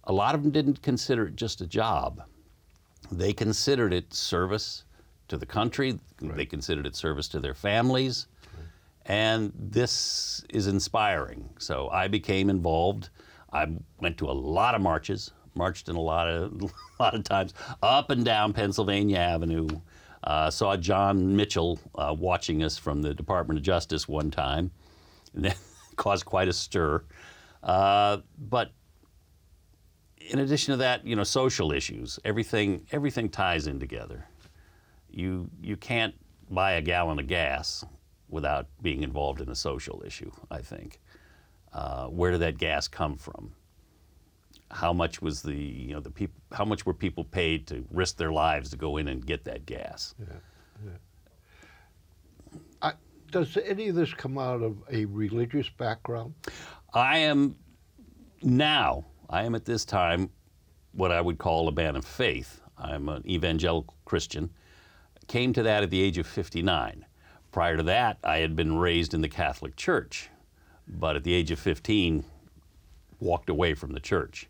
a 0.04 0.12
lot 0.12 0.34
of 0.34 0.42
them 0.42 0.50
didn't 0.50 0.82
consider 0.82 1.28
it 1.28 1.36
just 1.36 1.60
a 1.60 1.66
job. 1.66 2.22
They 3.10 3.32
considered 3.32 3.92
it 3.92 4.12
service 4.12 4.84
to 5.28 5.36
the 5.36 5.46
country, 5.46 5.98
they 6.20 6.46
considered 6.46 6.86
it 6.86 6.96
service 6.96 7.28
to 7.28 7.40
their 7.40 7.54
families. 7.54 8.26
And 9.06 9.52
this 9.58 10.44
is 10.50 10.66
inspiring. 10.66 11.48
So 11.58 11.88
I 11.88 12.08
became 12.08 12.50
involved. 12.50 13.08
I 13.52 13.66
went 14.00 14.18
to 14.18 14.26
a 14.26 14.32
lot 14.32 14.74
of 14.74 14.82
marches, 14.82 15.30
marched 15.54 15.88
in 15.88 15.96
a 15.96 16.00
lot 16.00 16.28
of, 16.28 16.52
a 16.62 16.68
lot 17.02 17.14
of 17.14 17.24
times 17.24 17.54
up 17.82 18.10
and 18.10 18.24
down 18.24 18.52
Pennsylvania 18.52 19.18
Avenue. 19.18 19.68
Uh, 20.24 20.50
saw 20.50 20.76
John 20.76 21.36
Mitchell 21.36 21.78
uh, 21.94 22.14
watching 22.18 22.62
us 22.62 22.76
from 22.76 23.02
the 23.02 23.14
Department 23.14 23.58
of 23.58 23.64
Justice 23.64 24.08
one 24.08 24.30
time, 24.30 24.70
and 25.34 25.44
that 25.44 25.58
caused 25.96 26.24
quite 26.24 26.48
a 26.48 26.52
stir. 26.52 27.04
Uh, 27.62 28.18
but 28.38 28.72
in 30.18 30.40
addition 30.40 30.72
to 30.72 30.78
that, 30.78 31.06
you 31.06 31.16
know, 31.16 31.24
social 31.24 31.72
issues, 31.72 32.18
everything 32.24 32.86
everything 32.92 33.28
ties 33.28 33.66
in 33.66 33.80
together. 33.80 34.26
You 35.10 35.50
you 35.62 35.76
can't 35.76 36.14
buy 36.50 36.72
a 36.72 36.82
gallon 36.82 37.18
of 37.18 37.26
gas 37.26 37.84
without 38.28 38.66
being 38.82 39.02
involved 39.02 39.40
in 39.40 39.48
a 39.48 39.54
social 39.54 40.02
issue. 40.04 40.30
I 40.50 40.60
think. 40.60 41.00
Uh, 41.72 42.06
where 42.06 42.30
did 42.30 42.40
that 42.40 42.58
gas 42.58 42.88
come 42.88 43.16
from? 43.16 43.52
How 44.70 44.92
much 44.92 45.22
was 45.22 45.42
the 45.42 45.54
you 45.54 45.94
know 45.94 46.00
the 46.00 46.10
people? 46.10 46.40
How 46.52 46.64
much 46.64 46.84
were 46.84 46.94
people 46.94 47.24
paid 47.24 47.66
to 47.68 47.84
risk 47.90 48.16
their 48.16 48.32
lives 48.32 48.70
to 48.70 48.76
go 48.76 48.98
in 48.98 49.08
and 49.08 49.24
get 49.24 49.44
that 49.44 49.64
gas? 49.66 50.14
I, 52.82 52.92
does 53.30 53.56
any 53.64 53.88
of 53.88 53.96
this 53.96 54.12
come 54.12 54.38
out 54.38 54.62
of 54.62 54.76
a 54.90 55.06
religious 55.06 55.68
background? 55.68 56.34
I 56.92 57.18
am 57.18 57.56
now. 58.42 59.06
I 59.30 59.44
am 59.44 59.54
at 59.54 59.64
this 59.64 59.84
time 59.84 60.30
what 60.92 61.12
I 61.12 61.20
would 61.20 61.38
call 61.38 61.68
a 61.68 61.72
man 61.72 61.96
of 61.96 62.04
faith. 62.04 62.60
I'm 62.76 63.08
an 63.08 63.28
evangelical 63.28 63.96
Christian. 64.04 64.50
Came 65.26 65.52
to 65.52 65.62
that 65.62 65.82
at 65.82 65.90
the 65.90 66.00
age 66.00 66.18
of 66.18 66.26
59. 66.26 67.04
Prior 67.52 67.76
to 67.76 67.82
that, 67.84 68.18
I 68.22 68.38
had 68.38 68.56
been 68.56 68.78
raised 68.78 69.14
in 69.14 69.20
the 69.20 69.28
Catholic 69.28 69.76
Church, 69.76 70.28
but 70.86 71.16
at 71.16 71.24
the 71.24 71.34
age 71.34 71.50
of 71.50 71.58
15, 71.58 72.24
walked 73.20 73.50
away 73.50 73.74
from 73.74 73.92
the 73.92 74.00
church. 74.00 74.48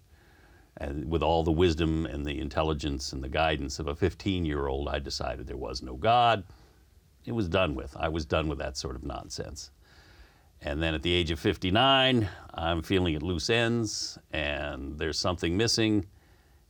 With 1.06 1.22
all 1.22 1.42
the 1.42 1.52
wisdom 1.52 2.06
and 2.06 2.24
the 2.24 2.38
intelligence 2.38 3.12
and 3.12 3.22
the 3.22 3.28
guidance 3.28 3.80
of 3.80 3.88
a 3.88 3.96
15 3.96 4.44
year 4.44 4.68
old, 4.68 4.88
I 4.88 5.00
decided 5.00 5.46
there 5.46 5.56
was 5.56 5.82
no 5.82 5.94
God. 5.94 6.44
It 7.24 7.32
was 7.32 7.48
done 7.48 7.74
with. 7.74 7.96
I 7.96 8.08
was 8.08 8.24
done 8.24 8.48
with 8.48 8.58
that 8.58 8.76
sort 8.76 8.94
of 8.94 9.02
nonsense. 9.02 9.70
And 10.62 10.82
then 10.82 10.94
at 10.94 11.02
the 11.02 11.12
age 11.12 11.30
of 11.30 11.38
59, 11.38 12.28
I'm 12.54 12.82
feeling 12.82 13.14
at 13.14 13.22
loose 13.22 13.50
ends 13.50 14.18
and 14.32 14.98
there's 14.98 15.18
something 15.18 15.56
missing. 15.56 16.06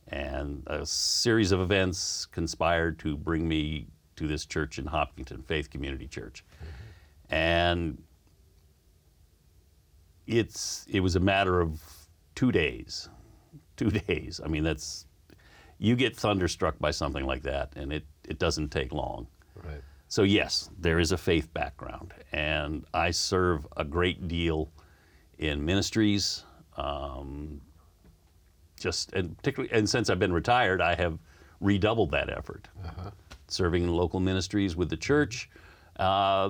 And 0.07 0.63
a 0.67 0.85
series 0.85 1.51
of 1.51 1.61
events 1.61 2.25
conspired 2.25 2.97
to 2.99 3.15
bring 3.15 3.47
me 3.47 3.87
to 4.15 4.27
this 4.27 4.45
church 4.45 4.79
in 4.79 4.87
Hopkinton, 4.87 5.43
Faith 5.43 5.69
Community 5.69 6.07
Church. 6.07 6.43
And 7.29 8.01
it's, 10.25 10.85
it 10.89 10.99
was 10.99 11.15
a 11.15 11.19
matter 11.19 11.61
of 11.61 11.81
two 12.35 12.51
days. 12.51 13.09
Two 13.79 13.89
days. 14.07 14.41
I 14.43 14.49
mean, 14.49 14.63
that's, 14.63 15.05
you 15.77 15.95
get 15.95 16.15
thunderstruck 16.15 16.77
by 16.79 16.91
something 16.91 17.25
like 17.25 17.43
that, 17.43 17.71
and 17.77 17.93
it, 17.93 18.05
it 18.27 18.37
doesn't 18.37 18.69
take 18.69 18.91
long. 18.91 19.27
Right. 19.55 19.81
So, 20.09 20.23
yes, 20.23 20.69
there 20.77 20.99
is 20.99 21.13
a 21.13 21.17
faith 21.17 21.53
background, 21.53 22.13
and 22.33 22.85
I 22.93 23.11
serve 23.11 23.65
a 23.77 23.85
great 23.85 24.27
deal 24.27 24.69
in 25.37 25.63
ministries. 25.63 26.43
Um, 26.75 27.61
just 28.77 29.13
and 29.13 29.37
particularly, 29.37 29.73
and 29.73 29.89
since 29.89 30.09
I've 30.09 30.19
been 30.19 30.33
retired, 30.33 30.81
I 30.81 30.95
have 30.95 31.17
redoubled 31.61 32.11
that 32.11 32.29
effort, 32.29 32.67
serving 33.47 33.83
in 33.83 33.93
local 33.93 34.19
ministries 34.19 34.75
with 34.75 34.89
the 34.89 34.97
church. 34.97 35.49
Uh, 35.97 36.49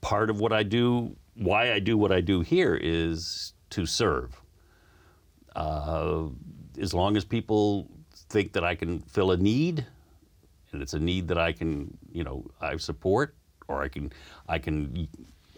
part 0.00 0.28
of 0.28 0.40
what 0.40 0.52
I 0.52 0.62
do, 0.62 1.16
why 1.36 1.72
I 1.72 1.78
do 1.78 1.96
what 1.96 2.12
I 2.12 2.20
do 2.20 2.40
here, 2.40 2.78
is 2.80 3.54
to 3.70 3.86
serve. 3.86 4.40
Uh, 5.56 6.26
as 6.80 6.94
long 6.94 7.16
as 7.16 7.24
people 7.24 7.88
think 8.28 8.52
that 8.52 8.64
I 8.64 8.74
can 8.74 9.00
fill 9.00 9.32
a 9.32 9.36
need, 9.36 9.84
and 10.72 10.82
it's 10.82 10.94
a 10.94 10.98
need 11.00 11.28
that 11.28 11.38
I 11.38 11.52
can, 11.52 11.96
you 12.12 12.22
know, 12.24 12.44
I 12.60 12.76
support 12.76 13.34
or 13.68 13.82
I 13.82 13.88
can, 13.88 14.12
I 14.48 14.58
can, 14.58 15.08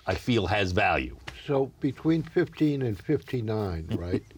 I 0.06 0.14
feel 0.14 0.46
has 0.46 0.72
value. 0.72 1.16
So 1.46 1.70
between 1.80 2.22
15 2.22 2.82
and 2.82 2.98
59, 2.98 3.88
right? 3.98 4.22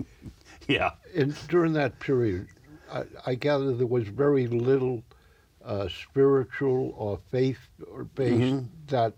Yeah. 0.66 0.92
and 1.14 1.36
during 1.48 1.74
that 1.74 1.98
period, 2.00 2.48
I, 2.90 3.04
I 3.26 3.34
gather 3.34 3.74
there 3.74 3.86
was 3.86 4.08
very 4.08 4.46
little 4.46 5.02
uh, 5.62 5.88
spiritual 5.88 6.94
or 6.96 7.18
faith 7.30 7.58
or 7.90 8.04
based 8.04 8.64
that 8.86 9.12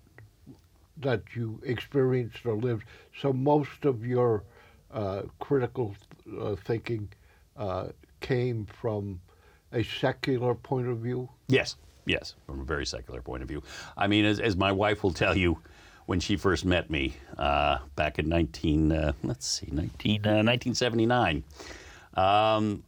that 0.98 1.22
you 1.34 1.60
experienced 1.64 2.44
or 2.46 2.54
lived. 2.54 2.84
So 3.20 3.32
most 3.32 3.84
of 3.84 4.04
your 4.04 4.42
uh, 4.92 5.22
critical 5.38 5.94
uh, 6.40 6.56
thinking 6.56 7.08
uh, 7.56 7.88
came 8.20 8.66
from 8.66 9.20
a 9.72 9.82
secular 9.82 10.54
point 10.54 10.88
of 10.88 10.98
view. 10.98 11.28
Yes, 11.48 11.76
yes, 12.06 12.34
from 12.46 12.60
a 12.60 12.64
very 12.64 12.86
secular 12.86 13.20
point 13.20 13.42
of 13.42 13.48
view. 13.48 13.62
I 13.96 14.06
mean, 14.06 14.24
as, 14.24 14.40
as 14.40 14.56
my 14.56 14.72
wife 14.72 15.02
will 15.02 15.12
tell 15.12 15.36
you, 15.36 15.58
when 16.06 16.20
she 16.20 16.36
first 16.36 16.64
met 16.64 16.88
me 16.88 17.14
uh, 17.36 17.78
back 17.96 18.18
in 18.18 18.28
19, 18.28 18.92
uh, 18.92 19.12
let's 19.24 19.46
see, 19.46 19.68
19, 19.70 20.24
uh, 20.24 20.42
1979, 20.42 21.42
um, 22.14 22.84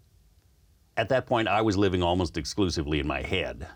at 0.97 1.09
that 1.09 1.27
point 1.27 1.49
I 1.49 1.63
was 1.63 1.77
living 1.77 2.03
almost 2.03 2.37
exclusively 2.37 3.01
in 3.01 3.07
my 3.07 3.23
head. 3.23 3.67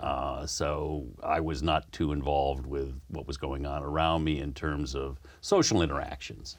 Uh, 0.00 0.46
so 0.46 1.06
I 1.22 1.40
was 1.40 1.62
not 1.62 1.90
too 1.92 2.12
involved 2.12 2.66
with 2.66 2.98
what 3.08 3.26
was 3.26 3.36
going 3.36 3.66
on 3.66 3.82
around 3.82 4.24
me 4.24 4.40
in 4.40 4.52
terms 4.52 4.94
of 4.94 5.20
social 5.40 5.82
interactions. 5.82 6.58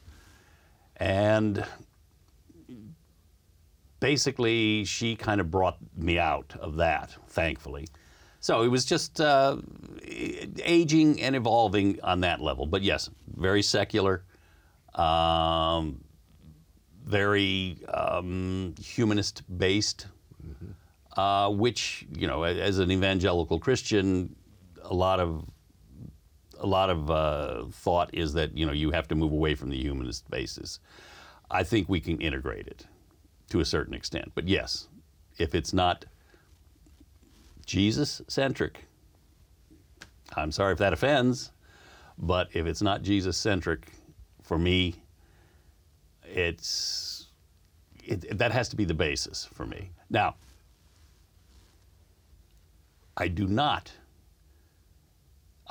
And 1.01 1.65
basically, 3.99 4.85
she 4.85 5.15
kind 5.15 5.41
of 5.41 5.49
brought 5.49 5.77
me 5.97 6.19
out 6.19 6.53
of 6.59 6.75
that, 6.75 7.17
thankfully. 7.27 7.87
So 8.39 8.61
it 8.61 8.67
was 8.67 8.85
just 8.85 9.19
uh, 9.19 9.57
aging 10.63 11.19
and 11.19 11.35
evolving 11.35 11.99
on 12.03 12.19
that 12.19 12.39
level. 12.39 12.67
But 12.67 12.83
yes, 12.83 13.09
very 13.35 13.63
secular, 13.63 14.25
um, 14.93 16.03
very 17.03 17.79
um, 17.91 18.75
humanist 18.79 19.41
based, 19.57 20.05
uh, 21.17 21.49
which, 21.49 22.05
you 22.15 22.27
know, 22.27 22.43
as 22.43 22.77
an 22.77 22.91
evangelical 22.91 23.57
Christian, 23.59 24.35
a 24.83 24.93
lot 24.93 25.19
of 25.19 25.49
a 26.61 26.67
lot 26.67 26.89
of 26.89 27.11
uh, 27.11 27.65
thought 27.71 28.11
is 28.13 28.33
that 28.33 28.55
you 28.57 28.65
know 28.65 28.71
you 28.71 28.91
have 28.91 29.07
to 29.09 29.15
move 29.15 29.33
away 29.33 29.55
from 29.55 29.69
the 29.69 29.77
humanist 29.77 30.29
basis. 30.29 30.79
I 31.49 31.63
think 31.63 31.89
we 31.89 31.99
can 31.99 32.21
integrate 32.21 32.67
it 32.67 32.85
to 33.49 33.59
a 33.59 33.65
certain 33.65 33.93
extent, 33.93 34.31
but 34.35 34.47
yes, 34.47 34.87
if 35.37 35.53
it's 35.53 35.73
not 35.73 36.05
Jesus 37.65 38.21
centric, 38.27 38.85
I'm 40.35 40.51
sorry 40.51 40.71
if 40.71 40.79
that 40.79 40.93
offends, 40.93 41.51
but 42.17 42.49
if 42.53 42.65
it's 42.65 42.81
not 42.81 43.01
Jesus 43.01 43.35
centric, 43.37 43.87
for 44.43 44.57
me, 44.57 44.95
it's 46.23 47.27
it, 48.03 48.37
that 48.37 48.51
has 48.51 48.69
to 48.69 48.75
be 48.75 48.85
the 48.85 48.93
basis 48.93 49.47
for 49.53 49.65
me. 49.65 49.89
Now, 50.09 50.35
I 53.17 53.27
do 53.27 53.47
not 53.47 53.91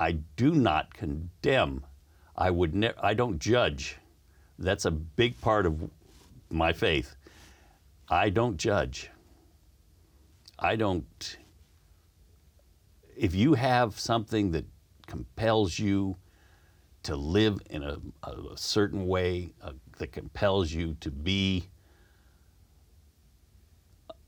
I 0.00 0.12
do 0.36 0.52
not 0.52 0.94
condemn. 0.94 1.84
I 2.34 2.50
would 2.50 2.74
ne- 2.74 2.94
I 3.00 3.12
don't 3.12 3.38
judge. 3.38 3.98
That's 4.58 4.86
a 4.86 4.90
big 4.90 5.38
part 5.42 5.66
of 5.66 5.90
my 6.48 6.72
faith. 6.72 7.16
I 8.08 8.30
don't 8.30 8.56
judge. 8.56 9.10
I 10.58 10.76
don't 10.76 11.36
if 13.14 13.34
you 13.34 13.52
have 13.52 14.00
something 14.00 14.52
that 14.52 14.64
compels 15.06 15.78
you 15.78 16.16
to 17.02 17.14
live 17.16 17.60
in 17.68 17.82
a, 17.82 17.98
a, 18.22 18.56
certain 18.56 19.06
way 19.06 19.52
uh, 19.62 19.72
that 19.98 20.12
compels 20.12 20.72
you 20.72 20.96
to 21.00 21.10
be 21.10 21.68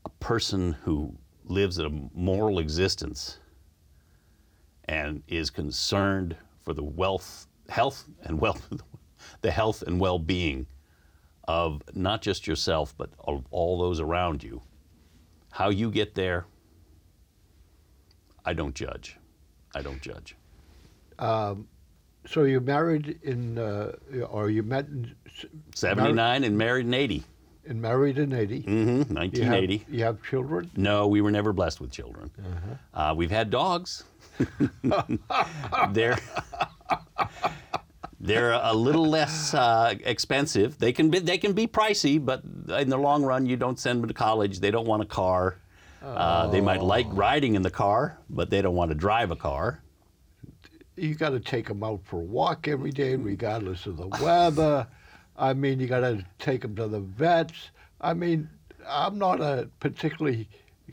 a 0.05 0.09
person 0.19 0.73
who 0.83 1.15
lives 1.45 1.79
a 1.79 1.89
moral 2.13 2.59
existence 2.59 3.39
and 4.85 5.23
is 5.27 5.49
concerned 5.49 6.35
for 6.61 6.73
the 6.73 6.83
wealth, 6.83 7.47
health, 7.69 8.05
and 8.23 8.39
wealth, 8.39 8.67
the 9.41 9.51
health 9.51 9.81
and 9.83 9.99
well-being 9.99 10.65
of 11.47 11.81
not 11.93 12.21
just 12.21 12.47
yourself 12.47 12.93
but 12.97 13.09
of 13.19 13.45
all 13.51 13.77
those 13.79 13.99
around 13.99 14.43
you. 14.43 14.61
How 15.51 15.69
you 15.69 15.91
get 15.91 16.15
there, 16.15 16.45
I 18.45 18.53
don't 18.53 18.73
judge. 18.75 19.17
I 19.75 19.81
don't 19.81 20.01
judge. 20.01 20.35
So 22.25 22.43
you 22.43 22.61
married 22.61 23.19
in, 23.23 23.57
uh, 23.57 23.93
or 24.29 24.49
you 24.49 24.63
met 24.63 24.87
in, 24.87 25.13
s- 25.27 25.45
79 25.75 26.43
and 26.45 26.57
married 26.57 26.85
in 26.85 26.93
80. 26.93 27.23
And 27.67 27.81
married 27.81 28.17
in 28.17 28.33
80. 28.33 28.61
hmm 28.61 28.71
You 28.79 28.85
have, 28.99 29.09
1980. 29.11 29.85
you 29.89 30.03
have 30.03 30.21
children? 30.23 30.69
No, 30.75 31.07
we 31.07 31.21
were 31.21 31.31
never 31.31 31.53
blessed 31.53 31.79
with 31.81 31.91
children. 31.91 32.31
Uh, 32.93 33.13
we've 33.15 33.31
had 33.31 33.49
dogs. 33.49 34.03
they're 35.91 36.17
they're 38.19 38.53
a 38.53 38.73
little 38.73 39.07
less 39.07 39.53
uh, 39.53 39.93
expensive. 40.03 40.77
They 40.79 40.91
can 40.91 41.09
be 41.09 41.19
they 41.19 41.37
can 41.37 41.53
be 41.53 41.67
pricey, 41.67 42.23
but 42.23 42.41
in 42.79 42.89
the 42.89 42.97
long 42.97 43.23
run, 43.23 43.45
you 43.45 43.57
don't 43.57 43.79
send 43.79 44.01
them 44.01 44.07
to 44.07 44.13
college. 44.13 44.59
They 44.59 44.71
don't 44.71 44.87
want 44.87 45.03
a 45.03 45.05
car. 45.05 45.57
Uh, 46.01 46.47
they 46.47 46.59
might 46.59 46.81
like 46.81 47.07
riding 47.11 47.55
in 47.55 47.61
the 47.61 47.69
car, 47.71 48.17
but 48.29 48.49
they 48.49 48.61
don't 48.61 48.75
want 48.75 48.89
to 48.91 48.95
drive 48.95 49.31
a 49.31 49.35
car. 49.37 49.81
You 50.97 51.15
got 51.15 51.29
to 51.29 51.39
take 51.39 51.67
them 51.67 51.81
out 51.83 52.01
for 52.03 52.17
a 52.17 52.23
walk 52.23 52.67
every 52.67 52.91
day, 52.91 53.15
regardless 53.15 53.85
of 53.85 53.97
the 53.97 54.07
weather. 54.21 54.85
I 55.37 55.53
mean, 55.53 55.79
you 55.79 55.87
got 55.87 56.01
to 56.01 56.25
take 56.39 56.61
them 56.61 56.75
to 56.75 56.87
the 56.87 56.99
vets. 56.99 57.71
I 58.01 58.13
mean, 58.13 58.49
I'm 58.87 59.17
not 59.17 59.41
a 59.41 59.69
particularly 59.79 60.47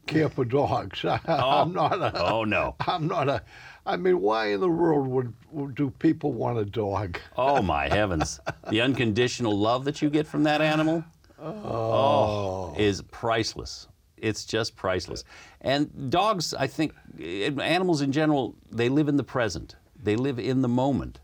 care 0.06 0.28
for 0.28 0.44
dogs. 0.44 1.04
I'm 1.04 1.72
not 1.72 2.00
a. 2.00 2.22
Oh 2.22 2.44
no! 2.44 2.76
I'm 2.86 3.06
not 3.06 3.28
a. 3.28 3.42
I 3.86 3.96
mean, 3.96 4.20
why 4.20 4.52
in 4.52 4.60
the 4.60 4.68
world 4.68 5.06
would, 5.08 5.32
would 5.50 5.74
do 5.74 5.90
people 5.90 6.32
want 6.32 6.58
a 6.58 6.64
dog? 6.64 7.18
Oh 7.36 7.62
my 7.62 7.88
heavens! 7.88 8.40
The 8.68 8.80
unconditional 8.80 9.56
love 9.58 9.84
that 9.84 10.02
you 10.02 10.10
get 10.10 10.26
from 10.26 10.42
that 10.44 10.60
animal, 10.60 11.04
oh, 11.40 12.74
is 12.78 13.02
priceless. 13.02 13.88
It's 14.16 14.44
just 14.44 14.76
priceless. 14.76 15.24
And 15.62 16.10
dogs, 16.10 16.52
I 16.52 16.66
think, 16.66 16.94
eh, 17.18 17.50
animals 17.62 18.02
in 18.02 18.12
general, 18.12 18.54
they 18.70 18.90
live 18.90 19.08
in 19.08 19.16
the 19.16 19.24
present. 19.24 19.76
They 20.02 20.16
live 20.16 20.38
in 20.38 20.60
the 20.60 20.68
moment, 20.68 21.20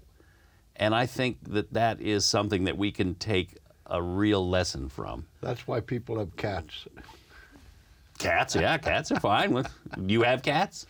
and 0.77 0.95
I 0.95 1.07
think 1.07 1.39
that 1.53 1.72
that 1.72 2.01
is 2.01 2.24
something 2.24 2.64
that 2.64 2.77
we 2.77 2.91
can 2.93 3.14
take 3.14 3.57
a 3.87 4.03
real 4.03 4.49
lesson 4.49 4.89
from. 4.89 5.27
That's 5.41 5.66
why 5.66 5.81
people 5.81 6.18
have 6.18 6.35
cats. 6.37 6.87
Cats, 8.18 8.57
yeah, 8.57 8.79
cats 8.79 9.12
are 9.12 9.20
fine. 9.20 9.53
With 9.53 9.68
you 10.07 10.22
have 10.22 10.43
cats? 10.43 10.87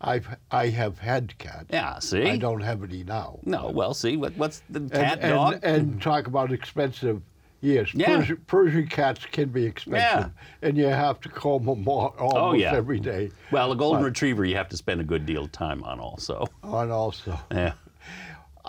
I've 0.00 0.28
I 0.52 0.68
have 0.68 0.98
had 1.00 1.36
cats. 1.38 1.66
Yeah. 1.70 1.98
See. 1.98 2.22
I 2.22 2.36
don't 2.36 2.60
have 2.60 2.84
any 2.84 3.02
now. 3.02 3.40
No. 3.44 3.70
Well, 3.74 3.92
see 3.92 4.16
what, 4.16 4.36
what's 4.36 4.62
the 4.70 4.80
cat 4.88 5.18
and, 5.20 5.32
dog? 5.34 5.60
and 5.64 6.00
talk 6.00 6.28
about 6.28 6.52
expensive. 6.52 7.22
Yes, 7.62 7.92
Yeah. 7.92 8.16
Persian, 8.16 8.36
Persian 8.46 8.86
cats 8.86 9.26
can 9.30 9.50
be 9.50 9.66
expensive, 9.66 10.30
yeah. 10.62 10.66
and 10.66 10.78
you 10.78 10.86
have 10.86 11.20
to 11.20 11.28
comb 11.28 11.66
them 11.66 11.86
all, 11.86 12.14
oh, 12.18 12.22
almost 12.28 12.36
Oh, 12.38 12.52
yeah. 12.54 12.72
every 12.72 12.98
day. 12.98 13.30
well, 13.52 13.70
a 13.70 13.76
golden 13.76 14.00
but- 14.00 14.06
retriever 14.06 14.46
you 14.46 14.56
have 14.56 14.70
to 14.70 14.78
spend 14.78 14.98
a 15.02 15.04
good 15.04 15.26
deal 15.26 15.44
of 15.44 15.52
time 15.52 15.84
on, 15.84 16.00
also. 16.00 16.46
On 16.62 16.90
also, 16.90 17.38
Yeah. 17.52 17.72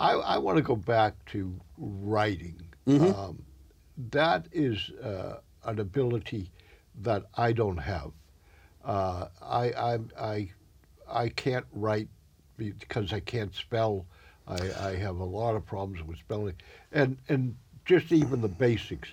I, 0.02 0.14
I 0.14 0.38
want 0.38 0.56
to 0.56 0.62
go 0.62 0.74
back 0.76 1.14
to 1.26 1.54
writing. 1.78 2.60
Mm-hmm. 2.88 3.14
Um, 3.18 3.42
that 4.10 4.46
is 4.52 4.90
uh, 5.02 5.36
an 5.64 5.78
ability 5.78 6.50
that 7.02 7.24
I 7.36 7.52
don't 7.52 7.76
have. 7.78 8.10
Uh, 8.84 9.28
I, 9.40 9.70
I, 9.70 9.98
I, 10.20 10.50
I 11.08 11.28
can't 11.28 11.66
write 11.72 12.08
because 12.56 13.12
I 13.12 13.20
can't 13.20 13.54
spell. 13.54 14.06
I, 14.48 14.56
I 14.88 14.96
have 14.96 15.18
a 15.18 15.24
lot 15.24 15.54
of 15.54 15.64
problems 15.64 16.02
with 16.04 16.18
spelling, 16.18 16.54
and 16.90 17.16
and 17.28 17.56
just 17.84 18.10
even 18.10 18.40
the 18.40 18.48
basics. 18.48 19.10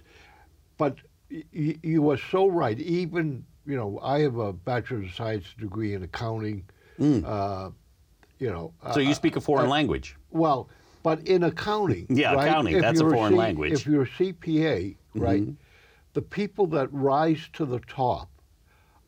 But 0.78 0.96
y- 1.32 1.78
you 1.84 2.10
are 2.10 2.18
so 2.32 2.48
right. 2.48 2.80
Even 2.80 3.46
you 3.68 3.76
know, 3.78 4.00
I 4.02 4.22
have 4.22 4.38
a 4.38 4.52
bachelor 4.54 5.04
of 5.04 5.14
science 5.14 5.46
degree 5.60 5.94
in 5.94 6.02
accounting. 6.02 6.64
Uh, 7.00 7.70
you 8.40 8.50
know, 8.50 8.74
Mm. 8.84 8.94
So 8.96 9.00
you 9.02 9.14
speak 9.14 9.36
a 9.36 9.42
foreign 9.42 9.70
language. 9.70 10.16
well, 10.32 10.68
but 11.04 11.28
in 11.28 11.44
accounting, 11.44 12.06
Yeah, 12.10 12.34
right, 12.34 12.48
accounting, 12.48 12.80
that's 12.80 13.00
a 13.00 13.10
foreign 13.10 13.34
C- 13.34 13.38
language. 13.38 13.72
If 13.74 13.86
you're 13.88 14.04
a 14.04 14.08
CPA, 14.08 14.96
right, 15.16 15.42
Mm-hmm. 15.44 15.52
the 16.14 16.22
people 16.22 16.68
that 16.68 16.92
rise 16.94 17.48
to 17.54 17.66
the 17.66 17.80
top 17.80 18.30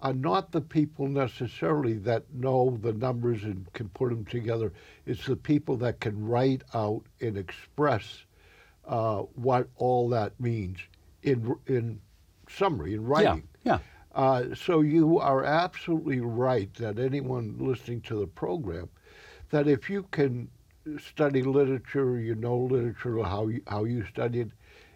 are 0.01 0.13
not 0.13 0.51
the 0.51 0.61
people 0.61 1.07
necessarily 1.07 1.93
that 1.93 2.23
know 2.33 2.77
the 2.81 2.93
numbers 2.93 3.43
and 3.43 3.71
can 3.73 3.87
put 3.89 4.09
them 4.09 4.25
together. 4.25 4.73
It's 5.05 5.25
the 5.27 5.35
people 5.35 5.77
that 5.77 5.99
can 5.99 6.25
write 6.25 6.63
out 6.73 7.03
and 7.19 7.37
express 7.37 8.23
uh, 8.87 9.19
what 9.35 9.67
all 9.75 10.09
that 10.09 10.39
means 10.39 10.79
in 11.21 11.55
in 11.67 11.99
summary 12.49 12.95
in 12.95 13.05
writing. 13.05 13.47
Yeah. 13.63 13.77
Uh, 14.15 14.55
so 14.55 14.81
you 14.81 15.19
are 15.19 15.43
absolutely 15.45 16.19
right 16.19 16.73
that 16.75 16.97
anyone 16.97 17.55
listening 17.59 18.01
to 18.01 18.19
the 18.19 18.27
program, 18.27 18.89
that 19.51 19.67
if 19.67 19.87
you 19.89 20.03
can 20.11 20.49
study 20.99 21.43
literature, 21.43 22.19
you 22.19 22.35
know 22.35 22.57
literature, 22.57 23.21
how 23.23 23.47
you, 23.47 23.61
how 23.67 23.83
you 23.83 24.05
study 24.05 24.41
it, 24.41 24.51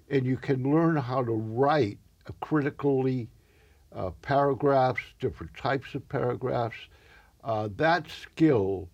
and 0.10 0.26
you 0.26 0.38
can 0.38 0.64
learn 0.72 0.96
how 0.96 1.24
to 1.24 1.32
write 1.32 1.98
critically 2.42 3.30
uh, 3.94 4.10
paragraphs, 4.22 5.02
different 5.20 5.56
types 5.56 5.96
of 5.96 6.08
paragraphs, 6.10 6.76
uh, 7.44 7.70
that 7.78 8.06
skill 8.10 8.90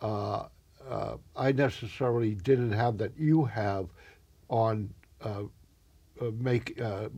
uh, 0.00 0.46
uh, 0.88 1.16
I 1.36 1.52
necessarily 1.52 2.34
didn't 2.34 2.72
have 2.72 2.98
that 2.98 3.12
you 3.18 3.44
have 3.44 3.88
on 4.48 4.92
uh, 5.22 5.42
uh, 6.20 6.30
make 6.38 6.80
uh, 6.80 7.08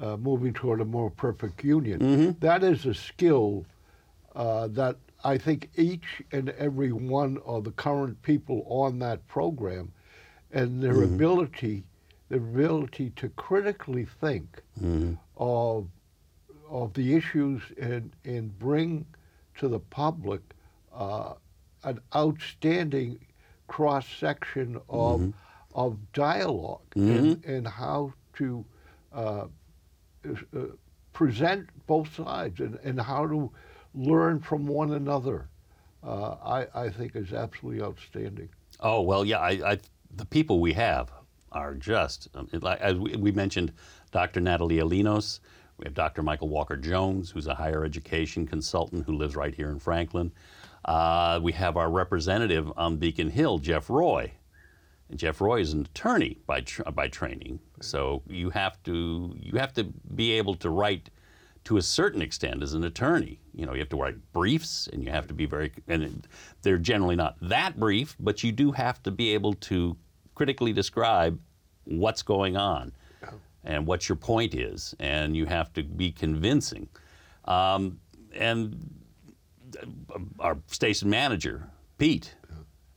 uh, 0.00 0.16
moving 0.16 0.52
toward 0.52 0.80
a 0.80 0.84
more 0.84 1.10
perfect 1.10 1.62
union. 1.62 2.00
That 2.40 2.64
is 2.64 2.86
a 2.86 2.94
skill 2.94 3.66
uh, 4.34 4.68
that 4.68 4.96
I 5.24 5.38
think 5.38 5.70
each 5.76 6.22
and 6.32 6.50
every 6.50 6.92
one 6.92 7.38
of 7.44 7.64
the 7.64 7.72
current 7.72 8.22
people 8.22 8.64
on 8.68 8.98
that 9.00 9.26
program 9.28 9.92
and 10.52 10.82
their 10.82 11.02
ability, 11.02 11.84
their 12.28 12.38
ability 12.40 13.10
to 13.16 13.28
critically 13.30 14.04
think 14.04 14.62
of 15.36 15.88
of 16.68 16.92
the 16.94 17.14
issues 17.14 17.62
and 17.78 18.14
and 18.24 18.58
bring 18.58 19.06
to 19.56 19.68
the 19.68 19.80
public 19.80 20.42
uh, 20.92 21.34
an 21.84 22.00
outstanding 22.14 23.18
cross 23.66 24.06
section 24.08 24.80
of 24.88 25.28
of 25.74 25.96
dialog 26.12 26.80
and, 27.08 27.36
and 27.44 27.66
how 27.68 28.12
to 28.34 28.64
uh, 29.12 29.46
uh, 30.26 30.60
present 31.12 31.68
both 31.86 32.14
sides 32.14 32.60
and, 32.60 32.78
and 32.84 33.00
how 33.00 33.26
to 33.26 33.50
learn 33.94 34.40
from 34.40 34.66
one 34.66 34.92
another. 34.92 35.48
Uh, 36.04 36.36
I, 36.44 36.66
I 36.86 36.90
think 36.90 37.14
is 37.14 37.32
absolutely 37.32 37.82
outstanding. 37.82 38.48
Oh 38.80 39.02
well, 39.02 39.24
yeah. 39.24 39.38
I, 39.38 39.72
I 39.72 39.78
the 40.16 40.24
people 40.24 40.60
we 40.60 40.72
have 40.72 41.12
are 41.52 41.74
just 41.74 42.28
um, 42.34 42.48
as 42.80 42.96
we, 42.96 43.16
we 43.16 43.30
mentioned, 43.32 43.72
Dr. 44.10 44.40
Natalia 44.40 44.84
Linos. 44.84 45.40
We 45.78 45.84
have 45.84 45.94
Dr. 45.94 46.22
Michael 46.22 46.48
Walker 46.48 46.76
Jones, 46.76 47.30
who's 47.30 47.46
a 47.46 47.54
higher 47.54 47.84
education 47.84 48.46
consultant 48.46 49.04
who 49.04 49.14
lives 49.16 49.34
right 49.34 49.54
here 49.54 49.70
in 49.70 49.78
Franklin. 49.78 50.30
Uh, 50.84 51.40
we 51.42 51.52
have 51.52 51.76
our 51.76 51.90
representative 51.90 52.70
on 52.76 52.96
Beacon 52.96 53.30
Hill, 53.30 53.58
Jeff 53.58 53.88
Roy. 53.88 54.30
And 55.08 55.18
Jeff 55.18 55.40
Roy 55.40 55.60
is 55.60 55.72
an 55.72 55.82
attorney 55.82 56.38
by 56.46 56.60
tr- 56.62 56.82
by 56.84 57.08
training, 57.08 57.60
so 57.80 58.22
you 58.28 58.50
have 58.50 58.82
to 58.84 59.34
you 59.38 59.58
have 59.58 59.72
to 59.74 59.84
be 60.14 60.32
able 60.32 60.54
to 60.56 60.70
write 60.70 61.10
to 61.64 61.76
a 61.76 61.82
certain 61.82 62.22
extent 62.22 62.62
as 62.62 62.74
an 62.74 62.84
attorney. 62.84 63.40
You 63.54 63.66
know, 63.66 63.72
you 63.72 63.80
have 63.80 63.88
to 63.90 63.96
write 63.96 64.16
briefs, 64.32 64.88
and 64.92 65.02
you 65.02 65.10
have 65.10 65.26
to 65.28 65.34
be 65.34 65.46
very 65.46 65.72
and 65.88 66.26
they're 66.62 66.78
generally 66.78 67.16
not 67.16 67.36
that 67.42 67.78
brief, 67.78 68.16
but 68.18 68.42
you 68.42 68.52
do 68.52 68.72
have 68.72 69.02
to 69.04 69.10
be 69.10 69.34
able 69.34 69.54
to 69.54 69.96
critically 70.34 70.72
describe 70.72 71.38
what's 71.84 72.22
going 72.22 72.56
on 72.56 72.92
and 73.64 73.86
what 73.86 74.08
your 74.08 74.16
point 74.16 74.54
is, 74.54 74.94
and 74.98 75.36
you 75.36 75.46
have 75.46 75.72
to 75.74 75.82
be 75.82 76.10
convincing. 76.10 76.88
Um, 77.44 78.00
and 78.34 78.76
our 80.40 80.58
station 80.66 81.10
manager, 81.10 81.68
Pete, 81.98 82.34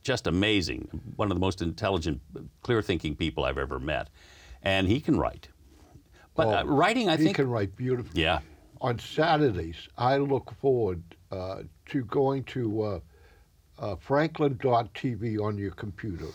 just 0.02 0.26
amazing. 0.26 0.88
One 1.16 1.30
of 1.30 1.36
the 1.36 1.40
most 1.40 1.62
intelligent, 1.62 2.20
clear 2.62 2.82
thinking 2.82 3.14
people 3.14 3.44
I've 3.44 3.58
ever 3.58 3.78
met. 3.78 4.08
And 4.62 4.88
he 4.88 5.00
can 5.00 5.18
write. 5.18 5.48
But 6.34 6.48
uh, 6.48 6.62
Oh, 6.64 6.68
writing, 6.68 7.08
I 7.08 7.12
he 7.12 7.24
think. 7.24 7.36
He 7.36 7.42
can 7.42 7.50
write 7.50 7.76
beautifully. 7.76 8.22
Yeah. 8.22 8.40
On 8.80 8.98
Saturdays, 8.98 9.88
I 9.96 10.16
look 10.18 10.52
forward 10.60 11.02
uh, 11.30 11.62
to 11.86 12.04
going 12.04 12.44
to 12.44 12.82
uh, 12.82 13.00
uh, 13.78 13.96
Franklin.tv 13.96 15.40
on 15.42 15.58
your 15.58 15.70
computer, 15.72 16.34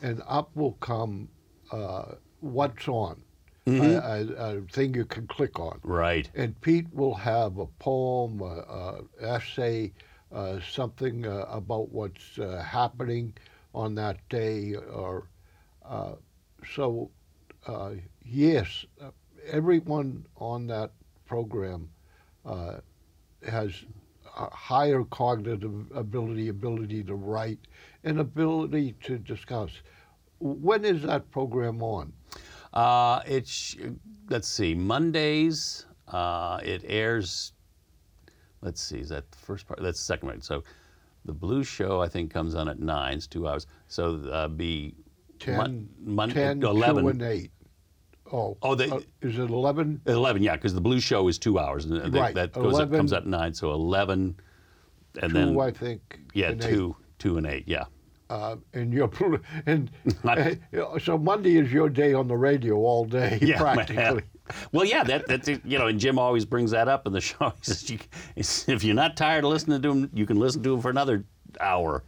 and 0.00 0.22
up 0.26 0.54
will 0.54 0.72
come 0.74 1.28
uh, 1.70 2.14
what's 2.40 2.88
on, 2.88 3.22
Mm-hmm. 3.66 3.82
a, 3.82 4.34
a, 4.42 4.58
a 4.58 4.60
thing 4.62 4.94
you 4.94 5.04
can 5.04 5.26
click 5.26 5.58
on. 5.58 5.80
Right. 5.82 6.30
And 6.34 6.60
Pete 6.60 6.92
will 6.92 7.14
have 7.14 7.58
a 7.58 7.66
poem, 7.66 8.40
a, 8.40 8.44
a 8.44 9.00
essay, 9.20 9.92
uh, 10.32 10.60
something 10.60 11.26
uh, 11.26 11.46
about 11.48 11.90
what's 11.90 12.38
uh, 12.38 12.62
happening 12.66 13.34
on 13.74 13.94
that 13.96 14.28
day, 14.28 14.74
or 14.74 15.28
uh, 15.84 16.12
so. 16.74 17.10
Uh, 17.66 17.92
yes, 18.24 18.84
everyone 19.46 20.26
on 20.36 20.66
that 20.66 20.92
program 21.26 21.88
uh, 22.44 22.78
has 23.46 23.84
a 24.36 24.50
higher 24.54 25.04
cognitive 25.04 25.90
ability, 25.94 26.48
ability 26.48 27.04
to 27.04 27.14
write, 27.14 27.60
and 28.02 28.18
ability 28.20 28.94
to 29.02 29.18
discuss. 29.18 29.70
When 30.40 30.84
is 30.84 31.02
that 31.02 31.30
program 31.30 31.82
on? 31.82 32.12
Uh, 32.72 33.20
it's, 33.26 33.76
let's 34.28 34.48
see, 34.48 34.74
Mondays, 34.74 35.86
uh, 36.08 36.58
it 36.64 36.82
airs, 36.86 37.52
let's 38.62 38.80
see, 38.82 38.98
is 38.98 39.08
that 39.10 39.30
the 39.30 39.38
first 39.38 39.66
part? 39.66 39.80
That's 39.80 39.98
the 39.98 40.04
second 40.04 40.28
one. 40.28 40.42
So 40.42 40.64
the 41.24 41.32
Blue 41.32 41.62
Show, 41.62 42.02
I 42.02 42.08
think, 42.08 42.32
comes 42.32 42.54
on 42.56 42.68
at 42.68 42.80
9, 42.80 43.14
it's 43.14 43.26
two 43.28 43.46
hours. 43.46 43.66
So 43.86 44.16
uh, 44.32 44.48
be 44.48 44.94
10, 45.38 45.56
Mon- 45.56 45.88
Mon- 46.00 46.30
10 46.30 46.62
11. 46.62 47.04
2 47.04 47.08
and 47.10 47.22
8. 47.22 47.50
Oh, 48.32 48.56
Oh, 48.62 48.74
they- 48.74 48.90
uh, 48.90 49.00
is 49.20 49.38
it 49.38 49.50
11? 49.50 50.00
11, 50.06 50.42
yeah, 50.42 50.54
because 50.56 50.74
the 50.74 50.80
Blue 50.80 51.00
Show 51.00 51.28
is 51.28 51.38
two 51.38 51.58
hours. 51.58 51.84
And 51.84 52.00
that- 52.00 52.12
Right, 52.20 52.34
that 52.34 52.52
goes 52.52 52.74
up, 52.74 52.88
11 52.88 52.96
comes 52.96 53.12
at 53.12 53.26
9, 53.26 53.52
so 53.54 53.72
11, 53.72 54.36
and 55.20 55.32
2, 55.32 55.38
then, 55.38 55.60
I 55.60 55.70
think. 55.70 56.20
yeah, 56.32 56.50
and 56.50 56.60
2, 56.60 56.96
2 57.18 57.36
and 57.38 57.46
8, 57.46 57.64
yeah. 57.66 57.84
Uh, 58.30 58.56
and 58.72 58.92
you're, 58.92 59.10
and 59.66 59.90
Not- 60.24 60.38
uh, 60.38 60.54
so 60.98 61.18
Monday 61.18 61.56
is 61.58 61.70
your 61.72 61.88
day 61.90 62.14
on 62.14 62.26
the 62.26 62.36
radio 62.36 62.76
all 62.76 63.04
day, 63.04 63.38
Yeah, 63.42 63.58
practically. 63.60 64.22
Well, 64.72 64.84
yeah, 64.84 65.04
that 65.04 65.26
that's 65.26 65.48
you 65.48 65.78
know, 65.78 65.86
and 65.86 65.98
Jim 66.00 66.18
always 66.18 66.44
brings 66.44 66.70
that 66.72 66.88
up 66.88 67.06
in 67.06 67.12
the 67.12 67.20
show. 67.20 67.52
He 67.62 67.72
says, 67.72 67.90
you, 67.90 67.98
if 68.74 68.82
you're 68.84 68.94
not 68.94 69.16
tired 69.16 69.44
of 69.44 69.50
listening 69.50 69.80
to 69.82 69.90
him, 69.90 70.10
you 70.14 70.26
can 70.26 70.38
listen 70.38 70.62
to 70.64 70.74
him 70.74 70.80
for 70.80 70.90
another 70.90 71.24
hour. 71.60 72.02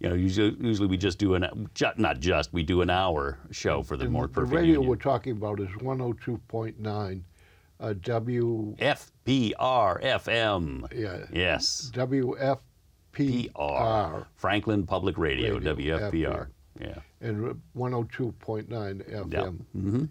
You 0.00 0.08
know, 0.08 0.14
usually, 0.14 0.56
usually 0.60 0.88
we 0.88 0.96
just 0.96 1.18
do 1.18 1.34
an 1.34 1.68
ju- 1.74 1.86
not 1.98 2.20
just 2.20 2.52
we 2.54 2.62
do 2.62 2.80
an 2.80 2.88
hour 2.90 3.38
show 3.50 3.82
for 3.82 3.96
the 3.98 4.04
And 4.04 4.12
more 4.14 4.26
the 4.28 4.44
radio 4.44 4.72
union. 4.72 4.88
we're 4.88 4.96
talking 4.96 5.32
about 5.32 5.60
is 5.60 5.68
102.9 5.78 7.22
uh, 7.80 7.92
W 8.02 8.76
FPR 8.78 10.02
FM. 10.02 10.86
yeah, 10.94 11.18
Yes, 11.32 11.90
WFPR 11.94 12.60
Franklin 14.36 14.86
Public 14.86 15.18
Radio, 15.18 15.58
Radio, 15.58 15.74
WFPR. 15.76 16.46
Yeah. 16.80 16.94
and 17.20 17.60
102.9 17.76 18.68
FM. 18.70 19.32
Yeah. 19.32 19.50
hmm 19.80 20.04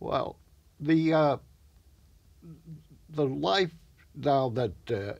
Well, 0.00 0.36
the 0.80 1.12
uh, 1.12 1.36
the 3.10 3.24
life 3.26 3.70
now 4.16 4.48
that 4.50 4.72
uh, 4.90 5.12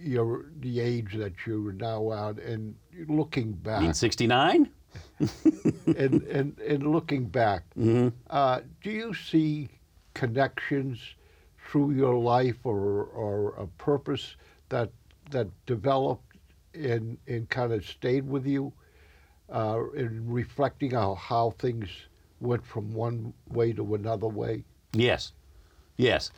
you're 0.00 0.46
the 0.60 0.80
age 0.80 1.14
that 1.16 1.32
you're 1.46 1.72
now 1.72 2.12
at, 2.12 2.38
and 2.38 2.74
looking 3.08 3.52
back, 3.52 3.82
In 3.82 3.94
'69. 3.94 4.70
and, 5.86 6.22
and, 6.22 6.58
and 6.60 6.90
looking 6.90 7.26
back, 7.26 7.62
uh, 8.30 8.60
do 8.82 8.90
you 8.90 9.12
see 9.12 9.68
connections 10.14 10.98
through 11.68 11.92
your 11.92 12.16
life 12.16 12.56
or, 12.64 13.04
or 13.04 13.54
a 13.56 13.66
purpose 13.66 14.36
that 14.70 14.90
that 15.30 15.46
developed 15.66 16.36
and, 16.74 17.18
and 17.26 17.48
kind 17.50 17.72
of 17.72 17.84
stayed 17.84 18.26
with 18.26 18.46
you 18.46 18.72
uh, 19.52 19.82
in 19.94 20.24
reflecting 20.26 20.94
on 20.94 21.16
how 21.16 21.50
things 21.58 21.88
went 22.40 22.64
from 22.64 22.92
one 22.92 23.32
way 23.48 23.72
to 23.72 23.94
another 23.94 24.26
way? 24.26 24.64
Yes, 24.92 25.32
yes. 25.96 26.30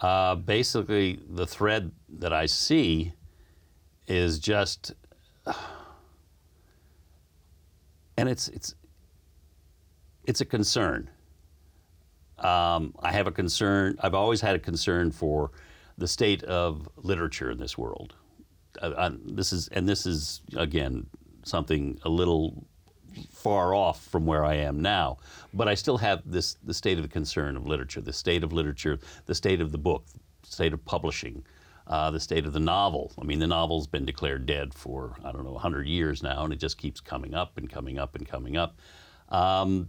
Uh, 0.00 0.34
basically, 0.34 1.20
the 1.28 1.46
thread 1.46 1.92
that 2.08 2.32
I 2.32 2.46
see 2.46 3.12
is 4.06 4.38
just, 4.38 4.92
and 8.16 8.28
it's 8.28 8.48
it's 8.48 8.74
it's 10.24 10.40
a 10.40 10.46
concern. 10.46 11.10
Um, 12.38 12.94
I 13.00 13.12
have 13.12 13.26
a 13.26 13.32
concern. 13.32 13.98
I've 14.00 14.14
always 14.14 14.40
had 14.40 14.56
a 14.56 14.58
concern 14.58 15.10
for 15.10 15.50
the 15.98 16.08
state 16.08 16.42
of 16.44 16.88
literature 16.96 17.50
in 17.50 17.58
this 17.58 17.76
world. 17.76 18.14
Uh, 18.80 18.86
uh, 18.96 19.10
this 19.26 19.52
is 19.52 19.68
and 19.68 19.86
this 19.86 20.06
is 20.06 20.40
again 20.56 21.06
something 21.44 21.98
a 22.04 22.08
little 22.08 22.66
far 23.32 23.74
off 23.74 24.04
from 24.04 24.26
where 24.26 24.44
I 24.44 24.54
am 24.54 24.80
now, 24.80 25.18
but 25.54 25.68
I 25.68 25.74
still 25.74 25.98
have 25.98 26.22
this 26.24 26.56
the 26.64 26.74
state 26.74 26.98
of 26.98 27.02
the 27.02 27.08
concern 27.08 27.56
of 27.56 27.66
literature, 27.66 28.00
the 28.00 28.12
state 28.12 28.44
of 28.44 28.52
literature, 28.52 28.98
the 29.26 29.34
state 29.34 29.60
of 29.60 29.72
the 29.72 29.78
book, 29.78 30.04
the 30.42 30.50
state 30.50 30.72
of 30.72 30.84
publishing, 30.84 31.44
uh, 31.86 32.10
the 32.10 32.20
state 32.20 32.46
of 32.46 32.52
the 32.52 32.60
novel. 32.60 33.12
I 33.20 33.24
mean, 33.24 33.38
the 33.38 33.46
novel's 33.46 33.86
been 33.86 34.04
declared 34.04 34.46
dead 34.46 34.74
for 34.74 35.16
I 35.24 35.32
don't 35.32 35.44
know 35.44 35.52
100 35.52 35.86
years 35.86 36.22
now, 36.22 36.44
and 36.44 36.52
it 36.52 36.60
just 36.60 36.78
keeps 36.78 37.00
coming 37.00 37.34
up 37.34 37.58
and 37.58 37.68
coming 37.68 37.98
up 37.98 38.14
and 38.14 38.26
coming 38.26 38.56
up. 38.56 38.76
Um, 39.28 39.88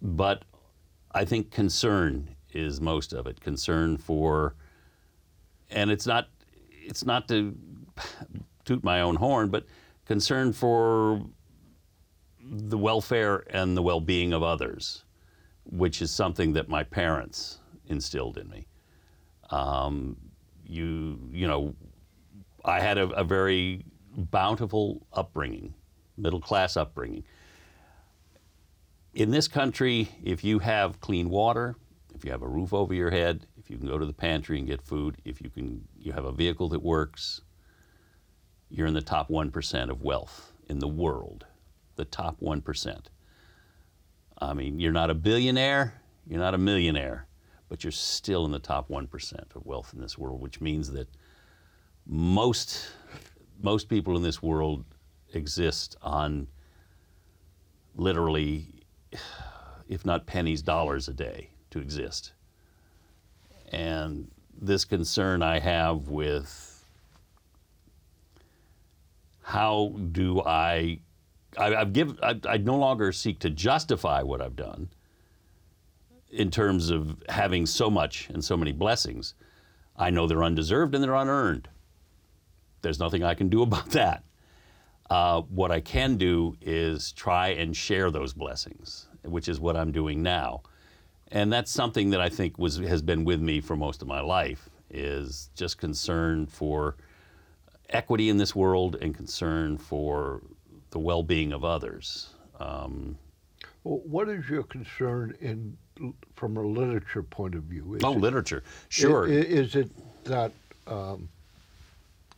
but 0.00 0.44
I 1.14 1.24
think 1.24 1.50
concern 1.50 2.34
is 2.52 2.80
most 2.80 3.12
of 3.12 3.26
it. 3.26 3.40
Concern 3.40 3.96
for, 3.96 4.54
and 5.70 5.90
it's 5.90 6.06
not, 6.06 6.28
it's 6.70 7.04
not 7.04 7.28
to 7.28 7.56
toot 8.64 8.82
my 8.82 9.00
own 9.00 9.16
horn, 9.16 9.48
but 9.48 9.66
concern 10.06 10.52
for 10.52 11.22
the 12.42 12.78
welfare 12.78 13.44
and 13.50 13.76
the 13.76 13.82
well-being 13.82 14.32
of 14.32 14.42
others, 14.42 15.04
which 15.64 16.02
is 16.02 16.10
something 16.10 16.52
that 16.54 16.68
my 16.68 16.82
parents 16.82 17.58
instilled 17.86 18.38
in 18.38 18.48
me. 18.48 18.66
Um, 19.50 20.16
you, 20.66 21.18
you 21.30 21.46
know, 21.46 21.74
I 22.64 22.80
had 22.80 22.98
a, 22.98 23.08
a 23.10 23.24
very 23.24 23.84
bountiful 24.16 25.06
upbringing, 25.12 25.74
middle-class 26.16 26.76
upbringing 26.76 27.24
in 29.14 29.30
this 29.30 29.48
country, 29.48 30.08
if 30.22 30.42
you 30.42 30.58
have 30.60 31.00
clean 31.00 31.28
water, 31.28 31.76
if 32.14 32.24
you 32.24 32.30
have 32.30 32.42
a 32.42 32.48
roof 32.48 32.72
over 32.72 32.94
your 32.94 33.10
head, 33.10 33.46
if 33.58 33.70
you 33.70 33.76
can 33.76 33.86
go 33.86 33.98
to 33.98 34.06
the 34.06 34.12
pantry 34.12 34.58
and 34.58 34.66
get 34.66 34.82
food, 34.82 35.16
if 35.24 35.40
you 35.40 35.50
can 35.50 35.86
you 35.98 36.12
have 36.12 36.24
a 36.24 36.32
vehicle 36.32 36.68
that 36.70 36.82
works, 36.82 37.42
you're 38.70 38.86
in 38.86 38.94
the 38.94 39.02
top 39.02 39.28
1% 39.28 39.90
of 39.90 40.02
wealth 40.02 40.52
in 40.68 40.78
the 40.78 40.88
world. 40.88 41.46
The 41.96 42.04
top 42.04 42.40
1%. 42.40 43.00
I 44.38 44.54
mean, 44.54 44.80
you're 44.80 44.92
not 44.92 45.10
a 45.10 45.14
billionaire, 45.14 46.00
you're 46.26 46.40
not 46.40 46.54
a 46.54 46.58
millionaire, 46.58 47.26
but 47.68 47.84
you're 47.84 47.90
still 47.90 48.44
in 48.44 48.50
the 48.50 48.58
top 48.58 48.88
1% 48.88 49.54
of 49.54 49.66
wealth 49.66 49.92
in 49.94 50.00
this 50.00 50.18
world, 50.18 50.40
which 50.40 50.60
means 50.60 50.90
that 50.92 51.08
most 52.06 52.90
most 53.62 53.88
people 53.88 54.16
in 54.16 54.22
this 54.24 54.42
world 54.42 54.84
exist 55.32 55.94
on 56.02 56.48
literally 57.94 58.82
if 59.88 60.06
not 60.06 60.26
pennies, 60.26 60.62
dollars 60.62 61.08
a 61.08 61.12
day 61.12 61.50
to 61.70 61.78
exist. 61.78 62.32
And 63.70 64.30
this 64.58 64.84
concern 64.84 65.42
I 65.42 65.58
have 65.58 66.08
with 66.08 66.86
how 69.42 69.94
do 70.12 70.40
I, 70.40 71.00
I 71.58 71.74
I've 71.74 71.92
give, 71.92 72.18
I, 72.22 72.38
I 72.48 72.56
no 72.58 72.76
longer 72.76 73.12
seek 73.12 73.38
to 73.40 73.50
justify 73.50 74.22
what 74.22 74.40
I've 74.40 74.56
done 74.56 74.88
in 76.30 76.50
terms 76.50 76.90
of 76.90 77.22
having 77.28 77.66
so 77.66 77.90
much 77.90 78.28
and 78.30 78.42
so 78.44 78.56
many 78.56 78.72
blessings. 78.72 79.34
I 79.96 80.10
know 80.10 80.26
they're 80.26 80.44
undeserved 80.44 80.94
and 80.94 81.04
they're 81.04 81.14
unearned. 81.14 81.68
There's 82.80 82.98
nothing 82.98 83.22
I 83.22 83.34
can 83.34 83.48
do 83.48 83.62
about 83.68 83.90
that. 83.90 84.24
Uh, 85.10 85.42
what 85.42 85.70
I 85.70 85.80
can 85.80 86.16
do 86.16 86.56
is 86.62 87.12
try 87.12 87.48
and 87.48 87.76
share 87.76 88.10
those 88.10 88.32
blessings, 88.32 89.08
which 89.22 89.48
is 89.48 89.60
what 89.60 89.76
I'm 89.76 89.92
doing 89.92 90.22
now. 90.22 90.62
And 91.30 91.52
that's 91.52 91.70
something 91.70 92.10
that 92.10 92.20
I 92.20 92.28
think 92.28 92.58
was 92.58 92.78
has 92.78 93.02
been 93.02 93.24
with 93.24 93.40
me 93.40 93.60
for 93.60 93.76
most 93.76 94.02
of 94.02 94.08
my 94.08 94.20
life 94.20 94.70
is 94.90 95.50
just 95.54 95.78
concern 95.78 96.46
for 96.46 96.96
equity 97.90 98.28
in 98.28 98.36
this 98.36 98.54
world 98.54 98.96
and 99.00 99.14
concern 99.14 99.76
for 99.76 100.42
the 100.92 100.98
well-being 101.00 101.52
of 101.52 101.64
others. 101.64 102.28
Um, 102.60 103.18
Well, 103.82 104.00
what 104.04 104.28
is 104.28 104.48
your 104.48 104.62
concern 104.62 105.34
in 105.40 105.76
from 106.36 106.56
a 106.56 106.62
literature 106.62 107.22
point 107.22 107.54
of 107.54 107.64
view? 107.64 107.94
Is 107.94 108.04
oh, 108.04 108.12
it- 108.12 108.18
literature, 108.18 108.62
sure. 108.88 109.26
i- 109.26 109.30
Is 109.32 109.74
it 109.74 109.90
that 110.24 110.52
um, 110.86 111.28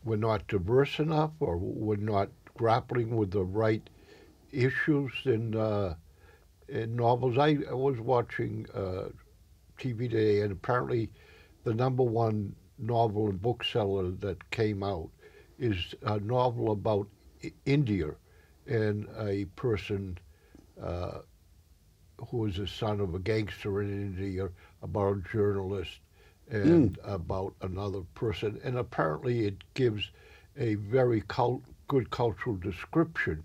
we're 0.05 0.17
not 0.17 0.47
diverse 0.49 0.99
enough, 0.99 1.33
or 1.41 1.57
we're 1.59 1.97
not 1.97 2.29
grappling 2.57 3.17
with 3.17 3.31
the 3.31 3.45
right 3.45 3.83
issues 4.53 5.13
in 5.25 5.55
uh, 5.57 5.95
in 6.69 6.97
novels? 6.97 7.37
I, 7.39 7.59
I 7.71 7.75
was 7.75 7.99
watching 8.01 8.67
uh, 8.75 9.09
TV 9.79 10.09
today, 10.11 10.41
and 10.43 10.53
apparently, 10.53 11.11
the 11.65 11.75
number 11.75 12.03
one 12.05 12.55
novel 12.79 13.29
and 13.29 13.41
bookseller 13.43 14.11
that 14.21 14.51
came 14.51 14.83
out 14.83 15.09
is 15.59 15.77
a 16.03 16.19
novel 16.21 16.73
about 16.73 17.09
I- 17.45 17.53
India 17.67 18.11
and 18.67 19.07
a 19.19 19.45
person 19.57 20.19
uh, 20.81 21.21
who 22.29 22.39
was 22.39 22.57
the 22.57 22.67
son 22.67 23.01
of 23.01 23.15
a 23.15 23.19
gangster 23.19 23.83
in 23.83 23.91
India, 23.91 24.49
about 24.83 25.19
a 25.19 25.21
journalist, 25.33 26.01
and 26.51 26.99
about 27.05 27.55
another 27.61 28.03
person. 28.15 28.61
And 28.65 28.77
apparently, 28.77 29.47
it 29.47 29.65
gives 29.75 30.11
a 30.57 30.75
very 30.75 31.23
cul- 31.23 31.63
good 31.89 32.11
cultural 32.11 32.57
description 32.57 33.45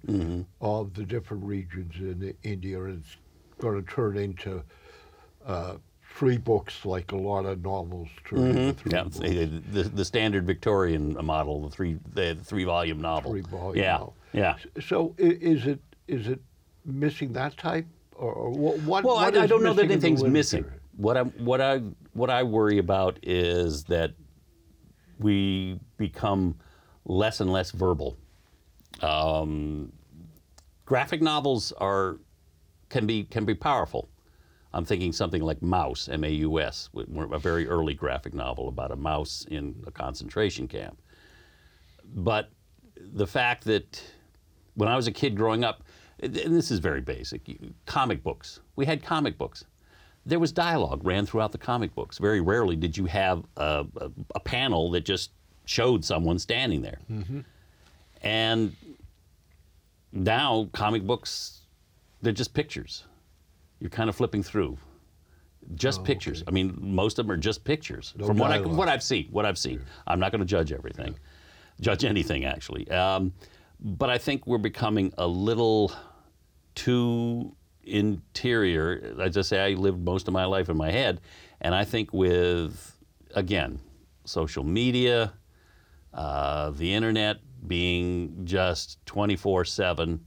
of 0.62 0.94
the 0.94 1.04
different 1.04 1.44
regions 1.44 1.96
in 2.00 2.34
India. 2.44 2.84
And 2.84 3.00
it's 3.00 3.18
going 3.60 3.84
to 3.84 3.92
turn 3.92 4.18
into 4.18 4.64
uh, 5.46 5.78
three 6.20 6.38
books, 6.38 6.84
like 6.84 7.14
a 7.14 7.16
lot 7.16 7.46
of 7.46 7.64
novels 7.64 8.10
turn 8.26 8.50
into 8.50 8.74
three 8.74 8.92
yeah, 8.92 9.04
books. 9.04 9.20
the, 9.20 9.46
the, 9.72 9.84
the 9.84 10.04
standard 10.04 10.46
Victorian 10.46 11.18
model, 11.26 11.62
the 11.62 11.70
three 11.70 11.98
the 12.14 12.36
three 12.36 12.66
volume 12.66 13.00
novel. 13.00 13.32
Three 13.32 13.42
volume 13.42 13.82
yeah, 13.82 13.92
novel. 13.94 14.18
yeah. 14.34 14.58
So 14.82 15.16
is 15.18 15.66
it 15.66 15.80
is 16.10 16.28
it 16.28 16.42
missing 16.84 17.32
that 17.34 17.56
type, 17.56 17.86
or, 18.18 18.34
or 18.34 18.50
what? 18.52 18.82
what 18.82 19.04
Well, 19.06 19.16
what 19.16 19.38
I, 19.38 19.44
I 19.44 19.48
don't 19.48 19.64
know 19.64 19.72
that 19.74 19.84
missing 19.88 19.92
in 19.92 20.00
the 20.02 20.08
anything's 20.08 20.24
missing. 20.30 20.66
What 20.98 21.16
I 21.16 21.24
what 21.24 21.62
I 21.62 21.82
what 22.12 22.30
I 22.30 22.44
worry 22.44 22.80
about 22.80 23.18
is 23.24 23.86
that 23.86 24.12
we 25.20 25.80
become 25.96 26.60
less 27.06 27.40
and 27.40 27.50
less 27.50 27.72
verbal. 27.72 28.18
Um, 29.02 29.94
graphic 30.86 31.22
novels 31.22 31.72
are 31.78 32.18
can 32.90 33.08
be 33.08 33.24
can 33.24 33.46
be 33.46 33.56
powerful. 33.56 34.10
I'm 34.74 34.86
thinking 34.86 35.12
something 35.12 35.42
like 35.42 35.62
Maus, 35.62 36.10
M 36.10 36.24
A 36.24 36.30
U 36.30 36.60
S, 36.60 36.90
a 36.96 37.40
very 37.40 37.68
early 37.68 37.94
graphic 37.94 38.34
novel 38.34 38.68
about 38.68 38.92
a 38.92 38.96
mouse 38.96 39.46
in 39.50 39.76
a 39.88 39.92
concentration 39.92 40.68
camp. 40.68 41.02
But 42.14 42.52
the 42.96 43.28
fact 43.28 43.64
that 43.66 44.02
when 44.76 44.88
I 44.88 44.96
was 44.96 45.08
a 45.08 45.12
kid 45.12 45.36
growing 45.36 45.64
up, 45.64 45.84
and 46.20 46.34
this 46.34 46.70
is 46.70 46.80
very 46.80 47.02
basic, 47.02 47.42
comic 47.86 48.24
books. 48.24 48.60
We 48.76 48.86
had 48.86 49.04
comic 49.04 49.38
books. 49.38 49.66
There 50.26 50.40
was 50.40 50.52
dialogue 50.52 51.06
ran 51.06 51.26
throughout 51.26 51.52
the 51.52 51.58
comic 51.58 51.96
books. 51.96 52.18
Very 52.18 52.42
rarely 52.42 52.76
did 52.76 52.96
you 52.98 53.06
have 53.06 53.46
a, 53.58 53.86
a, 53.98 54.12
a 54.36 54.40
panel 54.40 54.92
that 54.92 55.06
just 55.06 55.32
showed 55.66 56.04
someone 56.04 56.38
standing 56.38 56.82
there. 56.82 57.00
Mm-hmm. 57.10 57.40
And 58.22 58.76
now 60.12 60.70
comic 60.74 61.04
books, 61.04 61.62
they're 62.22 62.34
just 62.34 62.54
pictures. 62.54 63.06
You're 63.80 63.90
kind 63.90 64.10
of 64.10 64.16
flipping 64.16 64.44
through. 64.44 64.78
Just 65.76 66.04
pictures. 66.04 66.44
I 66.48 66.52
mean, 66.52 66.78
most 66.80 67.20
of 67.20 67.28
them 67.28 67.34
are 67.34 67.38
just 67.38 67.64
pictures. 67.64 68.14
No 68.18 68.26
From 68.26 68.38
what 68.38 68.52
I 68.52 68.60
what 68.60 68.88
I've 68.88 69.04
seen, 69.04 69.28
what 69.30 69.46
I've 69.46 69.58
seen. 69.58 69.82
I'm 70.08 70.20
not 70.20 70.32
going 70.32 70.40
to 70.40 70.46
judge 70.46 70.72
everything, 70.72 71.16
judge 71.80 72.06
anything 72.06 72.46
actually. 72.46 72.90
Um, 72.90 73.34
but 73.80 74.10
I 74.10 74.18
think 74.18 74.48
we're 74.48 74.58
becoming 74.58 75.14
a 75.18 75.28
little 75.28 75.92
too 76.76 77.56
interior. 77.84 79.16
As 79.20 79.38
I 79.38 79.42
say, 79.42 79.60
I 79.60 79.70
lived 79.76 80.04
most 80.04 80.28
of 80.28 80.34
my 80.34 80.46
life 80.46 80.70
in 80.70 80.78
my 80.78 80.92
head, 80.92 81.22
and 81.62 81.76
I 81.76 81.84
think 81.84 82.14
with 82.14 82.98
again, 83.36 83.80
social 84.26 84.64
media, 84.64 85.34
uh, 86.14 86.72
the 86.72 86.94
internet 86.94 87.38
being 87.68 88.46
just 88.46 89.06
24 89.06 89.66
7. 89.66 90.26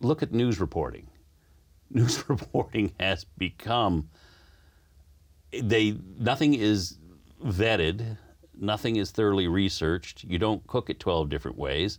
Look 0.00 0.22
at 0.22 0.32
news 0.32 0.60
reporting. 0.60 1.08
News 1.90 2.28
reporting 2.28 2.92
has 2.98 3.24
become 3.38 4.08
they 5.62 5.96
nothing 6.18 6.54
is 6.54 6.98
vetted, 7.44 8.16
nothing 8.58 8.96
is 8.96 9.10
thoroughly 9.10 9.48
researched. 9.48 10.24
You 10.24 10.38
don't 10.38 10.66
cook 10.66 10.90
it 10.90 10.98
12 11.00 11.28
different 11.28 11.56
ways. 11.56 11.98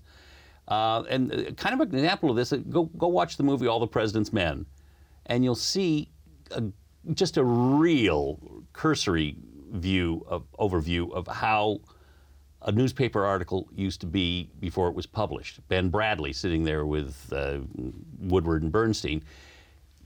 Uh, 0.68 1.04
and 1.10 1.32
uh, 1.32 1.52
kind 1.52 1.80
of 1.80 1.82
an 1.82 1.96
example 1.96 2.30
of 2.30 2.36
this, 2.36 2.52
uh, 2.52 2.58
go, 2.58 2.86
go 2.98 3.08
watch 3.08 3.38
the 3.38 3.44
movie 3.44 3.68
All 3.68 3.80
the 3.80 3.88
President's 3.88 4.34
Men, 4.34 4.66
and 5.28 5.44
you'll 5.44 5.54
see 5.54 6.10
a, 6.52 6.64
just 7.14 7.38
a 7.38 7.44
real 7.44 8.64
cursory 8.74 9.36
view 9.72 10.26
of 10.28 10.46
overview 10.60 11.12
of 11.14 11.28
how 11.28 11.82
a 12.64 12.72
newspaper 12.72 13.24
article 13.24 13.70
used 13.76 14.02
to 14.02 14.08
be 14.08 14.50
before 14.60 14.88
it 14.88 14.96
was 14.96 15.06
published. 15.06 15.60
Ben 15.68 15.92
Bradlee 15.92 16.34
sitting 16.34 16.64
there 16.64 16.86
with 16.86 17.32
uh, 17.32 17.60
Woodward 18.20 18.64
and 18.64 18.72
Bernstein. 18.72 19.24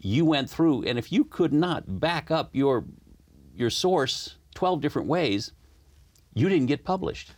You 0.01 0.25
went 0.25 0.49
through, 0.49 0.83
and 0.83 0.97
if 0.97 1.11
you 1.11 1.23
could 1.25 1.51
not 1.53 1.99
back 1.99 2.31
up 2.31 2.49
your 2.53 2.85
your 3.55 3.69
source 3.69 4.35
12 4.55 4.79
different 4.81 5.07
ways, 5.09 5.51
you 6.33 6.47
didn't 6.47 6.67
get 6.67 6.83
published. 6.85 7.31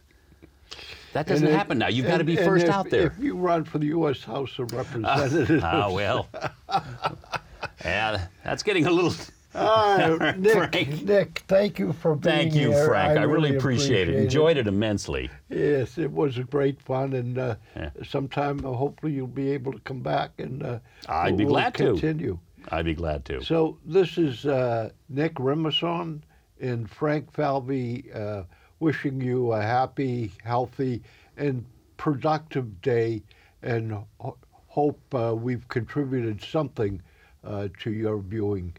That 1.14 1.26
doesn't 1.28 1.46
And 1.48 1.54
it- 1.54 1.58
happen 1.58 1.78
now. 1.80 1.88
You've 1.88 2.06
got 2.08 2.20
to 2.20 2.24
be 2.24 2.36
first 2.36 2.66
if- 2.66 2.72
out 2.72 2.90
there. 2.90 3.08
If 3.08 3.20
you 3.20 3.36
run 3.36 3.64
for 3.66 3.80
the 3.80 3.88
U.S. 3.88 4.24
House 4.24 4.58
of 4.60 4.72
Representatives, 4.74 5.64
Ah, 5.66 5.92
well. 5.92 6.28
yeah, 7.84 8.28
that's 8.44 8.64
getting 8.64 8.86
a 8.86 8.92
little. 8.92 9.14
Right, 9.54 10.36
Nick, 10.40 10.54
Frank. 10.54 11.04
Nick, 11.04 11.44
thank 11.50 11.78
you 11.80 11.92
for 11.92 12.16
being 12.16 12.34
here. 12.36 12.42
Thank 12.44 12.54
you, 12.56 12.72
here. 12.72 12.86
Frank. 12.88 13.20
I, 13.20 13.24
really 13.24 13.58
appreciate, 13.58 14.02
it. 14.08 14.12
appreciate 14.12 14.24
Enjoyed 14.24 14.58
it 14.58 14.68
immensely. 14.68 15.30
Yes, 15.50 15.98
it 15.98 16.10
was 16.10 16.38
a 16.38 16.44
great 16.44 16.82
fun, 16.82 17.12
and 17.14 17.38
uh, 17.38 17.56
Yeah. 17.76 17.90
sometime 18.08 18.66
uh, 18.66 18.72
hopefully 18.72 19.12
you'll 19.12 19.28
be 19.28 19.52
able 19.52 19.74
to 19.74 19.80
come 19.80 20.00
back 20.00 20.32
and 20.38 20.64
uh, 20.64 20.80
I'd 21.10 21.36
be 21.36 21.44
we'll 21.44 21.56
glad 21.56 21.74
to. 21.76 21.86
continue. 21.88 22.40
I'd 22.70 22.86
be 22.86 22.94
glad 22.94 23.26
to. 23.26 23.44
So 23.44 23.78
this 23.86 24.18
is 24.18 24.46
uh, 24.46 24.92
Nick 25.10 25.36
Remissong 25.36 26.22
and 26.60 26.90
Frank 26.90 27.32
Falvey 27.32 28.12
uh, 28.14 28.44
wishing 28.80 29.22
you 29.22 29.54
a 29.54 29.62
happy, 29.62 30.32
healthy, 30.44 31.02
and 31.38 31.66
productive 31.98 32.82
day, 32.82 33.24
and 33.62 34.04
ho- 34.20 34.38
hope 34.68 35.02
uh, 35.14 35.36
we've 35.36 35.68
contributed 35.70 36.42
something 36.42 37.02
uh, 37.44 37.68
to 37.80 37.92
your 37.92 38.20
viewing 38.20 38.74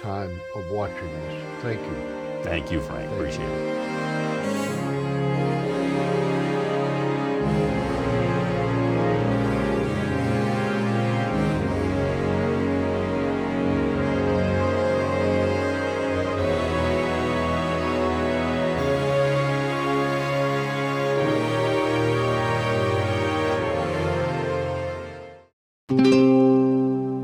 time 0.00 0.40
of 0.54 0.70
watching 0.70 1.08
this. 1.08 1.62
Thank 1.62 1.80
you. 1.80 2.42
Thank 2.42 2.70
you, 2.70 2.80
Frank. 2.80 3.10
Appreciate 3.12 3.48
it. 3.48 3.83